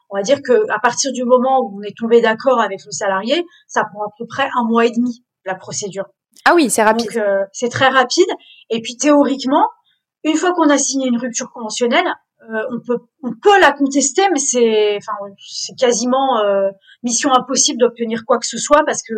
On 0.09 0.17
va 0.17 0.23
dire 0.23 0.41
que 0.41 0.69
à 0.71 0.79
partir 0.79 1.11
du 1.11 1.23
moment 1.23 1.61
où 1.61 1.79
on 1.79 1.81
est 1.81 1.97
tombé 1.97 2.21
d'accord 2.21 2.61
avec 2.61 2.79
le 2.85 2.91
salarié, 2.91 3.45
ça 3.67 3.83
prend 3.83 4.03
à 4.03 4.09
peu 4.17 4.25
près 4.27 4.49
un 4.55 4.63
mois 4.63 4.85
et 4.85 4.91
demi 4.91 5.25
la 5.45 5.55
procédure. 5.55 6.05
Ah 6.45 6.53
oui, 6.55 6.69
c'est 6.69 6.83
rapide. 6.83 7.07
Donc 7.07 7.17
euh, 7.17 7.43
c'est 7.51 7.69
très 7.69 7.89
rapide. 7.89 8.29
Et 8.69 8.81
puis 8.81 8.97
théoriquement, 8.97 9.67
une 10.23 10.35
fois 10.35 10.53
qu'on 10.53 10.69
a 10.69 10.77
signé 10.77 11.07
une 11.07 11.17
rupture 11.17 11.51
conventionnelle, 11.51 12.07
euh, 12.49 12.63
on 12.71 12.79
peut 12.85 12.97
on 13.23 13.31
peut 13.41 13.59
la 13.59 13.71
contester, 13.71 14.23
mais 14.31 14.39
c'est 14.39 14.97
enfin 14.97 15.13
c'est 15.37 15.75
quasiment 15.75 16.39
euh, 16.39 16.69
mission 17.03 17.33
impossible 17.33 17.79
d'obtenir 17.79 18.23
quoi 18.25 18.37
que 18.39 18.47
ce 18.47 18.57
soit 18.57 18.83
parce 18.85 19.01
que 19.01 19.13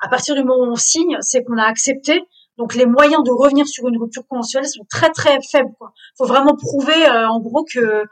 à 0.00 0.08
partir 0.08 0.34
du 0.34 0.44
moment 0.44 0.64
où 0.64 0.72
on 0.72 0.76
signe, 0.76 1.16
c'est 1.20 1.42
qu'on 1.42 1.58
a 1.58 1.64
accepté 1.64 2.22
Donc 2.56 2.74
les 2.74 2.86
moyens 2.86 3.22
de 3.24 3.30
revenir 3.30 3.66
sur 3.66 3.88
une 3.88 3.98
rupture 3.98 4.26
conventionnelle 4.28 4.68
sont 4.68 4.86
très 4.90 5.10
très 5.10 5.38
faibles. 5.50 5.70
Il 5.80 6.16
faut 6.18 6.26
vraiment 6.26 6.56
prouver 6.56 7.06
euh, 7.06 7.28
en 7.28 7.40
gros 7.40 7.64
que 7.64 8.04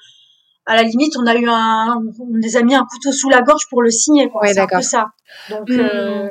à 0.66 0.76
la 0.76 0.82
limite 0.82 1.16
on 1.16 1.26
a 1.26 1.34
eu 1.34 1.48
un, 1.48 2.02
on 2.20 2.36
les 2.36 2.56
a 2.56 2.62
mis 2.62 2.74
un 2.74 2.84
couteau 2.84 3.12
sous 3.12 3.28
la 3.28 3.42
gorge 3.42 3.68
pour 3.70 3.82
le 3.82 3.90
signer. 3.90 4.28
Quoi. 4.28 4.46
c'est 4.46 4.58
un 4.58 4.66
peu 4.66 4.82
ça. 4.82 5.06
Donc 5.50 5.68
hmm. 5.68 5.80
euh, 5.80 6.28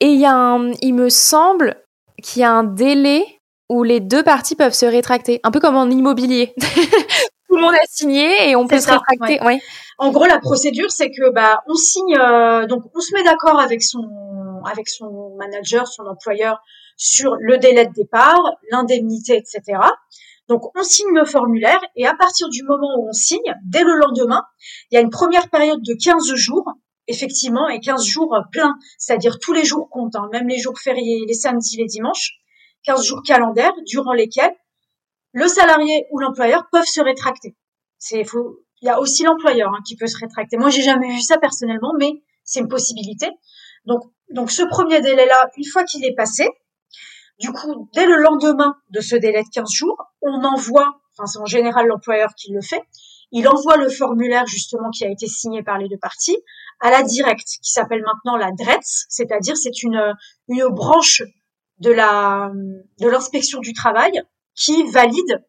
et 0.00 0.08
il 0.08 0.20
y 0.20 0.26
a 0.26 0.34
un, 0.34 0.72
il 0.82 0.94
me 0.94 1.08
semble 1.08 1.76
qu'il 2.22 2.42
y 2.42 2.44
a 2.44 2.52
un 2.52 2.64
délai 2.64 3.33
où 3.68 3.82
les 3.82 4.00
deux 4.00 4.22
parties 4.22 4.56
peuvent 4.56 4.74
se 4.74 4.86
rétracter, 4.86 5.40
un 5.42 5.50
peu 5.50 5.60
comme 5.60 5.76
en 5.76 5.88
immobilier. 5.88 6.54
Tout 7.48 7.56
le 7.56 7.62
monde 7.62 7.74
a 7.74 7.86
signé 7.88 8.50
et 8.50 8.56
on 8.56 8.66
peut 8.66 8.80
se 8.80 8.90
rétracter. 8.90 9.40
Ouais. 9.44 9.60
En 9.98 10.10
gros, 10.10 10.26
la 10.26 10.40
procédure, 10.40 10.90
c'est 10.90 11.10
que 11.10 11.30
bah 11.30 11.62
on 11.68 11.74
signe, 11.74 12.16
euh, 12.18 12.66
donc 12.66 12.82
on 12.94 13.00
se 13.00 13.14
met 13.14 13.22
d'accord 13.22 13.60
avec 13.60 13.82
son 13.82 14.02
avec 14.66 14.88
son 14.88 15.36
manager, 15.38 15.86
son 15.86 16.04
employeur 16.04 16.60
sur 16.96 17.36
le 17.38 17.58
délai 17.58 17.86
de 17.86 17.92
départ, 17.92 18.40
l'indemnité, 18.70 19.36
etc. 19.36 19.78
Donc 20.48 20.62
on 20.76 20.82
signe 20.82 21.14
le 21.14 21.24
formulaire 21.24 21.80
et 21.96 22.06
à 22.06 22.14
partir 22.14 22.48
du 22.48 22.62
moment 22.64 22.98
où 22.98 23.08
on 23.08 23.12
signe, 23.12 23.54
dès 23.64 23.82
le 23.82 23.94
lendemain, 23.94 24.42
il 24.90 24.94
y 24.94 24.98
a 24.98 25.00
une 25.00 25.10
première 25.10 25.48
période 25.48 25.80
de 25.82 25.94
15 25.94 26.34
jours, 26.34 26.70
effectivement, 27.08 27.68
et 27.68 27.80
15 27.80 28.04
jours 28.04 28.36
pleins, 28.52 28.74
c'est-à-dire 28.98 29.38
tous 29.38 29.52
les 29.52 29.64
jours 29.64 29.88
comptent, 29.90 30.16
hein, 30.16 30.28
même 30.32 30.48
les 30.48 30.58
jours 30.58 30.78
fériés, 30.78 31.24
les 31.26 31.34
samedis, 31.34 31.76
les 31.78 31.86
dimanches, 31.86 32.32
15 32.84 33.04
jours 33.04 33.22
calendaires 33.22 33.74
durant 33.86 34.12
lesquels 34.12 34.54
le 35.32 35.48
salarié 35.48 36.06
ou 36.10 36.20
l'employeur 36.20 36.68
peuvent 36.70 36.84
se 36.84 37.00
rétracter. 37.00 37.56
C'est 37.98 38.24
il 38.82 38.86
y 38.86 38.90
a 38.90 39.00
aussi 39.00 39.22
l'employeur 39.24 39.70
hein, 39.74 39.80
qui 39.86 39.96
peut 39.96 40.06
se 40.06 40.18
rétracter. 40.18 40.56
Moi, 40.58 40.68
j'ai 40.68 40.82
jamais 40.82 41.08
vu 41.08 41.20
ça 41.20 41.38
personnellement, 41.38 41.92
mais 41.98 42.22
c'est 42.44 42.60
une 42.60 42.68
possibilité. 42.68 43.30
Donc, 43.86 44.02
donc 44.30 44.50
ce 44.50 44.62
premier 44.62 45.00
délai-là, 45.00 45.50
une 45.56 45.64
fois 45.64 45.84
qu'il 45.84 46.04
est 46.04 46.14
passé, 46.14 46.48
du 47.40 47.50
coup, 47.50 47.88
dès 47.94 48.06
le 48.06 48.16
lendemain 48.16 48.76
de 48.90 49.00
ce 49.00 49.16
délai 49.16 49.42
de 49.42 49.48
15 49.52 49.70
jours, 49.70 49.96
on 50.22 50.44
envoie, 50.44 51.00
enfin 51.12 51.26
c'est 51.26 51.38
en 51.38 51.46
général 51.46 51.86
l'employeur 51.86 52.34
qui 52.36 52.52
le 52.52 52.60
fait, 52.60 52.82
il 53.32 53.48
envoie 53.48 53.76
le 53.76 53.88
formulaire 53.88 54.46
justement 54.46 54.90
qui 54.90 55.04
a 55.04 55.10
été 55.10 55.26
signé 55.26 55.62
par 55.62 55.78
les 55.78 55.88
deux 55.88 55.98
parties 55.98 56.36
à 56.80 56.90
la 56.90 57.02
directe, 57.02 57.48
qui 57.62 57.72
s'appelle 57.72 58.02
maintenant 58.02 58.36
la 58.36 58.52
DRETS, 58.52 59.06
c'est-à-dire 59.08 59.56
c'est 59.56 59.82
une, 59.82 60.14
une 60.48 60.68
branche 60.68 61.22
de 61.78 61.90
la 61.90 62.52
de 63.00 63.08
l'inspection 63.08 63.60
du 63.60 63.72
travail 63.72 64.22
qui 64.54 64.84
valide, 64.90 65.44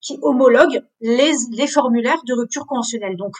qui 0.00 0.18
homologue 0.22 0.82
les, 1.00 1.32
les 1.52 1.66
formulaires 1.66 2.22
de 2.26 2.34
rupture 2.34 2.66
conventionnelle. 2.66 3.16
Donc 3.16 3.34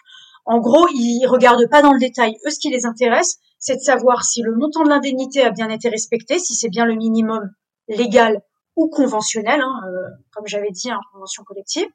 en 0.45 0.59
gros, 0.59 0.87
ils 0.95 1.27
regardent 1.27 1.69
pas 1.69 1.83
dans 1.83 1.93
le 1.93 1.99
détail. 1.99 2.37
Eux, 2.47 2.51
ce 2.51 2.61
qui 2.61 2.71
les 2.71 2.87
intéresse, 2.87 3.39
c'est 3.59 3.77
de 3.77 3.81
savoir 3.81 4.25
si 4.25 4.43
le 4.43 4.55
montant 4.55 4.85
de 4.85 4.89
l'indemnité 4.89 5.43
a 5.43 5.51
bien 5.51 5.69
été 5.71 5.89
respecté, 5.89 6.39
si 6.39 6.55
c'est 6.55 6.69
bien 6.69 6.85
le 6.85 6.95
minimum 6.95 7.51
légal 7.89 8.41
ou 8.77 8.89
conventionnel, 8.89 9.61
hein, 9.61 9.81
euh, 9.89 10.09
comme 10.33 10.47
j'avais 10.47 10.71
dit, 10.71 10.93
en 10.93 11.01
convention 11.13 11.43
collective. 11.45 11.89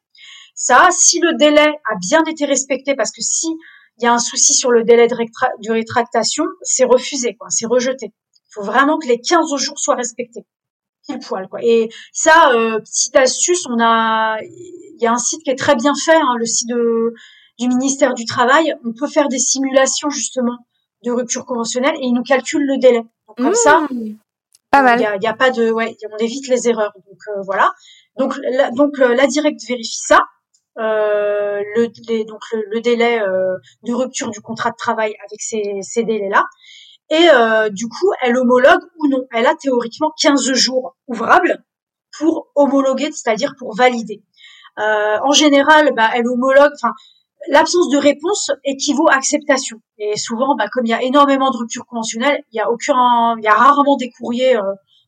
Ça, 0.54 0.88
si 0.90 1.20
le 1.20 1.34
délai 1.34 1.66
a 1.66 1.94
bien 2.00 2.22
été 2.24 2.44
respecté, 2.44 2.94
parce 2.94 3.12
que 3.12 3.22
si 3.22 3.46
il 3.98 4.04
y 4.04 4.06
a 4.06 4.12
un 4.12 4.18
souci 4.18 4.52
sur 4.54 4.70
le 4.70 4.84
délai 4.84 5.06
de, 5.06 5.72
rétractation, 5.72 6.44
c'est 6.62 6.84
refusé, 6.84 7.36
quoi, 7.36 7.48
c'est 7.50 7.66
rejeté. 7.66 8.12
Il 8.52 8.60
faut 8.60 8.62
vraiment 8.62 8.98
que 8.98 9.08
les 9.08 9.20
15 9.20 9.54
jours 9.56 9.78
soient 9.78 9.94
respectés. 9.94 10.44
Pile 11.06 11.18
poil, 11.18 11.48
quoi. 11.48 11.60
Et 11.62 11.88
ça, 12.12 12.52
euh, 12.54 12.78
petite 12.78 13.16
astuce, 13.16 13.66
on 13.68 13.80
a, 13.80 14.38
il 14.42 15.02
y 15.02 15.06
a 15.06 15.12
un 15.12 15.18
site 15.18 15.42
qui 15.42 15.50
est 15.50 15.58
très 15.58 15.74
bien 15.74 15.94
fait, 15.94 16.14
hein, 16.14 16.34
le 16.38 16.46
site 16.46 16.68
de, 16.68 17.14
du 17.58 17.68
ministère 17.68 18.14
du 18.14 18.24
Travail. 18.24 18.74
On 18.84 18.92
peut 18.92 19.08
faire 19.08 19.28
des 19.28 19.38
simulations 19.38 20.10
justement 20.10 20.58
de 21.04 21.10
rupture 21.10 21.44
conventionnelle 21.44 21.96
et 21.96 22.04
ils 22.04 22.12
nous 22.12 22.22
calculent 22.22 22.66
le 22.66 22.78
délai. 22.78 23.02
Donc, 23.26 23.36
comme 23.38 23.54
ça, 23.54 23.80
mmh. 23.90 24.16
Pas 24.72 24.82
mal. 24.82 24.98
Il 25.00 25.22
y 25.22 25.26
a, 25.26 25.34
pas 25.34 25.50
de, 25.50 25.70
ouais, 25.70 25.94
on 26.10 26.16
évite 26.16 26.48
les 26.48 26.66
erreurs. 26.66 26.94
Donc 27.06 27.18
euh, 27.28 27.42
voilà. 27.44 27.70
Donc 28.16 28.34
la, 28.42 28.70
donc 28.70 28.98
euh, 28.98 29.14
la 29.14 29.26
directe 29.26 29.60
vérifie 29.68 30.00
ça. 30.00 30.20
Euh, 30.78 31.60
le, 31.76 32.24
donc 32.24 32.40
le, 32.70 32.80
délai 32.80 33.20
euh, 33.20 33.58
de 33.82 33.92
rupture 33.92 34.30
du 34.30 34.40
contrat 34.40 34.70
de 34.70 34.76
travail 34.76 35.14
avec 35.28 35.42
ces, 35.42 35.80
ces 35.82 36.04
délais-là. 36.04 36.46
Et 37.14 37.28
du 37.70 37.88
coup, 37.88 38.10
elle 38.22 38.38
homologue 38.38 38.80
ou 38.98 39.06
non. 39.08 39.24
Elle 39.32 39.46
a 39.46 39.54
théoriquement 39.54 40.12
15 40.18 40.52
jours 40.54 40.96
ouvrables 41.06 41.62
pour 42.18 42.48
homologuer, 42.54 43.12
c'est-à-dire 43.12 43.54
pour 43.58 43.76
valider. 43.76 44.22
en 44.78 45.32
général, 45.32 45.92
bah, 45.94 46.10
elle 46.14 46.26
homologue. 46.26 46.72
Enfin, 46.74 46.92
l'absence 47.48 47.88
de 47.90 47.98
réponse 47.98 48.50
équivaut 48.64 49.08
à 49.08 49.16
acceptation. 49.16 49.80
Et 49.98 50.16
souvent, 50.16 50.54
bah, 50.56 50.66
comme 50.70 50.86
il 50.86 50.90
y 50.90 50.94
a 50.94 51.02
énormément 51.02 51.50
de 51.50 51.56
ruptures 51.56 51.86
conventionnelles, 51.86 52.42
il 52.52 52.56
y 52.56 52.60
a 52.60 52.70
aucun, 52.70 53.36
il 53.38 53.44
y 53.44 53.48
a 53.48 53.54
rarement 53.54 53.96
des 53.96 54.10
courriers 54.10 54.56
euh, 54.56 54.62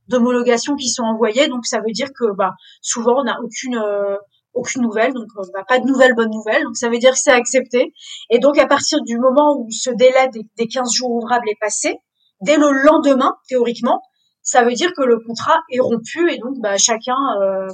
d'homologation 0.09 0.77
qui 0.77 0.89
sont 0.89 1.05
envoyés. 1.05 1.49
Donc 1.49 1.67
ça 1.67 1.79
veut 1.79 1.93
dire 1.93 2.09
que 2.19 2.33
bah, 2.33 2.55
souvent 2.81 3.21
on 3.21 3.25
n'a 3.25 3.39
aucune 3.43 3.77
euh, 3.77 4.17
aucune 4.55 4.83
nouvelle, 4.83 5.13
donc 5.13 5.29
euh, 5.37 5.43
bah, 5.53 5.65
pas 5.67 5.79
de 5.79 5.87
nouvelles 5.87 6.15
bonnes 6.15 6.31
nouvelles. 6.31 6.63
Donc 6.65 6.77
ça 6.77 6.89
veut 6.89 6.99
dire 6.99 7.13
que 7.13 7.19
c'est 7.19 7.33
accepté. 7.33 7.93
Et 8.31 8.39
donc 8.39 8.59
à 8.59 8.67
partir 8.67 9.03
du 9.03 9.19
moment 9.19 9.57
où 9.59 9.69
ce 9.71 9.91
délai 9.91 10.29
des, 10.33 10.47
des 10.57 10.67
15 10.67 10.93
jours 10.93 11.11
ouvrables 11.11 11.49
est 11.49 11.59
passé, 11.61 11.99
dès 12.41 12.57
le 12.57 12.71
lendemain, 12.71 13.35
théoriquement, 13.49 14.03
ça 14.43 14.63
veut 14.63 14.73
dire 14.73 14.93
que 14.97 15.03
le 15.03 15.19
contrat 15.27 15.61
est 15.71 15.81
rompu 15.81 16.31
et 16.31 16.39
donc 16.39 16.61
bah, 16.61 16.77
chacun 16.77 17.17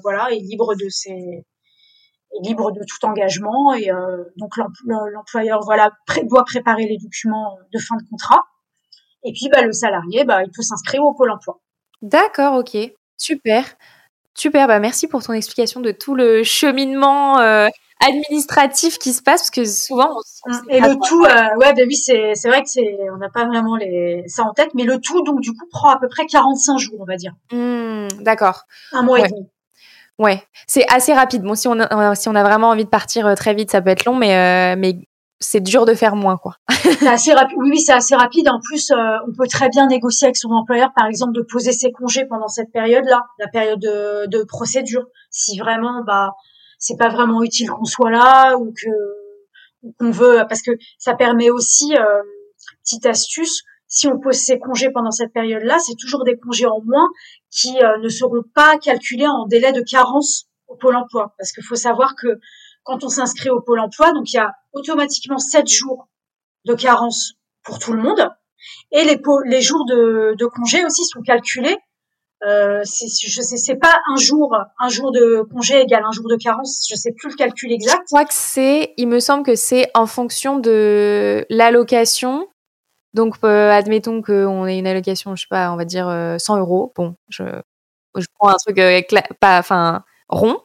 voilà 0.03 0.31
est 0.31 0.39
libre 0.39 0.75
de 0.77 0.89
ses 0.89 1.45
est 2.33 2.47
libre 2.47 2.71
de 2.73 2.81
tout 2.81 3.05
engagement 3.07 3.75
et 3.75 3.91
euh, 3.91 4.25
donc 4.37 4.53
l'employeur 4.87 5.61
voilà 5.65 5.91
doit 6.25 6.45
préparer 6.45 6.87
les 6.87 6.99
documents 6.99 7.59
de 7.73 7.79
fin 7.79 7.97
de 7.97 8.09
contrat 8.09 8.43
et 9.25 9.33
puis 9.33 9.49
bah, 9.53 9.63
le 9.63 9.73
salarié 9.73 10.21
il 10.21 10.51
peut 10.55 10.63
s'inscrire 10.63 11.03
au 11.03 11.15
pôle 11.15 11.31
emploi. 11.31 11.61
D'accord, 12.03 12.55
ok, 12.55 12.77
super, 13.19 13.65
super. 14.35 14.67
Bah 14.67 14.79
merci 14.79 15.09
pour 15.09 15.23
ton 15.23 15.33
explication 15.33 15.81
de 15.81 15.91
tout 15.91 16.15
le 16.15 16.43
cheminement 16.43 17.39
euh, 17.39 17.69
administratif 18.01 18.99
qui 18.99 19.13
se 19.13 19.23
passe 19.23 19.43
parce 19.43 19.51
que 19.51 19.65
souvent 19.65 20.17
on, 20.47 20.69
et 20.71 20.81
le 20.81 20.95
tout 21.07 21.25
euh, 21.25 21.57
ouais 21.59 21.75
bah 21.75 21.83
oui 21.87 21.97
c'est 21.97 22.35
c'est 22.35 22.49
vrai 22.49 22.63
que 22.63 22.69
c'est 22.71 22.97
on 23.13 23.19
n'a 23.19 23.29
pas 23.29 23.45
vraiment 23.45 23.77
les 23.77 24.25
ça 24.27 24.45
en 24.45 24.55
tête 24.55 24.71
mais 24.75 24.85
le 24.85 24.99
tout 24.99 25.23
donc 25.23 25.41
du 25.41 25.53
coup 25.53 25.67
prend 25.71 25.91
à 25.91 25.99
peu 25.99 26.09
près 26.09 26.25
45 26.27 26.79
jours 26.79 26.97
on 26.99 27.05
va 27.05 27.17
dire. 27.17 27.33
Mmh, 27.53 28.23
d'accord. 28.23 28.63
Un 28.93 29.03
mois 29.03 29.21
et 29.21 29.29
demi. 29.29 29.47
Ouais, 30.21 30.43
c'est 30.67 30.85
assez 30.93 31.15
rapide. 31.15 31.43
Bon, 31.43 31.55
si 31.55 31.67
on 31.67 31.81
a, 31.81 32.15
si 32.15 32.29
on 32.29 32.35
a 32.35 32.43
vraiment 32.43 32.69
envie 32.69 32.85
de 32.85 32.91
partir 32.91 33.27
euh, 33.27 33.35
très 33.35 33.55
vite, 33.55 33.71
ça 33.71 33.81
peut 33.81 33.89
être 33.89 34.05
long, 34.05 34.15
mais, 34.15 34.37
euh, 34.37 34.79
mais 34.79 34.99
c'est 35.41 35.61
dur 35.61 35.87
de 35.87 35.95
faire 35.95 36.17
moins, 36.17 36.37
quoi. 36.37 36.57
assez 37.09 37.33
rapide. 37.33 37.57
Oui, 37.59 37.81
c'est 37.81 37.93
assez 37.93 38.15
rapide. 38.15 38.49
En 38.49 38.61
plus, 38.61 38.91
euh, 38.91 38.97
on 39.27 39.33
peut 39.33 39.49
très 39.49 39.69
bien 39.69 39.87
négocier 39.87 40.27
avec 40.27 40.37
son 40.37 40.51
employeur, 40.51 40.93
par 40.95 41.07
exemple, 41.07 41.33
de 41.33 41.43
poser 41.43 41.73
ses 41.73 41.93
congés 41.93 42.27
pendant 42.27 42.49
cette 42.49 42.71
période-là, 42.73 43.23
la 43.39 43.49
période 43.49 43.81
de, 43.81 44.27
de, 44.27 44.45
procédure. 44.45 45.07
Si 45.31 45.59
vraiment, 45.59 46.03
bah, 46.07 46.35
c'est 46.79 46.97
pas 46.97 47.09
vraiment 47.09 47.43
utile 47.43 47.71
qu'on 47.71 47.85
soit 47.85 48.11
là 48.11 48.57
ou 48.57 48.73
que 48.73 48.91
qu'on 49.99 50.11
veut, 50.11 50.45
parce 50.47 50.61
que 50.61 50.73
ça 50.99 51.15
permet 51.15 51.49
aussi, 51.49 51.95
petite 52.85 53.07
astuce, 53.07 53.65
si 53.91 54.07
on 54.07 54.21
pose 54.21 54.37
ses 54.37 54.59
congés 54.61 54.91
pendant 54.91 55.11
cette 55.11 55.33
période-là, 55.33 55.79
c'est 55.81 55.97
toujours 55.97 56.25
des 56.25 56.39
congés 56.39 56.67
en 56.67 56.81
moins 56.85 57.09
qui 57.51 57.77
euh, 57.83 57.99
ne 57.99 58.09
seront 58.09 58.43
pas 58.55 58.79
calculés 58.79 59.27
en 59.27 59.47
délai 59.47 59.73
de 59.73 59.83
carence 59.83 60.47
au 60.69 60.77
pôle 60.77 60.95
emploi. 60.95 61.35
Parce 61.37 61.51
qu'il 61.51 61.65
faut 61.65 61.75
savoir 61.75 62.15
que 62.15 62.39
quand 62.85 63.03
on 63.03 63.09
s'inscrit 63.09 63.51
au 63.51 63.61
pôle 63.61 63.81
emploi, 63.81 64.13
donc 64.13 64.33
il 64.33 64.37
y 64.37 64.39
a 64.39 64.55
automatiquement 64.73 65.39
sept 65.39 65.69
jours 65.69 66.09
de 66.65 66.75
carence 66.75 67.35
pour 67.63 67.79
tout 67.79 67.93
le 67.93 68.03
monde. 68.03 68.29
Et 68.93 69.05
les, 69.05 69.21
les 69.47 69.61
jours 69.63 69.85
de, 69.87 70.35
de 70.39 70.47
congé 70.47 70.85
aussi 70.85 71.05
sont 71.05 71.23
calculés. 71.23 71.77
Euh, 72.47 72.81
je 72.85 73.43
sais, 73.43 73.57
c'est 73.57 73.77
pas 73.77 74.01
un 74.09 74.17
jour, 74.17 74.57
un 74.79 74.89
jour 74.89 75.13
de 75.13 75.43
congé 75.53 75.81
égale 75.81 76.05
un 76.05 76.13
jour 76.13 76.27
de 76.29 76.37
carence. 76.37 76.87
Je 76.91 76.95
sais 76.95 77.13
plus 77.13 77.31
le 77.31 77.37
calcul 77.37 77.73
exact. 77.73 78.03
Je 78.03 78.07
crois 78.07 78.25
que 78.25 78.35
c'est, 78.35 78.95
il 78.97 79.09
me 79.09 79.21
semble 79.21 79.45
que 79.45 79.55
c'est 79.55 79.91
en 79.95 80.07
fonction 80.07 80.59
de 80.59 81.45
l'allocation 81.51 82.47
donc, 83.15 83.37
euh, 83.45 83.71
admettons 83.71 84.23
qu'on 84.23 84.67
ait 84.67 84.79
une 84.79 84.87
allocation, 84.87 85.35
je 85.35 85.43
sais 85.43 85.49
pas, 85.51 85.73
on 85.73 85.77
va 85.77 85.85
dire 85.85 86.07
100 86.07 86.57
euh, 86.57 86.61
euros. 86.61 86.93
Bon, 86.97 87.17
je, 87.29 87.43
je 88.17 88.27
prends 88.39 88.51
un 88.51 88.57
truc 88.57 88.79
euh, 88.79 89.01
pas, 89.41 89.59
enfin, 89.59 90.05
rond. 90.29 90.59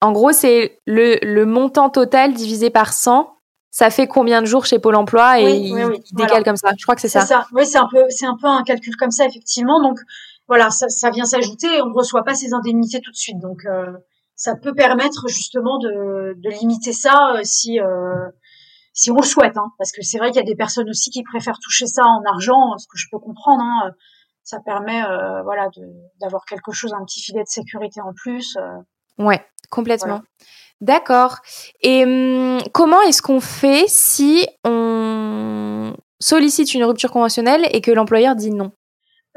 En 0.00 0.12
gros, 0.12 0.32
c'est 0.32 0.80
le, 0.86 1.18
le, 1.22 1.46
montant 1.46 1.90
total 1.90 2.34
divisé 2.34 2.70
par 2.70 2.92
100. 2.92 3.32
Ça 3.70 3.90
fait 3.90 4.06
combien 4.06 4.40
de 4.40 4.46
jours 4.46 4.64
chez 4.64 4.78
Pôle 4.78 4.96
Emploi 4.96 5.40
et 5.40 5.54
il, 5.54 6.00
décale 6.12 6.44
comme 6.44 6.56
ça. 6.56 6.70
Je 6.78 6.82
crois 6.84 6.94
que 6.94 7.00
c'est 7.00 7.08
ça. 7.08 7.22
ça. 7.22 7.46
Oui, 7.52 7.66
c'est 7.66 7.78
un 7.78 7.88
peu, 7.90 8.04
c'est 8.08 8.26
un 8.26 8.36
peu 8.40 8.46
un 8.46 8.62
calcul 8.62 8.96
comme 8.96 9.10
ça 9.10 9.26
effectivement. 9.26 9.82
Donc 9.82 9.98
voilà, 10.48 10.70
ça, 10.70 10.88
ça 10.88 11.10
vient 11.10 11.24
s'ajouter 11.26 11.66
et 11.76 11.82
on 11.82 11.86
ne 11.86 11.94
reçoit 11.94 12.24
pas 12.24 12.34
ces 12.34 12.54
indemnités 12.54 13.00
tout 13.00 13.10
de 13.10 13.16
suite. 13.16 13.38
Donc 13.38 13.66
ça 14.34 14.54
peut 14.54 14.72
permettre 14.72 15.28
justement 15.28 15.78
de, 15.78 16.34
de 16.38 16.50
limiter 16.50 16.94
ça 16.94 17.34
si 17.42 17.78
si 18.96 19.10
on 19.10 19.16
le 19.16 19.22
souhaite, 19.22 19.58
hein, 19.58 19.72
parce 19.76 19.92
que 19.92 20.00
c'est 20.00 20.16
vrai 20.16 20.30
qu'il 20.30 20.40
y 20.40 20.44
a 20.44 20.46
des 20.46 20.56
personnes 20.56 20.88
aussi 20.88 21.10
qui 21.10 21.22
préfèrent 21.22 21.58
toucher 21.58 21.86
ça 21.86 22.02
en 22.02 22.22
argent, 22.24 22.78
ce 22.78 22.86
que 22.86 22.96
je 22.96 23.06
peux 23.12 23.18
comprendre. 23.18 23.62
Hein, 23.62 23.92
ça 24.42 24.58
permet, 24.60 25.02
euh, 25.04 25.42
voilà, 25.42 25.68
d'avoir 26.20 26.46
quelque 26.46 26.72
chose, 26.72 26.94
un 26.94 27.04
petit 27.04 27.20
filet 27.20 27.42
de 27.42 27.48
sécurité 27.48 28.00
en 28.00 28.14
plus. 28.14 28.56
Euh. 28.56 28.78
Ouais, 29.22 29.44
complètement. 29.70 30.22
D'accord. 30.80 31.38
Et 31.82 32.04
hum, 32.04 32.58
comment 32.72 33.00
est-ce 33.02 33.22
qu'on 33.22 33.40
fait 33.40 33.84
si 33.88 34.46
on 34.64 35.94
sollicite 36.20 36.74
une 36.74 36.84
rupture 36.84 37.10
conventionnelle 37.10 37.66
et 37.70 37.80
que 37.80 37.90
l'employeur 37.90 38.36
dit 38.36 38.50
non? 38.50 38.72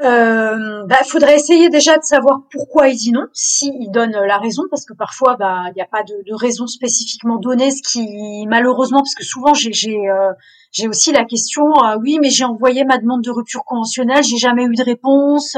Euh, 0.02 0.86
bah, 0.86 0.96
faudrait 1.06 1.36
essayer 1.36 1.68
déjà 1.68 1.98
de 1.98 2.02
savoir 2.02 2.40
pourquoi 2.50 2.88
il 2.88 2.96
dit 2.96 3.12
non, 3.12 3.26
s'il 3.34 3.90
donne 3.90 4.12
la 4.12 4.38
raison, 4.38 4.62
parce 4.70 4.86
que 4.86 4.94
parfois, 4.94 5.36
bah, 5.38 5.64
il 5.68 5.74
n'y 5.74 5.82
a 5.82 5.86
pas 5.86 6.02
de, 6.02 6.14
de, 6.26 6.34
raison 6.34 6.66
spécifiquement 6.66 7.36
donnée, 7.36 7.70
ce 7.70 7.82
qui, 7.82 8.46
malheureusement, 8.48 9.00
parce 9.00 9.14
que 9.14 9.24
souvent, 9.24 9.52
j'ai, 9.52 9.74
j'ai, 9.74 10.08
euh, 10.08 10.32
j'ai 10.72 10.88
aussi 10.88 11.12
la 11.12 11.26
question, 11.26 11.64
euh, 11.84 11.98
oui, 12.00 12.18
mais 12.18 12.30
j'ai 12.30 12.44
envoyé 12.44 12.84
ma 12.84 12.96
demande 12.96 13.22
de 13.22 13.30
rupture 13.30 13.62
conventionnelle, 13.66 14.24
j'ai 14.24 14.38
jamais 14.38 14.64
eu 14.64 14.74
de 14.74 14.82
réponse. 14.82 15.54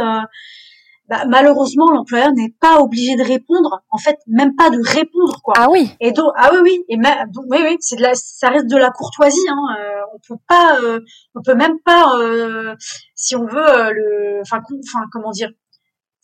Bah, 1.12 1.26
malheureusement, 1.28 1.90
l'employeur 1.90 2.32
n'est 2.32 2.54
pas 2.58 2.80
obligé 2.80 3.16
de 3.16 3.22
répondre. 3.22 3.82
En 3.90 3.98
fait, 3.98 4.16
même 4.26 4.56
pas 4.56 4.70
de 4.70 4.78
répondre, 4.82 5.42
quoi. 5.42 5.52
Ah 5.58 5.68
oui. 5.70 5.90
Et 6.00 6.10
donc, 6.10 6.32
ah 6.36 6.48
oui, 6.54 6.60
oui, 6.62 6.84
et 6.88 6.96
donc, 6.96 7.44
oui, 7.50 7.58
oui, 7.62 7.76
c'est 7.80 7.96
de 7.96 8.02
la, 8.02 8.14
ça 8.14 8.48
reste 8.48 8.66
de 8.66 8.78
la 8.78 8.88
courtoisie. 8.90 9.46
Hein. 9.46 9.76
Euh, 9.78 10.00
on 10.14 10.18
peut 10.26 10.40
pas, 10.48 10.78
euh, 10.80 11.00
on 11.34 11.42
peut 11.42 11.54
même 11.54 11.78
pas, 11.84 12.16
euh, 12.16 12.74
si 13.14 13.36
on 13.36 13.44
veut, 13.44 13.92
le, 13.92 14.40
enfin, 14.40 14.60
enfin, 14.88 15.04
comment 15.12 15.32
dire, 15.32 15.50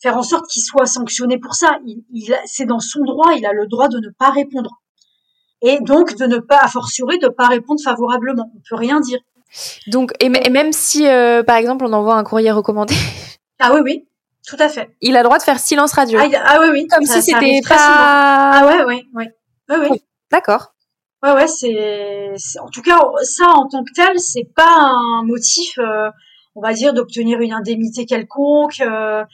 faire 0.01 0.17
en 0.17 0.23
sorte 0.23 0.47
qu'il 0.47 0.63
soit 0.63 0.87
sanctionné 0.87 1.37
pour 1.37 1.53
ça. 1.53 1.77
Il, 1.85 2.03
il 2.11 2.35
c'est 2.45 2.65
dans 2.65 2.79
son 2.79 3.01
droit. 3.03 3.33
Il 3.37 3.45
a 3.45 3.53
le 3.53 3.67
droit 3.67 3.89
de 3.89 3.99
ne 3.99 4.09
pas 4.17 4.31
répondre. 4.31 4.71
Et 5.61 5.77
donc 5.81 6.15
de 6.15 6.25
ne 6.25 6.39
pas, 6.39 6.61
a 6.63 6.67
fortiori, 6.67 7.19
de 7.19 7.27
pas 7.27 7.45
répondre 7.45 7.79
favorablement. 7.83 8.51
On 8.55 8.61
peut 8.67 8.75
rien 8.75 9.01
dire. 9.01 9.19
Donc, 9.85 10.13
et, 10.19 10.25
et 10.25 10.49
même 10.49 10.73
si, 10.73 11.03
par 11.45 11.57
exemple, 11.57 11.85
on 11.85 11.93
envoie 11.93 12.15
un 12.15 12.23
courrier 12.23 12.49
recommandé? 12.49 12.95
Ah 13.59 13.71
oui, 13.75 13.81
oui. 13.83 14.08
Tout 14.47 14.57
à 14.59 14.69
fait. 14.69 14.89
Il 15.01 15.15
a 15.15 15.19
le 15.19 15.25
droit 15.25 15.37
de 15.37 15.43
faire 15.43 15.59
silence 15.59 15.93
radio. 15.93 16.19
Ah, 16.21 16.27
ah 16.45 16.57
oui, 16.61 16.67
oui. 16.71 16.87
Comme 16.87 17.05
si 17.05 17.21
c'était 17.21 17.61
pas. 17.67 18.51
Ah 18.53 18.65
ouais, 18.65 18.83
ouais, 18.83 19.05
ouais. 19.13 19.35
Ouais, 19.69 19.89
ouais. 19.89 20.01
D'accord. 20.31 20.73
Ouais, 21.21 21.33
ouais, 21.33 21.47
c'est, 21.47 22.59
en 22.59 22.69
tout 22.69 22.81
cas, 22.81 22.97
ça 23.23 23.45
en 23.49 23.67
tant 23.67 23.83
que 23.83 23.91
tel, 23.93 24.17
c'est 24.19 24.47
pas 24.55 24.71
un 24.71 25.23
motif, 25.25 25.77
euh, 25.77 26.09
on 26.55 26.61
va 26.61 26.73
dire, 26.73 26.93
d'obtenir 26.93 27.41
une 27.41 27.51
indemnité 27.51 28.05
quelconque. 28.05 28.79
Euh, 28.79 29.25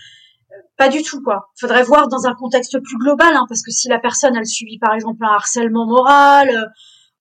pas 0.78 0.90
du 0.90 1.04
tout, 1.04 1.22
quoi. 1.22 1.50
Faudrait 1.60 1.84
voir 1.84 2.08
dans 2.08 2.26
un 2.26 2.34
contexte 2.34 2.80
plus 2.80 2.98
global, 2.98 3.36
hein, 3.36 3.46
parce 3.48 3.62
que 3.62 3.72
si 3.72 3.88
la 3.88 4.00
personne, 4.00 4.36
elle 4.36 4.48
subit 4.48 4.80
par 4.80 4.96
exemple 4.96 5.24
un 5.24 5.34
harcèlement 5.34 5.86
moral, 5.86 6.50
euh, 6.50 6.66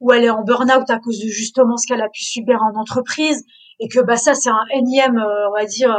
ou 0.01 0.12
elle 0.12 0.24
est 0.24 0.30
en 0.30 0.43
burn-out 0.43 0.89
à 0.89 0.99
cause 0.99 1.20
de 1.20 1.28
justement 1.28 1.76
ce 1.76 1.87
qu'elle 1.87 2.03
a 2.03 2.09
pu 2.09 2.24
subir 2.24 2.62
en 2.62 2.78
entreprise, 2.80 3.45
et 3.80 3.89
que 3.89 4.01
bah 4.01 4.16
ça, 4.16 4.35
c'est 4.35 4.51
un 4.51 4.64
énième, 4.72 5.22
on 5.49 5.53
va 5.53 5.66
dire 5.66 5.95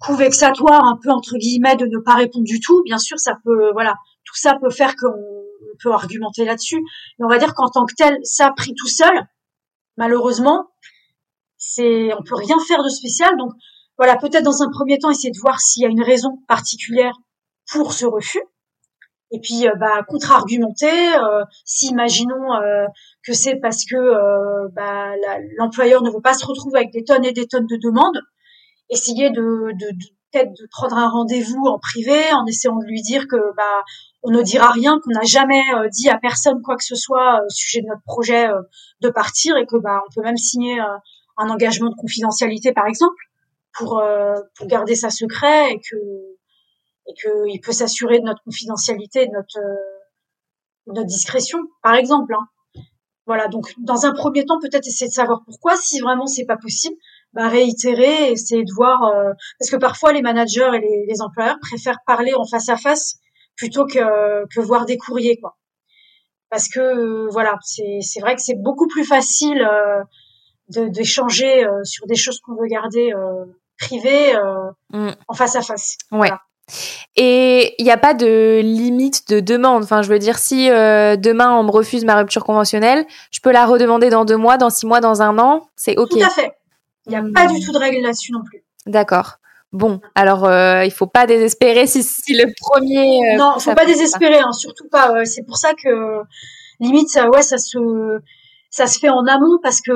coup 0.00 0.14
vexatoire 0.14 0.84
un 0.84 0.98
peu 1.02 1.10
entre 1.10 1.36
guillemets 1.36 1.76
de 1.76 1.86
ne 1.86 1.98
pas 1.98 2.14
répondre 2.14 2.44
du 2.44 2.60
tout. 2.60 2.82
Bien 2.84 2.98
sûr, 2.98 3.18
ça 3.18 3.38
peut, 3.44 3.72
voilà, 3.72 3.94
tout 4.24 4.36
ça 4.36 4.56
peut 4.60 4.70
faire 4.70 4.94
qu'on 4.96 5.12
peut 5.82 5.92
argumenter 5.92 6.44
là-dessus. 6.44 6.82
Mais 7.18 7.24
on 7.24 7.28
va 7.28 7.38
dire 7.38 7.54
qu'en 7.54 7.68
tant 7.68 7.84
que 7.86 7.94
tel, 7.94 8.18
ça 8.22 8.52
pris 8.56 8.74
tout 8.74 8.88
seul, 8.88 9.26
malheureusement, 9.96 10.68
c'est, 11.56 12.12
on 12.14 12.22
peut 12.22 12.34
rien 12.34 12.56
faire 12.66 12.82
de 12.82 12.88
spécial. 12.88 13.36
Donc 13.38 13.52
voilà, 13.98 14.16
peut-être 14.16 14.44
dans 14.44 14.62
un 14.62 14.70
premier 14.70 14.98
temps 14.98 15.10
essayer 15.10 15.30
de 15.30 15.40
voir 15.40 15.60
s'il 15.60 15.82
y 15.82 15.86
a 15.86 15.88
une 15.88 16.02
raison 16.02 16.38
particulière 16.48 17.14
pour 17.70 17.92
ce 17.92 18.04
refus. 18.06 18.42
Et 19.32 19.40
puis, 19.40 19.66
euh, 19.66 19.74
bah, 19.74 20.04
contre-argumenter. 20.08 21.14
Euh, 21.16 21.42
si 21.64 21.88
imaginons 21.88 22.54
euh, 22.54 22.86
que 23.24 23.32
c'est 23.32 23.56
parce 23.56 23.84
que 23.84 23.96
euh, 23.96 24.68
bah, 24.72 25.14
l'employeur 25.58 26.02
ne 26.02 26.10
veut 26.10 26.20
pas 26.20 26.34
se 26.34 26.46
retrouver 26.46 26.78
avec 26.78 26.92
des 26.92 27.04
tonnes 27.04 27.24
et 27.24 27.32
des 27.32 27.46
tonnes 27.46 27.66
de 27.66 27.76
demandes, 27.76 28.20
essayer 28.90 29.30
de, 29.30 29.72
de, 29.72 29.90
de 29.92 30.16
peut-être 30.32 30.52
de 30.52 30.66
prendre 30.70 30.96
un 30.96 31.08
rendez-vous 31.08 31.64
en 31.66 31.78
privé 31.78 32.32
en 32.32 32.46
essayant 32.46 32.76
de 32.76 32.84
lui 32.84 33.02
dire 33.02 33.26
que 33.28 33.36
bah 33.56 33.84
on 34.22 34.30
ne 34.30 34.42
dira 34.42 34.70
rien, 34.70 34.98
qu'on 35.02 35.12
n'a 35.12 35.22
jamais 35.22 35.62
euh, 35.74 35.88
dit 35.88 36.08
à 36.08 36.18
personne 36.18 36.60
quoi 36.62 36.76
que 36.76 36.84
ce 36.84 36.96
soit 36.96 37.40
euh, 37.40 37.46
au 37.46 37.50
sujet 37.50 37.80
de 37.80 37.86
notre 37.86 38.02
projet 38.02 38.48
euh, 38.48 38.60
de 39.00 39.08
partir 39.08 39.56
et 39.56 39.66
que 39.66 39.76
bah 39.76 40.00
on 40.06 40.14
peut 40.14 40.22
même 40.22 40.36
signer 40.36 40.80
un 41.38 41.50
engagement 41.50 41.90
de 41.90 41.94
confidentialité 41.94 42.72
par 42.72 42.86
exemple 42.86 43.14
pour 43.76 44.02
pour 44.56 44.66
garder 44.66 44.94
ça 44.94 45.10
secret 45.10 45.72
et 45.72 45.80
que 45.80 45.96
et 47.08 47.14
que 47.14 47.48
il 47.48 47.60
peut 47.60 47.72
s'assurer 47.72 48.18
de 48.18 48.24
notre 48.24 48.42
confidentialité, 48.42 49.26
de 49.26 49.32
notre 49.32 49.60
de 50.86 50.92
notre 50.92 51.06
discrétion 51.06 51.58
par 51.82 51.94
exemple. 51.94 52.34
Hein. 52.34 52.82
Voilà 53.26 53.48
donc 53.48 53.74
dans 53.78 54.06
un 54.06 54.14
premier 54.14 54.44
temps 54.44 54.58
peut-être 54.60 54.86
essayer 54.86 55.08
de 55.08 55.14
savoir 55.14 55.42
pourquoi 55.44 55.76
si 55.76 56.00
vraiment 56.00 56.26
c'est 56.26 56.46
pas 56.46 56.56
possible 56.56 56.96
bah, 57.36 57.48
réitérer, 57.48 58.32
essayer 58.32 58.64
de 58.64 58.72
voir, 58.74 59.04
euh, 59.04 59.32
parce 59.58 59.70
que 59.70 59.76
parfois 59.76 60.12
les 60.12 60.22
managers 60.22 60.70
et 60.74 60.80
les, 60.80 61.06
les, 61.06 61.22
employeurs 61.22 61.58
préfèrent 61.60 62.00
parler 62.06 62.34
en 62.34 62.44
face 62.44 62.68
à 62.68 62.76
face 62.76 63.16
plutôt 63.56 63.86
que, 63.86 64.46
que 64.54 64.60
voir 64.60 64.86
des 64.86 64.98
courriers, 64.98 65.38
quoi. 65.38 65.56
Parce 66.50 66.68
que 66.68 66.80
euh, 66.80 67.28
voilà, 67.30 67.58
c'est 67.62 68.20
vrai 68.20 68.36
que 68.36 68.42
c'est 68.42 68.60
beaucoup 68.60 68.86
plus 68.86 69.04
facile 69.04 69.60
euh, 69.60 70.88
d'échanger 70.88 71.66
euh, 71.66 71.82
sur 71.84 72.06
des 72.06 72.14
choses 72.14 72.40
qu'on 72.40 72.54
veut 72.54 72.68
garder 72.68 73.12
privées 73.78 74.32
mm. 74.92 75.10
en 75.28 75.34
face 75.34 75.56
à 75.56 75.62
face. 75.62 75.96
Ouais. 76.12 76.30
Et 77.16 77.74
il 77.78 77.84
n'y 77.84 77.92
a 77.92 77.96
pas 77.96 78.14
de 78.14 78.60
limite 78.62 79.28
de 79.28 79.40
demande. 79.40 79.84
Enfin, 79.84 80.02
je 80.02 80.08
veux 80.08 80.18
dire, 80.18 80.38
si 80.38 80.68
demain 80.68 81.52
on 81.52 81.62
me 81.62 81.70
refuse 81.70 82.04
ma 82.04 82.16
rupture 82.16 82.44
conventionnelle, 82.44 83.06
je 83.30 83.40
peux 83.40 83.52
la 83.52 83.66
redemander 83.66 84.10
dans 84.10 84.24
deux 84.24 84.36
mois, 84.36 84.56
dans 84.56 84.70
six 84.70 84.86
mois, 84.86 85.00
dans 85.00 85.22
un 85.22 85.38
an. 85.38 85.68
C'est 85.76 85.96
ok. 85.96 86.10
Tout 86.10 86.22
à 86.22 86.30
fait. 86.30 86.52
Il 87.06 87.10
n'y 87.10 87.16
a 87.16 87.22
pas 87.34 87.46
du 87.46 87.60
tout 87.60 87.72
de 87.72 87.78
règles 87.78 88.02
là-dessus 88.02 88.32
non 88.32 88.42
plus. 88.42 88.64
D'accord. 88.86 89.38
Bon, 89.72 90.00
alors 90.14 90.44
euh, 90.44 90.84
il 90.84 90.90
faut 90.90 91.06
pas 91.06 91.26
désespérer 91.26 91.86
si, 91.86 92.02
si 92.02 92.34
le 92.34 92.46
premier. 92.60 93.32
Euh, 93.32 93.36
non, 93.36 93.54
il 93.56 93.62
faut 93.62 93.74
pas 93.74 93.84
désespérer, 93.84 94.38
hein, 94.38 94.52
surtout 94.52 94.88
pas. 94.88 95.24
c'est 95.24 95.44
pour 95.44 95.58
ça 95.58 95.74
que 95.74 96.20
limite, 96.80 97.08
ça, 97.08 97.28
ouais, 97.28 97.42
ça 97.42 97.58
se, 97.58 98.20
ça 98.70 98.86
se 98.86 98.98
fait 98.98 99.08
en 99.08 99.26
amont 99.26 99.58
parce 99.62 99.80
que 99.80 99.92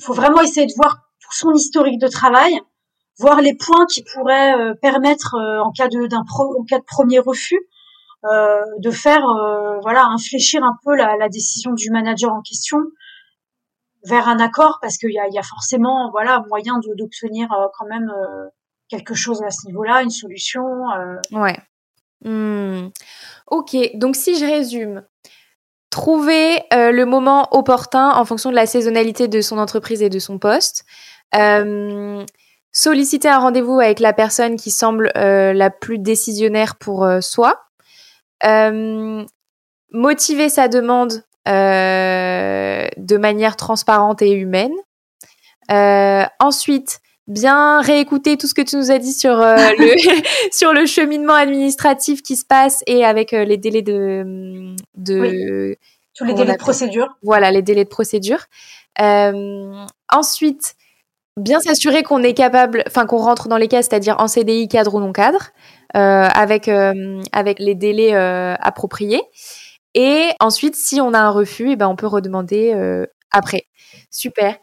faut 0.00 0.14
vraiment 0.14 0.40
essayer 0.40 0.66
de 0.66 0.72
voir 0.76 1.02
tout 1.20 1.32
son 1.32 1.52
historique 1.52 2.00
de 2.00 2.08
travail, 2.08 2.58
voir 3.18 3.40
les 3.40 3.54
points 3.54 3.86
qui 3.86 4.04
pourraient 4.04 4.54
euh, 4.54 4.74
permettre 4.80 5.34
euh, 5.34 5.60
en 5.62 5.72
cas 5.72 5.88
de 5.88 6.06
d'un 6.06 6.20
en 6.20 6.64
cas 6.64 6.78
de 6.78 6.84
premier 6.84 7.18
refus, 7.18 7.60
de 8.78 8.90
faire 8.92 9.24
voilà 9.82 10.06
infléchir 10.06 10.62
un 10.62 10.76
peu 10.84 10.94
la, 10.94 11.16
la 11.16 11.28
décision 11.28 11.72
du 11.72 11.90
manager 11.90 12.32
en 12.32 12.40
question 12.40 12.78
vers 14.04 14.28
un 14.28 14.38
accord 14.38 14.78
parce 14.80 14.96
qu'il 14.98 15.12
y 15.12 15.18
a, 15.18 15.28
y 15.28 15.38
a, 15.38 15.42
forcément 15.42 16.10
voilà 16.10 16.42
moyen 16.48 16.78
d'obtenir 16.96 17.52
euh, 17.52 17.66
quand 17.78 17.86
même 17.86 18.10
euh, 18.10 18.48
quelque 18.88 19.14
chose 19.14 19.42
à 19.42 19.50
ce 19.50 19.66
niveau-là, 19.66 20.02
une 20.02 20.10
solution. 20.10 20.90
Euh. 20.90 21.16
Ouais. 21.32 21.56
Hmm. 22.24 22.88
Ok, 23.48 23.76
donc 23.94 24.16
si 24.16 24.38
je 24.38 24.44
résume, 24.44 25.02
trouver 25.90 26.62
le 26.70 27.04
moment 27.04 27.48
opportun 27.50 28.10
en 28.10 28.24
fonction 28.24 28.50
de 28.50 28.54
la 28.54 28.66
saisonnalité 28.66 29.28
de 29.28 29.40
son 29.40 29.58
entreprise 29.58 30.02
et 30.02 30.08
de 30.08 30.18
son 30.18 30.38
poste. 30.38 30.84
solliciter 32.70 33.28
un 33.28 33.38
rendez-vous 33.38 33.80
avec 33.80 34.00
la 34.00 34.12
personne 34.12 34.56
qui 34.56 34.70
semble 34.70 35.10
la 35.14 35.70
plus 35.70 35.98
décisionnaire 35.98 36.76
pour 36.76 37.06
soi. 37.20 37.64
motiver 39.90 40.48
sa 40.48 40.68
demande 40.68 41.24
euh, 41.48 42.86
de 42.96 43.16
manière 43.16 43.56
transparente 43.56 44.22
et 44.22 44.30
humaine. 44.30 44.72
Euh, 45.72 46.22
ensuite, 46.38 47.00
bien 47.26 47.80
réécouter 47.80 48.36
tout 48.36 48.46
ce 48.46 48.54
que 48.54 48.62
tu 48.62 48.76
nous 48.76 48.92
as 48.92 48.98
dit 48.98 49.12
sur 49.12 49.40
euh, 49.40 49.56
le 49.78 50.22
sur 50.52 50.72
le 50.72 50.86
cheminement 50.86 51.34
administratif 51.34 52.22
qui 52.22 52.36
se 52.36 52.44
passe 52.44 52.84
et 52.86 53.04
avec 53.04 53.32
les 53.32 53.56
délais 53.56 53.82
de 53.82 54.76
de 54.94 55.76
tous 56.14 56.24
les 56.24 56.34
délais 56.34 56.52
de 56.52 56.58
procédure. 56.58 57.08
Voilà, 57.24 57.50
les 57.50 57.62
délais 57.62 57.84
de 57.84 57.88
procédure. 57.88 58.44
ensuite, 60.12 60.76
bien 61.36 61.58
s'assurer 61.58 62.04
qu'on 62.04 62.22
est 62.22 62.34
capable, 62.34 62.84
enfin 62.86 63.06
qu'on 63.06 63.18
rentre 63.18 63.48
dans 63.48 63.56
les 63.56 63.66
cas, 63.66 63.82
c'est-à-dire 63.82 64.14
en 64.20 64.28
CDI 64.28 64.68
cadre 64.68 64.94
ou 64.94 65.00
non 65.00 65.12
cadre, 65.12 65.50
avec 65.92 66.68
avec 66.68 67.58
les 67.58 67.74
délais 67.74 68.14
appropriés. 68.14 69.22
Et 69.94 70.30
ensuite, 70.40 70.74
si 70.74 71.00
on 71.00 71.12
a 71.12 71.20
un 71.20 71.30
refus, 71.30 71.70
eh 71.72 71.76
ben, 71.76 71.88
on 71.88 71.96
peut 71.96 72.06
redemander 72.06 72.72
euh, 72.74 73.06
après. 73.30 73.66
Super. 74.10 74.56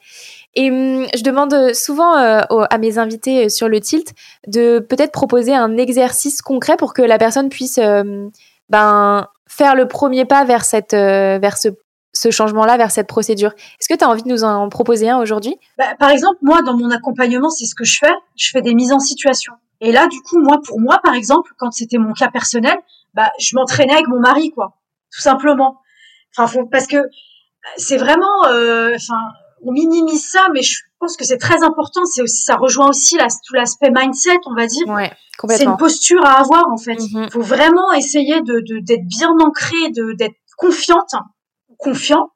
Et 0.55 0.71
hum, 0.71 1.05
je 1.15 1.23
demande 1.23 1.73
souvent 1.73 2.17
euh, 2.17 2.41
à 2.49 2.77
mes 2.77 2.97
invités 2.97 3.45
euh, 3.45 3.49
sur 3.49 3.69
le 3.69 3.79
tilt 3.79 4.13
de 4.47 4.79
peut-être 4.79 5.11
proposer 5.11 5.53
un 5.53 5.77
exercice 5.77 6.41
concret 6.41 6.77
pour 6.77 6.93
que 6.93 7.03
la 7.03 7.17
personne 7.17 7.49
puisse 7.49 7.79
ben, 8.69 9.27
faire 9.47 9.75
le 9.75 9.87
premier 9.87 10.25
pas 10.25 10.45
vers, 10.45 10.65
cette, 10.65 10.93
vers 10.93 11.57
ce, 11.57 12.31
changement-là, 12.31 12.77
vers 12.77 12.91
cette 12.91 13.07
procédure. 13.07 13.53
Est-ce 13.79 13.87
que 13.87 13.97
tu 13.97 14.03
as 14.03 14.09
envie 14.09 14.23
de 14.23 14.29
nous 14.29 14.43
en 14.43 14.67
proposer 14.69 15.09
un 15.09 15.19
aujourd'hui? 15.19 15.55
Bah, 15.77 15.95
Par 15.99 16.09
exemple, 16.09 16.37
moi, 16.41 16.63
dans 16.63 16.75
mon 16.75 16.89
accompagnement, 16.89 17.49
c'est 17.49 17.65
ce 17.65 17.75
que 17.75 17.83
je 17.83 17.99
fais. 17.99 18.13
Je 18.35 18.49
fais 18.51 18.61
des 18.61 18.73
mises 18.73 18.91
en 18.91 18.99
situation. 18.99 19.53
Et 19.81 19.91
là, 19.91 20.07
du 20.07 20.19
coup, 20.21 20.39
moi, 20.39 20.57
pour 20.65 20.79
moi, 20.79 20.99
par 21.03 21.13
exemple, 21.13 21.51
quand 21.57 21.71
c'était 21.71 21.99
mon 21.99 22.13
cas 22.13 22.29
personnel, 22.29 22.77
bah, 23.13 23.31
je 23.39 23.55
m'entraînais 23.55 23.93
avec 23.93 24.07
mon 24.07 24.19
mari, 24.19 24.51
quoi 24.51 24.78
tout 25.11 25.21
simplement. 25.21 25.81
Enfin, 26.37 26.63
parce 26.71 26.87
que 26.87 26.97
c'est 27.77 27.97
vraiment, 27.97 28.45
euh, 28.47 28.93
enfin, 28.95 29.19
on 29.63 29.71
minimise 29.71 30.29
ça, 30.29 30.47
mais 30.53 30.61
je 30.61 30.81
pense 30.99 31.17
que 31.17 31.25
c'est 31.25 31.37
très 31.37 31.63
important. 31.63 32.05
C'est 32.05 32.21
aussi, 32.21 32.43
ça 32.43 32.55
rejoint 32.55 32.89
aussi 32.89 33.17
la, 33.17 33.27
tout 33.27 33.53
l'aspect 33.53 33.91
mindset, 33.91 34.39
on 34.45 34.55
va 34.55 34.67
dire. 34.67 34.87
Ouais, 34.87 35.11
c'est 35.49 35.63
une 35.63 35.77
posture 35.77 36.25
à 36.25 36.39
avoir 36.39 36.65
en 36.71 36.77
fait. 36.77 36.95
Il 36.99 37.17
mm-hmm. 37.17 37.31
faut 37.31 37.41
vraiment 37.41 37.91
essayer 37.93 38.41
de, 38.41 38.61
d'être 38.81 39.05
bien 39.05 39.31
ancré, 39.41 39.89
de 39.89 40.13
d'être 40.13 40.35
confiante, 40.57 41.13
confiant. 41.77 42.31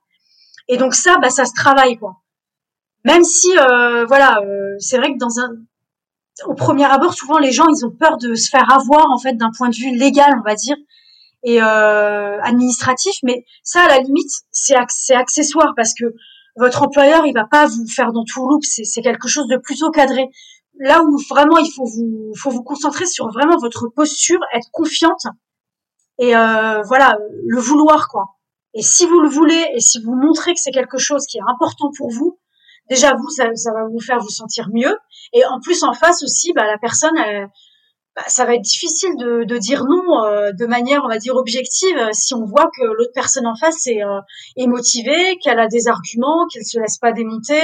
Et 0.67 0.77
donc 0.77 0.93
ça, 0.93 1.17
bah, 1.21 1.29
ça 1.29 1.45
se 1.45 1.53
travaille 1.53 1.97
quoi. 1.97 2.17
Même 3.05 3.23
si, 3.23 3.49
euh, 3.57 4.05
voilà, 4.05 4.39
euh, 4.41 4.75
c'est 4.79 4.97
vrai 4.97 5.13
que 5.13 5.17
dans 5.17 5.39
un 5.39 5.49
au 6.45 6.55
premier 6.55 6.85
abord, 6.85 7.13
souvent 7.13 7.37
les 7.37 7.51
gens, 7.51 7.67
ils 7.67 7.85
ont 7.85 7.91
peur 7.91 8.17
de 8.17 8.33
se 8.33 8.49
faire 8.49 8.71
avoir 8.71 9.11
en 9.11 9.19
fait 9.19 9.33
d'un 9.33 9.51
point 9.55 9.69
de 9.69 9.75
vue 9.75 9.95
légal, 9.95 10.33
on 10.39 10.41
va 10.47 10.55
dire, 10.55 10.75
et 11.43 11.61
euh, 11.61 12.41
administratif. 12.41 13.15
Mais 13.23 13.45
ça, 13.63 13.81
à 13.81 13.87
la 13.87 13.99
limite, 13.99 14.31
c'est 14.51 14.75
accessoire 15.15 15.73
parce 15.75 15.93
que 15.93 16.05
votre 16.55 16.83
employeur, 16.83 17.25
il 17.25 17.33
va 17.33 17.45
pas 17.45 17.65
vous 17.65 17.87
faire 17.87 18.11
dans 18.11 18.23
tout 18.25 18.47
loop. 18.47 18.63
C'est 18.63 19.01
quelque 19.01 19.27
chose 19.27 19.47
de 19.47 19.57
plutôt 19.57 19.91
cadré. 19.91 20.29
Là 20.79 21.03
où 21.03 21.17
vraiment 21.29 21.57
il 21.57 21.71
faut 21.71 21.85
vous, 21.85 22.31
faut 22.35 22.49
vous 22.49 22.63
concentrer 22.63 23.05
sur 23.05 23.27
vraiment 23.31 23.57
votre 23.61 23.87
posture, 23.89 24.39
être 24.53 24.69
confiante 24.71 25.27
et 26.19 26.35
euh, 26.35 26.81
voilà, 26.83 27.15
le 27.45 27.59
vouloir 27.59 28.07
quoi. 28.07 28.37
Et 28.73 28.81
si 28.81 29.05
vous 29.05 29.19
le 29.19 29.29
voulez 29.29 29.65
et 29.75 29.79
si 29.79 30.01
vous 30.01 30.15
montrez 30.15 30.53
que 30.53 30.59
c'est 30.59 30.71
quelque 30.71 30.97
chose 30.97 31.25
qui 31.27 31.37
est 31.37 31.43
important 31.47 31.91
pour 31.95 32.09
vous, 32.09 32.39
déjà 32.89 33.13
vous, 33.13 33.29
ça, 33.29 33.53
ça, 33.53 33.71
va 33.71 33.85
vous 33.87 33.99
faire 33.99 34.19
vous 34.19 34.29
sentir 34.29 34.67
mieux. 34.73 34.97
Et 35.33 35.45
en 35.45 35.59
plus, 35.59 35.83
en 35.83 35.93
face 35.93 36.23
aussi, 36.23 36.53
bah, 36.53 36.65
la 36.65 36.79
personne, 36.79 37.17
bah, 38.15 38.23
ça 38.27 38.45
va 38.45 38.55
être 38.55 38.61
difficile 38.61 39.15
de, 39.17 39.57
dire 39.57 39.85
non 39.85 40.23
euh, 40.25 40.51
de 40.51 40.65
manière, 40.65 41.03
on 41.03 41.07
va 41.07 41.17
dire, 41.17 41.35
objective 41.35 41.97
si 42.11 42.33
on 42.33 42.45
voit 42.45 42.69
que 42.77 42.83
l'autre 42.83 43.11
personne 43.13 43.47
en 43.47 43.55
face 43.55 43.87
est, 43.87 44.03
euh, 44.03 44.67
motivée, 44.67 45.37
qu'elle 45.43 45.59
a 45.59 45.67
des 45.67 45.87
arguments, 45.87 46.45
qu'elle 46.51 46.65
se 46.65 46.79
laisse 46.79 46.97
pas 46.97 47.11
démonter 47.11 47.61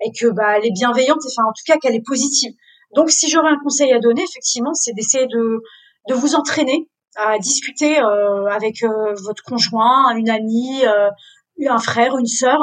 et 0.00 0.12
que 0.12 0.28
bah, 0.28 0.58
elle 0.58 0.66
est 0.66 0.72
bienveillante, 0.72 1.20
enfin 1.26 1.48
en 1.48 1.52
tout 1.52 1.64
cas 1.66 1.78
qu'elle 1.78 1.94
est 1.94 2.06
positive. 2.06 2.52
Donc 2.94 3.10
si 3.10 3.28
j'aurais 3.28 3.50
un 3.50 3.58
conseil 3.62 3.92
à 3.92 3.98
donner, 3.98 4.22
effectivement, 4.22 4.74
c'est 4.74 4.92
d'essayer 4.92 5.26
de, 5.26 5.62
de 6.08 6.14
vous 6.14 6.34
entraîner 6.34 6.88
à 7.16 7.38
discuter 7.38 8.00
euh, 8.00 8.46
avec 8.46 8.82
euh, 8.82 9.14
votre 9.24 9.42
conjoint, 9.42 10.14
une 10.16 10.30
amie, 10.30 10.84
euh, 10.86 11.10
un 11.68 11.78
frère, 11.78 12.16
une 12.16 12.26
sœur, 12.26 12.60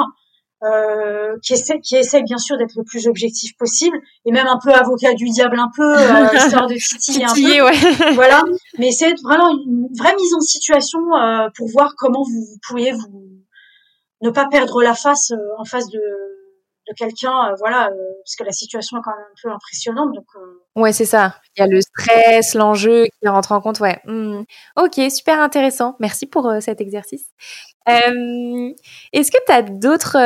euh, 0.62 1.36
qui 1.42 1.52
essaie 1.52 1.80
qui 1.80 1.96
essaie 1.96 2.22
bien 2.22 2.38
sûr 2.38 2.56
d'être 2.56 2.76
le 2.76 2.82
plus 2.82 3.08
objectif 3.08 3.54
possible 3.58 3.98
et 4.24 4.32
même 4.32 4.46
un 4.46 4.58
peu 4.58 4.72
avocat 4.72 5.12
du 5.12 5.26
diable 5.26 5.58
un 5.58 5.70
peu 5.76 5.98
euh, 5.98 6.28
histoire 6.34 6.66
de 6.66 6.76
titiller 6.76 7.26
un 7.26 7.34
peu 7.34 7.62
ouais. 7.62 8.12
voilà 8.14 8.42
mais 8.78 8.90
c'est 8.90 9.12
vraiment 9.22 9.50
une 9.50 9.88
vraie 9.98 10.14
mise 10.16 10.32
en 10.32 10.40
situation 10.40 10.98
euh, 11.14 11.48
pour 11.54 11.68
voir 11.68 11.92
comment 11.98 12.22
vous, 12.22 12.40
vous 12.40 12.58
pourriez 12.66 12.92
vous 12.92 13.28
ne 14.22 14.30
pas 14.30 14.46
perdre 14.46 14.82
la 14.82 14.94
face 14.94 15.30
en 15.58 15.64
face 15.66 15.90
de 15.90 16.00
de 16.88 16.94
quelqu'un, 16.94 17.52
voilà, 17.58 17.90
parce 18.22 18.36
que 18.36 18.44
la 18.44 18.52
situation 18.52 18.96
est 18.96 19.00
quand 19.02 19.10
même 19.10 19.18
un 19.18 19.34
peu 19.42 19.52
impressionnante. 19.52 20.14
Donc, 20.14 20.24
ouais, 20.76 20.92
c'est 20.92 21.04
ça. 21.04 21.34
Il 21.56 21.60
y 21.60 21.64
a 21.64 21.66
le 21.66 21.80
stress, 21.80 22.54
l'enjeu 22.54 23.06
qui 23.06 23.28
rentre 23.28 23.50
en 23.50 23.60
compte. 23.60 23.80
Ouais. 23.80 23.98
Hmm. 24.04 24.42
Ok, 24.76 25.00
super 25.10 25.40
intéressant. 25.40 25.96
Merci 25.98 26.26
pour 26.26 26.48
cet 26.60 26.80
exercice. 26.80 27.24
Est-ce 27.86 29.30
que 29.30 29.38
tu 29.46 29.52
as 29.52 29.62
d'autres 29.62 30.16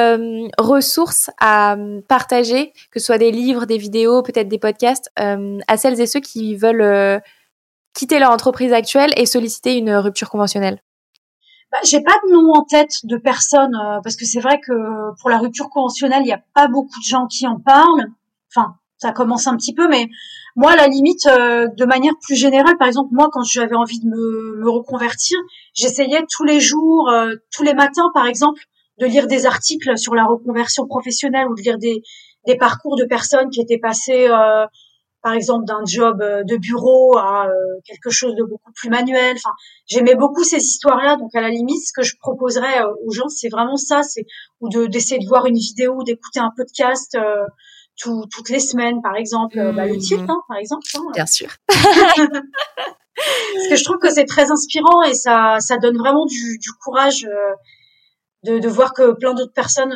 ressources 0.59 1.31
à 1.41 1.77
partager, 2.09 2.73
que 2.91 3.01
ce 3.01 3.07
soit 3.07 3.19
des 3.19 3.31
livres, 3.31 3.67
des 3.67 3.79
vidéos, 3.79 4.23
peut-être 4.23 4.49
des 4.49 4.59
podcasts, 4.59 5.11
à 5.17 5.77
celles 5.77 6.01
et 6.01 6.07
ceux 6.07 6.21
qui 6.21 6.57
veulent 6.57 7.21
quitter 7.95 8.19
leur 8.19 8.31
entreprise 8.31 8.73
actuelle 8.73 9.13
et 9.17 9.27
solliciter 9.27 9.77
une 9.77 9.93
rupture 9.95 10.31
conventionnelle? 10.31 10.81
Bah, 11.73 11.79
j'ai 11.85 12.01
pas 12.03 12.15
de 12.27 12.33
nom 12.33 12.53
en 12.53 12.65
tête 12.65 13.07
de 13.07 13.17
personnes 13.17 13.77
euh, 13.77 14.01
parce 14.03 14.17
que 14.17 14.25
c'est 14.25 14.41
vrai 14.41 14.61
que 14.61 15.15
pour 15.21 15.31
la 15.31 15.39
rupture 15.39 15.71
conventionnelle, 15.71 16.23
il 16.23 16.27
n'y 16.27 16.33
a 16.33 16.43
pas 16.53 16.67
beaucoup 16.67 16.99
de 16.99 17.05
gens 17.05 17.27
qui 17.29 17.47
en 17.47 17.61
parlent. 17.61 18.07
Enfin, 18.49 18.75
ça 19.01 19.13
commence 19.13 19.47
un 19.47 19.57
petit 19.57 19.75
peu, 19.75 19.89
mais 19.89 20.09
moi, 20.57 20.73
à 20.73 20.77
la 20.77 20.87
limite, 20.87 21.27
euh, 21.27 21.69
de 21.69 21.85
manière 21.85 22.15
plus 22.23 22.37
générale, 22.37 22.77
par 22.79 22.89
exemple, 22.89 23.11
moi, 23.13 23.29
quand 23.33 23.43
j'avais 23.43 23.75
envie 23.75 24.01
de 24.01 24.07
me, 24.07 24.57
me 24.59 24.71
reconvertir, 24.71 25.39
j'essayais 25.75 26.25
tous 26.31 26.45
les 26.45 26.61
jours, 26.61 27.09
euh, 27.11 27.35
tous 27.55 27.63
les 27.63 27.75
matins, 27.75 28.11
par 28.15 28.27
exemple, 28.27 28.61
de 28.99 29.07
lire 29.07 29.27
des 29.27 29.47
articles 29.47 29.97
sur 29.97 30.15
la 30.15 30.25
reconversion 30.25 30.87
professionnelle 30.87 31.49
ou 31.49 31.55
de 31.55 31.63
lire 31.63 31.79
des, 31.79 32.03
des 32.47 32.57
parcours 32.57 32.97
de 32.97 33.05
personnes 33.05 33.49
qui 33.51 33.61
étaient 33.61 33.79
passées 33.79 34.29
par 35.23 35.35
exemple 35.35 35.65
d'un 35.67 35.85
job 35.87 36.21
euh, 36.23 36.43
de 36.45 36.57
bureau 36.57 37.17
à 37.19 37.47
euh, 37.47 37.53
quelque 37.85 38.11
chose 38.11 38.35
de 38.35 38.45
beaucoup 38.45 38.73
plus 38.73 38.89
manuel. 38.89 39.37
Enfin, 39.37 39.55
j'aimais 39.87 40.15
beaucoup 40.15 40.45
ces 40.45 40.59
histoires-là. 40.59 41.17
Donc 41.17 41.35
à 41.35 41.41
la 41.41 41.51
limite, 41.51 41.87
ce 41.87 41.93
que 41.93 42.03
je 42.03 42.17
proposerais 42.19 42.83
euh, 42.83 42.93
aux 43.07 43.13
gens, 43.13 43.29
c'est 43.29 43.49
vraiment 43.49 43.77
ça, 43.77 44.03
c'est 44.03 44.25
ou 44.61 44.69
de 44.69 44.87
d'essayer 44.87 45.19
de 45.19 45.27
voir 45.27 45.47
une 45.47 45.57
vidéo, 45.57 46.03
d'écouter 46.05 46.41
un 46.41 46.51
podcast 46.57 47.17
tout, 48.01 48.25
toutes 48.33 48.49
les 48.49 48.61
semaines, 48.61 49.03
par 49.03 49.17
exemple, 49.17 49.57
bah, 49.75 49.87
le 49.87 49.97
titre, 49.97 50.23
mmh. 50.23 50.31
hein, 50.31 50.43
par 50.49 50.57
exemple. 50.57 50.87
Hein, 50.95 51.03
Bien 51.15 51.27
sûr. 51.27 51.49
Parce 51.69 53.69
que 53.69 53.77
je 53.77 53.85
trouve 53.85 53.99
que 53.99 54.11
c'est 54.11 54.25
très 54.25 54.51
inspirant 54.51 55.03
et 55.03 55.13
ça 55.13 55.59
ça 55.61 55.77
donne 55.77 55.99
vraiment 55.99 56.25
du, 56.25 56.59
du 56.59 56.71
courage 56.83 57.29
de, 58.45 58.59
de 58.59 58.69
voir 58.69 58.95
que 58.95 59.13
plein 59.13 59.35
d'autres 59.35 59.53
personnes 59.53 59.95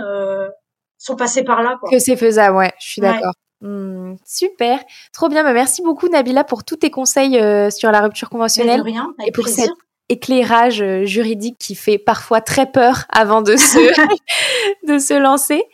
sont 0.98 1.16
passées 1.16 1.44
par 1.44 1.62
là. 1.62 1.76
Quoi. 1.80 1.90
Que 1.90 1.98
c'est 1.98 2.16
faisable, 2.16 2.56
ouais. 2.56 2.72
Je 2.80 2.86
suis 2.86 3.00
d'accord. 3.00 3.32
Mmh, 3.60 4.16
super, 4.26 4.78
trop 5.12 5.28
bien. 5.28 5.42
Bah, 5.42 5.52
merci 5.52 5.82
beaucoup 5.82 6.08
Nabila 6.08 6.44
pour 6.44 6.64
tous 6.64 6.76
tes 6.76 6.90
conseils 6.90 7.38
euh, 7.38 7.70
sur 7.70 7.90
la 7.90 8.02
rupture 8.02 8.28
conventionnelle 8.28 8.82
et 9.26 9.32
pour 9.32 9.48
cet 9.48 9.70
éclairage 10.10 10.82
euh, 10.82 11.06
juridique 11.06 11.56
qui 11.58 11.74
fait 11.74 11.96
parfois 11.96 12.42
très 12.42 12.70
peur 12.70 13.04
avant 13.08 13.40
de 13.40 13.56
se 13.56 13.78
de 14.86 14.98
se 14.98 15.14
lancer. 15.14 15.64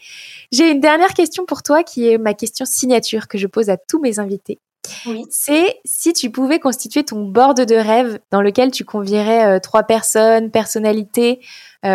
J'ai 0.53 0.71
une 0.71 0.81
dernière 0.81 1.15
question 1.15 1.45
pour 1.45 1.63
toi 1.63 1.83
qui 1.83 2.09
est 2.09 2.19
ma 2.19 2.35
question 2.35 2.65
signature 2.65 3.29
que 3.29 3.39
je 3.39 3.47
pose 3.47 3.71
à 3.71 3.77
tous 3.77 4.01
mes 4.01 4.19
invités. 4.19 4.59
Oui. 5.07 5.25
C'est 5.31 5.79
si 5.85 6.13
tu 6.13 6.31
pouvais 6.31 6.59
constituer 6.59 7.05
ton 7.05 7.25
board 7.25 7.61
de 7.61 7.75
rêve 7.75 8.19
dans 8.31 8.43
lequel 8.43 8.71
tu 8.71 8.85
convierais 8.85 9.47
euh, 9.47 9.61
trois 9.61 9.85
personnes, 9.85 10.51
personnalités 10.51 11.41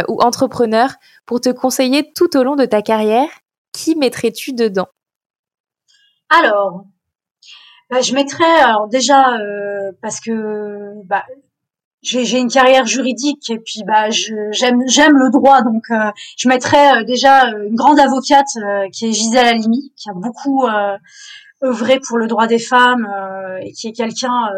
ou 0.08 0.20
entrepreneurs 0.20 0.96
pour 1.28 1.42
te 1.42 1.50
conseiller 1.50 2.12
tout 2.14 2.36
au 2.36 2.44
long 2.44 2.56
de 2.56 2.66
ta 2.66 2.82
carrière, 2.82 3.30
qui 3.72 3.96
mettrais-tu 3.96 4.54
dedans? 4.54 4.88
Alors, 6.30 6.86
bah, 7.90 8.02
je 8.02 8.14
mettrais 8.14 8.60
alors 8.62 8.88
déjà 8.88 9.38
euh, 9.38 9.92
parce 10.02 10.20
que 10.20 11.04
bah, 11.04 11.24
j'ai 12.06 12.40
une 12.40 12.50
carrière 12.50 12.86
juridique 12.86 13.50
et 13.50 13.58
puis 13.58 13.84
bah 13.86 14.10
j'aime 14.10 14.82
j'aime 14.88 15.18
le 15.18 15.30
droit 15.32 15.62
donc 15.62 15.84
euh, 15.92 16.12
je 16.38 16.48
mettrais 16.48 17.00
euh, 17.00 17.04
déjà 17.04 17.48
une 17.48 17.76
grande 17.76 18.00
avocate 18.00 18.48
qui 18.92 19.08
est 19.08 19.12
Gisèle 19.12 19.48
Halimi 19.48 19.92
qui 19.96 20.10
a 20.10 20.14
beaucoup 20.14 20.66
œuvré 21.64 22.00
pour 22.08 22.18
le 22.18 22.28
droit 22.28 22.48
des 22.48 22.60
femmes 22.60 23.08
et 23.62 23.72
qui 23.72 23.88
est 23.88 23.94
quelqu'un 23.94 24.50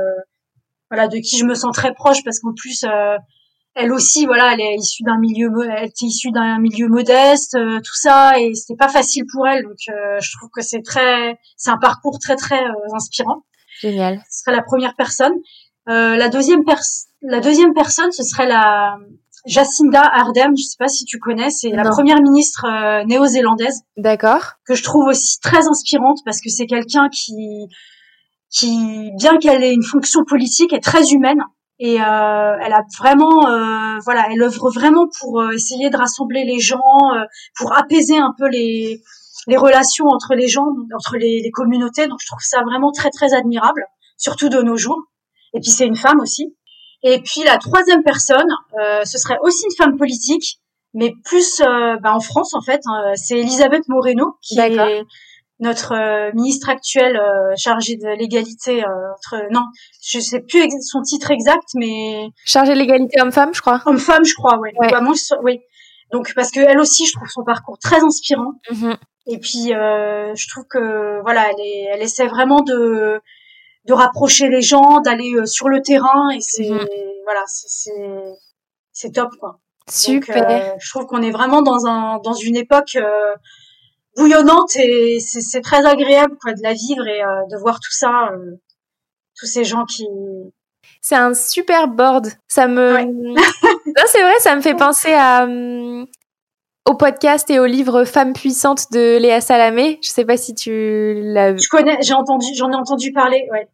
voilà 0.89 1.07
de 1.07 1.17
qui 1.17 1.37
je 1.37 1.45
me 1.45 1.55
sens 1.55 1.75
très 1.75 1.93
proche 1.93 2.23
parce 2.23 2.39
qu'en 2.39 2.53
plus 2.53 2.85
elle 3.77 3.93
aussi, 3.93 4.25
voilà, 4.25 4.53
elle 4.53 4.61
est 4.61 4.75
issue 4.75 5.03
d'un 5.03 5.19
milieu, 5.19 5.51
elle 5.69 5.85
était 5.85 6.05
issue 6.05 6.31
d'un 6.31 6.57
milieu 6.57 6.87
modeste, 6.87 7.53
euh, 7.55 7.77
tout 7.77 7.95
ça, 7.95 8.39
et 8.39 8.55
c'était 8.55 8.75
pas 8.75 8.89
facile 8.89 9.23
pour 9.31 9.47
elle. 9.47 9.63
Donc, 9.63 9.77
euh, 9.89 10.17
je 10.19 10.31
trouve 10.35 10.49
que 10.49 10.63
c'est 10.63 10.81
très, 10.81 11.37
c'est 11.57 11.69
un 11.69 11.77
parcours 11.77 12.17
très 12.17 12.35
très 12.35 12.59
euh, 12.59 12.95
inspirant. 12.95 13.43
Génial. 13.79 14.19
Ce 14.31 14.41
serait 14.41 14.55
la 14.55 14.63
première 14.63 14.95
personne. 14.95 15.33
la 15.85 16.27
deuxième 16.29 16.63
la 17.21 17.39
deuxième 17.39 17.73
personne, 17.73 18.11
ce 18.11 18.23
serait 18.23 18.47
la 18.47 18.97
Jacinda 19.45 20.01
Ardern. 20.01 20.55
Je 20.57 20.63
sais 20.63 20.77
pas 20.77 20.87
si 20.87 21.05
tu 21.05 21.19
connais, 21.19 21.49
c'est 21.49 21.69
la 21.69 21.89
première 21.89 22.21
ministre 22.21 22.65
néo-zélandaise. 23.05 23.81
D'accord. 23.97 24.53
Que 24.65 24.75
je 24.75 24.83
trouve 24.83 25.07
aussi 25.07 25.39
très 25.39 25.67
inspirante 25.67 26.19
parce 26.25 26.41
que 26.41 26.49
c'est 26.49 26.67
quelqu'un 26.67 27.09
qui, 27.09 27.67
qui, 28.49 29.11
bien 29.17 29.37
qu'elle 29.37 29.63
ait 29.63 29.73
une 29.73 29.83
fonction 29.83 30.23
politique, 30.23 30.73
est 30.73 30.83
très 30.83 31.11
humaine 31.11 31.41
et 31.79 32.01
euh, 32.01 32.57
elle 32.61 32.73
a 32.73 32.81
vraiment 32.97 33.47
euh, 33.47 33.99
voilà 34.03 34.27
elle 34.31 34.41
œuvre 34.41 34.71
vraiment 34.71 35.07
pour 35.19 35.41
euh, 35.41 35.51
essayer 35.51 35.89
de 35.89 35.97
rassembler 35.97 36.43
les 36.43 36.59
gens 36.59 36.79
euh, 37.13 37.23
pour 37.55 37.77
apaiser 37.77 38.17
un 38.17 38.33
peu 38.37 38.47
les 38.47 39.03
les 39.45 39.57
relations 39.57 40.07
entre 40.07 40.33
les 40.33 40.47
gens 40.47 40.65
entre 40.95 41.17
les, 41.17 41.41
les, 41.41 41.51
communautés 41.51 42.07
donc 42.07 42.17
je 42.21 42.25
trouve 42.25 42.41
ça 42.41 42.63
vraiment 42.63 42.91
très 42.91 43.11
très 43.11 43.33
admirable 43.35 43.85
surtout 44.17 44.49
de 44.49 44.59
nos 44.61 44.75
jours 44.75 44.99
et 45.53 45.59
puis 45.59 45.69
c'est 45.69 45.85
une 45.85 45.95
femme 45.95 46.19
aussi 46.19 46.55
et 47.03 47.21
puis 47.21 47.43
la 47.43 47.57
troisième 47.57 48.03
personne 48.03 48.49
euh, 48.79 49.03
ce 49.05 49.17
serait 49.17 49.37
aussi 49.41 49.65
une 49.65 49.75
femme 49.75 49.97
politique 49.97 50.59
mais 50.93 51.13
plus 51.25 51.61
bah, 51.61 52.13
en 52.13 52.19
France 52.19 52.53
en 52.53 52.61
fait 52.61 52.81
hein, 52.85 53.13
c'est 53.15 53.39
Elisabeth 53.39 53.87
Moreno 53.87 54.37
qui 54.41 54.59
est 54.59 55.03
notre 55.59 55.93
euh, 55.93 56.31
ministre 56.33 56.69
actuel 56.69 57.17
euh, 57.17 57.53
chargé 57.57 57.95
de 57.95 58.07
l'égalité 58.17 58.83
euh, 58.83 59.13
entre 59.13 59.51
non 59.51 59.63
je 60.03 60.19
sais 60.19 60.41
plus 60.41 60.69
son 60.81 61.01
titre 61.01 61.31
exact 61.31 61.69
mais 61.75 62.29
chargé 62.45 62.73
de 62.73 62.79
l'égalité 62.79 63.19
homme-femme 63.21 63.53
je 63.53 63.61
crois. 63.61 63.81
Homme-femme 63.85 64.23
je 64.23 64.35
crois 64.35 64.59
ouais, 64.59 64.73
ouais. 64.79 64.89
Bah, 64.91 65.01
moi, 65.01 65.13
oui. 65.43 65.59
Donc 66.11 66.33
parce 66.35 66.51
que 66.51 66.59
elle 66.59 66.79
aussi 66.79 67.05
je 67.05 67.13
trouve 67.13 67.27
son 67.27 67.43
parcours 67.43 67.77
très 67.79 68.03
inspirant. 68.03 68.53
Mm-hmm. 68.71 68.95
et 69.27 69.37
puis 69.39 69.67
je 69.69 70.49
trouve 70.49 70.65
que 70.69 71.21
voilà 71.21 71.49
elle 71.49 71.65
est, 71.65 71.87
elle 71.93 72.01
essaie 72.01 72.27
vraiment 72.27 72.61
de 72.61 73.19
de 73.87 73.93
rapprocher 73.93 74.49
les 74.49 74.61
gens 74.61 74.99
d'aller 74.99 75.33
sur 75.45 75.69
le 75.69 75.81
terrain 75.81 76.29
et 76.29 76.41
c'est 76.41 76.63
mm-hmm. 76.63 77.23
voilà 77.23 77.43
c'est 78.91 79.11
top 79.11 79.29
quoi 79.39 79.59
super 79.89 80.75
je 80.79 80.89
trouve 80.89 81.05
qu'on 81.05 81.21
est 81.21 81.31
vraiment 81.31 81.61
dans 81.61 81.85
un 81.85 82.19
dans 82.19 82.33
une 82.33 82.57
époque 82.57 82.97
bouillonnante 84.17 84.75
et 84.75 85.19
c'est 85.19 85.61
très 85.61 85.85
agréable 85.85 86.35
quoi 86.41 86.53
de 86.53 86.61
la 86.61 86.73
vivre 86.73 87.07
et 87.07 87.23
euh, 87.23 87.45
de 87.51 87.57
voir 87.57 87.75
tout 87.75 87.91
ça, 87.91 88.31
euh, 88.33 88.59
tous 89.37 89.45
ces 89.45 89.63
gens 89.63 89.85
qui. 89.85 90.05
C'est 91.01 91.15
un 91.15 91.33
super 91.33 91.87
board. 91.87 92.27
Ça 92.47 92.67
me. 92.67 93.01
non, 93.03 94.03
c'est 94.07 94.21
vrai, 94.21 94.39
ça 94.39 94.55
me 94.55 94.61
fait 94.61 94.75
penser 94.75 95.13
à. 95.13 95.43
Hum, 95.43 96.07
au 96.89 96.95
podcast 96.95 97.49
et 97.49 97.59
au 97.59 97.65
livre 97.65 98.05
Femmes 98.05 98.31
puissantes 98.31 98.93
de 98.93 99.17
Léa 99.17 99.41
Salamé. 99.41 99.99
Je 100.01 100.09
sais 100.09 100.23
pas 100.23 100.37
si 100.37 100.55
tu 100.55 101.19
l'as 101.21 101.51
vu. 101.51 101.59
Je 101.59 101.67
connais, 101.67 101.97
j'ai 102.01 102.13
entendu, 102.13 102.47
j'en 102.55 102.71
ai 102.71 102.75
entendu 102.75 103.11
parler. 103.11 103.45
Ouais. 103.51 103.67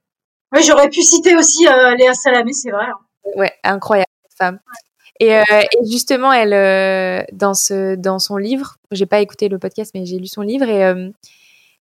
Oui, 0.53 0.63
j'aurais 0.63 0.89
pu 0.89 1.01
citer 1.01 1.35
aussi 1.35 1.67
euh, 1.67 1.95
Léa 1.95 2.13
Salamé, 2.13 2.53
c'est 2.53 2.71
vrai. 2.71 2.85
Hein. 2.85 3.31
Ouais, 3.35 3.51
incroyable 3.63 4.07
femme. 4.37 4.59
Et, 5.19 5.35
euh, 5.35 5.43
et, 5.51 5.85
justement, 5.89 6.31
elle, 6.33 6.53
euh, 6.53 7.23
dans, 7.31 7.53
ce, 7.53 7.95
dans 7.95 8.19
son 8.19 8.37
livre, 8.37 8.77
j'ai 8.91 9.05
pas 9.05 9.19
écouté 9.19 9.47
le 9.47 9.59
podcast, 9.59 9.91
mais 9.93 10.05
j'ai 10.05 10.17
lu 10.17 10.27
son 10.27 10.41
livre 10.41 10.67
et, 10.67 11.13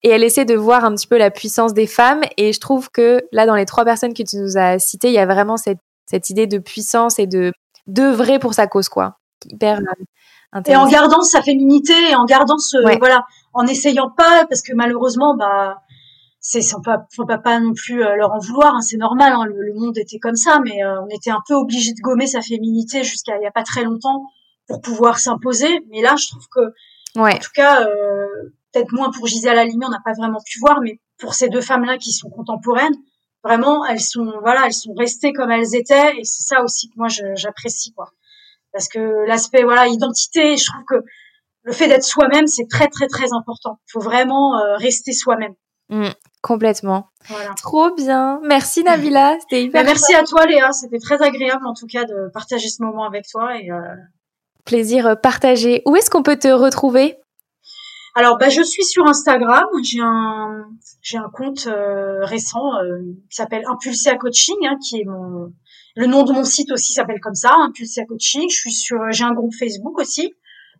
et 0.03 0.09
elle 0.09 0.23
essaie 0.23 0.45
de 0.45 0.55
voir 0.55 0.85
un 0.85 0.95
petit 0.95 1.07
peu 1.07 1.17
la 1.17 1.29
puissance 1.29 1.73
des 1.73 1.87
femmes. 1.87 2.21
Et 2.37 2.53
je 2.53 2.59
trouve 2.59 2.89
que 2.89 3.21
là, 3.31 3.45
dans 3.45 3.55
les 3.55 3.65
trois 3.65 3.85
personnes 3.85 4.13
que 4.13 4.23
tu 4.23 4.37
nous 4.37 4.57
as 4.57 4.79
citées, 4.79 5.09
il 5.09 5.13
y 5.13 5.19
a 5.19 5.25
vraiment 5.25 5.57
cette, 5.57 5.79
cette 6.05 6.29
idée 6.29 6.47
de 6.47 6.57
puissance 6.57 7.19
et 7.19 7.27
de 7.27 7.51
d'œuvrer 7.85 8.37
pour 8.37 8.53
sa 8.53 8.67
cause, 8.67 8.89
quoi. 8.89 9.17
Hyper 9.45 9.79
et 10.65 10.75
en 10.75 10.87
gardant 10.87 11.21
sa 11.21 11.41
féminité 11.41 11.93
et 12.09 12.15
en 12.15 12.25
gardant 12.25 12.57
ce 12.57 12.77
voilà 12.97 13.25
en 13.53 13.67
essayant 13.67 14.09
pas 14.09 14.45
parce 14.45 14.61
que 14.61 14.73
malheureusement 14.73 15.35
bah 15.35 15.81
c'est 16.47 16.61
pas 16.83 17.05
faut 17.13 17.25
pas, 17.25 17.37
pas 17.37 17.59
non 17.59 17.73
plus 17.73 18.03
euh, 18.03 18.15
leur 18.15 18.31
en 18.31 18.39
vouloir 18.39 18.75
hein, 18.75 18.81
c'est 18.81 18.95
normal 18.95 19.33
hein, 19.33 19.43
le, 19.45 19.73
monde 19.73 19.97
était 19.97 20.17
comme 20.17 20.37
ça 20.37 20.59
mais 20.63 20.81
euh, 20.81 21.01
on 21.01 21.07
était 21.09 21.29
un 21.29 21.41
peu 21.45 21.53
obligé 21.55 21.91
de 21.91 21.99
gommer 21.99 22.25
sa 22.25 22.41
féminité 22.41 23.03
jusqu'à 23.03 23.37
il 23.37 23.43
y 23.43 23.45
a 23.45 23.51
pas 23.51 23.63
très 23.63 23.83
longtemps 23.83 24.31
pour 24.65 24.79
pouvoir 24.81 25.19
s'imposer 25.19 25.67
mais 25.89 26.01
là 26.01 26.15
je 26.15 26.27
trouve 26.27 26.47
que 26.49 27.19
ouais. 27.19 27.35
en 27.35 27.39
tout 27.39 27.51
cas 27.53 27.85
euh, 27.85 28.53
peut-être 28.71 28.93
moins 28.93 29.11
pour 29.11 29.27
Gisèle 29.27 29.59
Halimi 29.59 29.85
on 29.85 29.89
n'a 29.89 29.99
pas 30.05 30.13
vraiment 30.13 30.39
pu 30.45 30.59
voir 30.59 30.79
mais 30.81 31.01
pour 31.17 31.33
ces 31.33 31.49
deux 31.49 31.59
femmes 31.59 31.83
là 31.83 31.97
qui 31.97 32.13
sont 32.13 32.29
contemporaines 32.29 32.95
vraiment 33.43 33.85
elles 33.85 33.99
sont 33.99 34.31
voilà 34.41 34.67
elles 34.67 34.73
sont 34.73 34.93
restées 34.93 35.33
comme 35.33 35.51
elles 35.51 35.75
étaient 35.75 36.17
et 36.17 36.23
c'est 36.23 36.43
ça 36.43 36.63
aussi 36.63 36.89
que 36.89 36.93
moi 36.95 37.09
j'apprécie 37.35 37.93
quoi. 37.93 38.11
Parce 38.71 38.87
que 38.87 39.27
l'aspect 39.27 39.63
voilà 39.63 39.87
identité 39.87 40.55
je 40.55 40.65
trouve 40.65 40.83
que 40.85 41.05
le 41.63 41.73
fait 41.73 41.89
d'être 41.89 42.03
soi-même 42.05 42.47
c'est 42.47 42.67
très 42.69 42.87
très 42.87 43.07
très 43.07 43.33
important. 43.33 43.79
Faut 43.91 43.99
vraiment 43.99 44.53
rester 44.77 45.11
soi-même. 45.11 45.55
Mmh, 45.89 46.09
complètement. 46.41 47.09
Trop 47.57 47.93
bien. 47.93 48.39
Merci 48.43 48.83
Nabila. 48.83 49.37
C'était 49.41 49.63
hyper. 49.63 49.81
Bah, 49.81 49.85
merci 49.85 50.13
à 50.15 50.23
toi 50.23 50.45
Léa. 50.45 50.71
C'était 50.71 50.99
très 50.99 51.21
agréable 51.21 51.65
en 51.65 51.73
tout 51.73 51.87
cas 51.87 52.05
de 52.05 52.29
partager 52.33 52.69
ce 52.69 52.81
moment 52.83 53.05
avec 53.05 53.27
toi 53.27 53.57
et. 53.59 53.71
Euh... 53.71 53.81
Plaisir 54.65 55.15
partagé. 55.21 55.81
Où 55.85 55.95
est-ce 55.95 56.09
qu'on 56.09 56.23
peut 56.23 56.37
te 56.37 56.49
retrouver? 56.49 57.17
Alors 58.15 58.39
bah 58.39 58.49
je 58.49 58.63
suis 58.63 58.83
sur 58.83 59.05
Instagram. 59.05 59.65
J'ai 59.83 60.01
un 60.01 60.65
j'ai 61.01 61.17
un 61.17 61.29
compte 61.31 61.67
euh, 61.67 62.25
récent 62.25 62.75
euh, 62.81 62.97
qui 63.29 63.35
s'appelle 63.35 63.63
Impulsia 63.67 64.17
Coaching, 64.17 64.55
hein, 64.65 64.75
qui 64.83 65.01
est 65.01 65.05
mon 65.05 65.53
le 65.95 66.07
nom 66.07 66.23
de 66.23 66.33
mon 66.33 66.43
site 66.43 66.71
aussi 66.71 66.93
s'appelle 66.93 67.19
comme 67.21 67.35
ça, 67.35 67.53
Impulsia 67.59 68.05
Coaching. 68.05 68.49
Je 68.49 68.55
suis 68.57 68.71
sur 68.71 68.97
j'ai 69.11 69.23
un 69.23 69.33
groupe 69.33 69.53
Facebook 69.53 69.99
aussi 69.99 70.33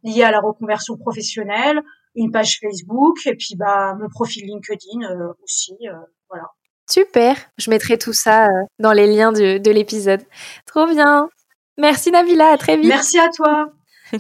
lié 0.04 0.24
à 0.24 0.32
la 0.32 0.40
reconversion 0.40 0.98
professionnelle 0.98 1.82
une 2.18 2.32
page 2.32 2.60
Facebook 2.60 3.18
et 3.26 3.36
puis 3.36 3.56
bah 3.56 3.96
mon 4.00 4.10
profil 4.10 4.46
LinkedIn 4.46 5.04
euh, 5.04 5.32
aussi. 5.44 5.74
Euh, 5.84 5.94
voilà. 6.30 6.46
Super, 6.90 7.36
je 7.58 7.70
mettrai 7.70 7.98
tout 7.98 8.14
ça 8.14 8.46
euh, 8.46 8.64
dans 8.80 8.92
les 8.92 9.08
liens 9.08 9.32
de, 9.32 9.58
de 9.58 9.72
l'épisode. 9.72 10.22
Trop 10.66 10.88
bien. 10.88 11.30
Merci 11.78 12.12
Nabila, 12.12 12.52
à 12.54 12.58
très 12.58 12.78
vite. 12.78 12.88
Merci 12.88 13.20
à 13.20 13.30
toi. 13.30 13.72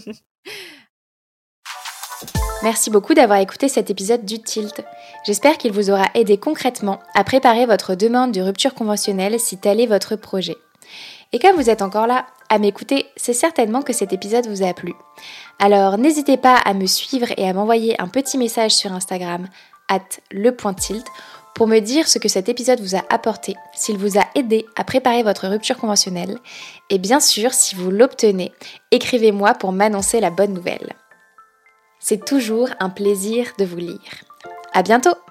Merci 2.63 2.89
beaucoup 2.89 3.13
d'avoir 3.13 3.39
écouté 3.39 3.67
cet 3.67 3.89
épisode 3.89 4.25
du 4.25 4.39
Tilt. 4.41 4.83
J'espère 5.25 5.57
qu'il 5.57 5.71
vous 5.71 5.91
aura 5.91 6.05
aidé 6.15 6.37
concrètement 6.37 6.99
à 7.13 7.23
préparer 7.23 7.65
votre 7.65 7.95
demande 7.95 8.31
de 8.31 8.41
rupture 8.41 8.73
conventionnelle 8.73 9.39
si 9.39 9.57
tel 9.57 9.79
est 9.79 9.85
votre 9.85 10.15
projet. 10.15 10.55
Et 11.33 11.39
comme 11.39 11.55
vous 11.55 11.69
êtes 11.69 11.81
encore 11.81 12.07
là 12.07 12.25
à 12.49 12.59
m'écouter, 12.59 13.07
c'est 13.15 13.33
certainement 13.33 13.81
que 13.81 13.93
cet 13.93 14.13
épisode 14.13 14.47
vous 14.47 14.63
a 14.63 14.73
plu. 14.73 14.93
Alors 15.59 15.97
n'hésitez 15.97 16.37
pas 16.37 16.55
à 16.55 16.73
me 16.73 16.85
suivre 16.85 17.27
et 17.37 17.47
à 17.47 17.53
m'envoyer 17.53 17.99
un 18.01 18.07
petit 18.07 18.37
message 18.37 18.71
sur 18.75 18.93
Instagram, 18.93 19.47
at 19.89 20.19
le.tilt, 20.31 21.05
pour 21.55 21.67
me 21.67 21.79
dire 21.79 22.07
ce 22.07 22.19
que 22.19 22.29
cet 22.29 22.49
épisode 22.49 22.79
vous 22.81 22.95
a 22.95 23.03
apporté, 23.09 23.55
s'il 23.73 23.97
vous 23.97 24.19
a 24.19 24.23
aidé 24.35 24.67
à 24.75 24.83
préparer 24.83 25.23
votre 25.23 25.47
rupture 25.47 25.77
conventionnelle, 25.77 26.37
et 26.91 26.99
bien 26.99 27.19
sûr, 27.19 27.51
si 27.53 27.73
vous 27.73 27.89
l'obtenez, 27.89 28.53
écrivez-moi 28.91 29.55
pour 29.55 29.71
m'annoncer 29.71 30.19
la 30.19 30.29
bonne 30.29 30.53
nouvelle. 30.53 30.93
C'est 31.99 32.23
toujours 32.23 32.69
un 32.79 32.89
plaisir 32.89 33.53
de 33.57 33.65
vous 33.65 33.77
lire. 33.77 34.23
À 34.71 34.83
bientôt! 34.83 35.26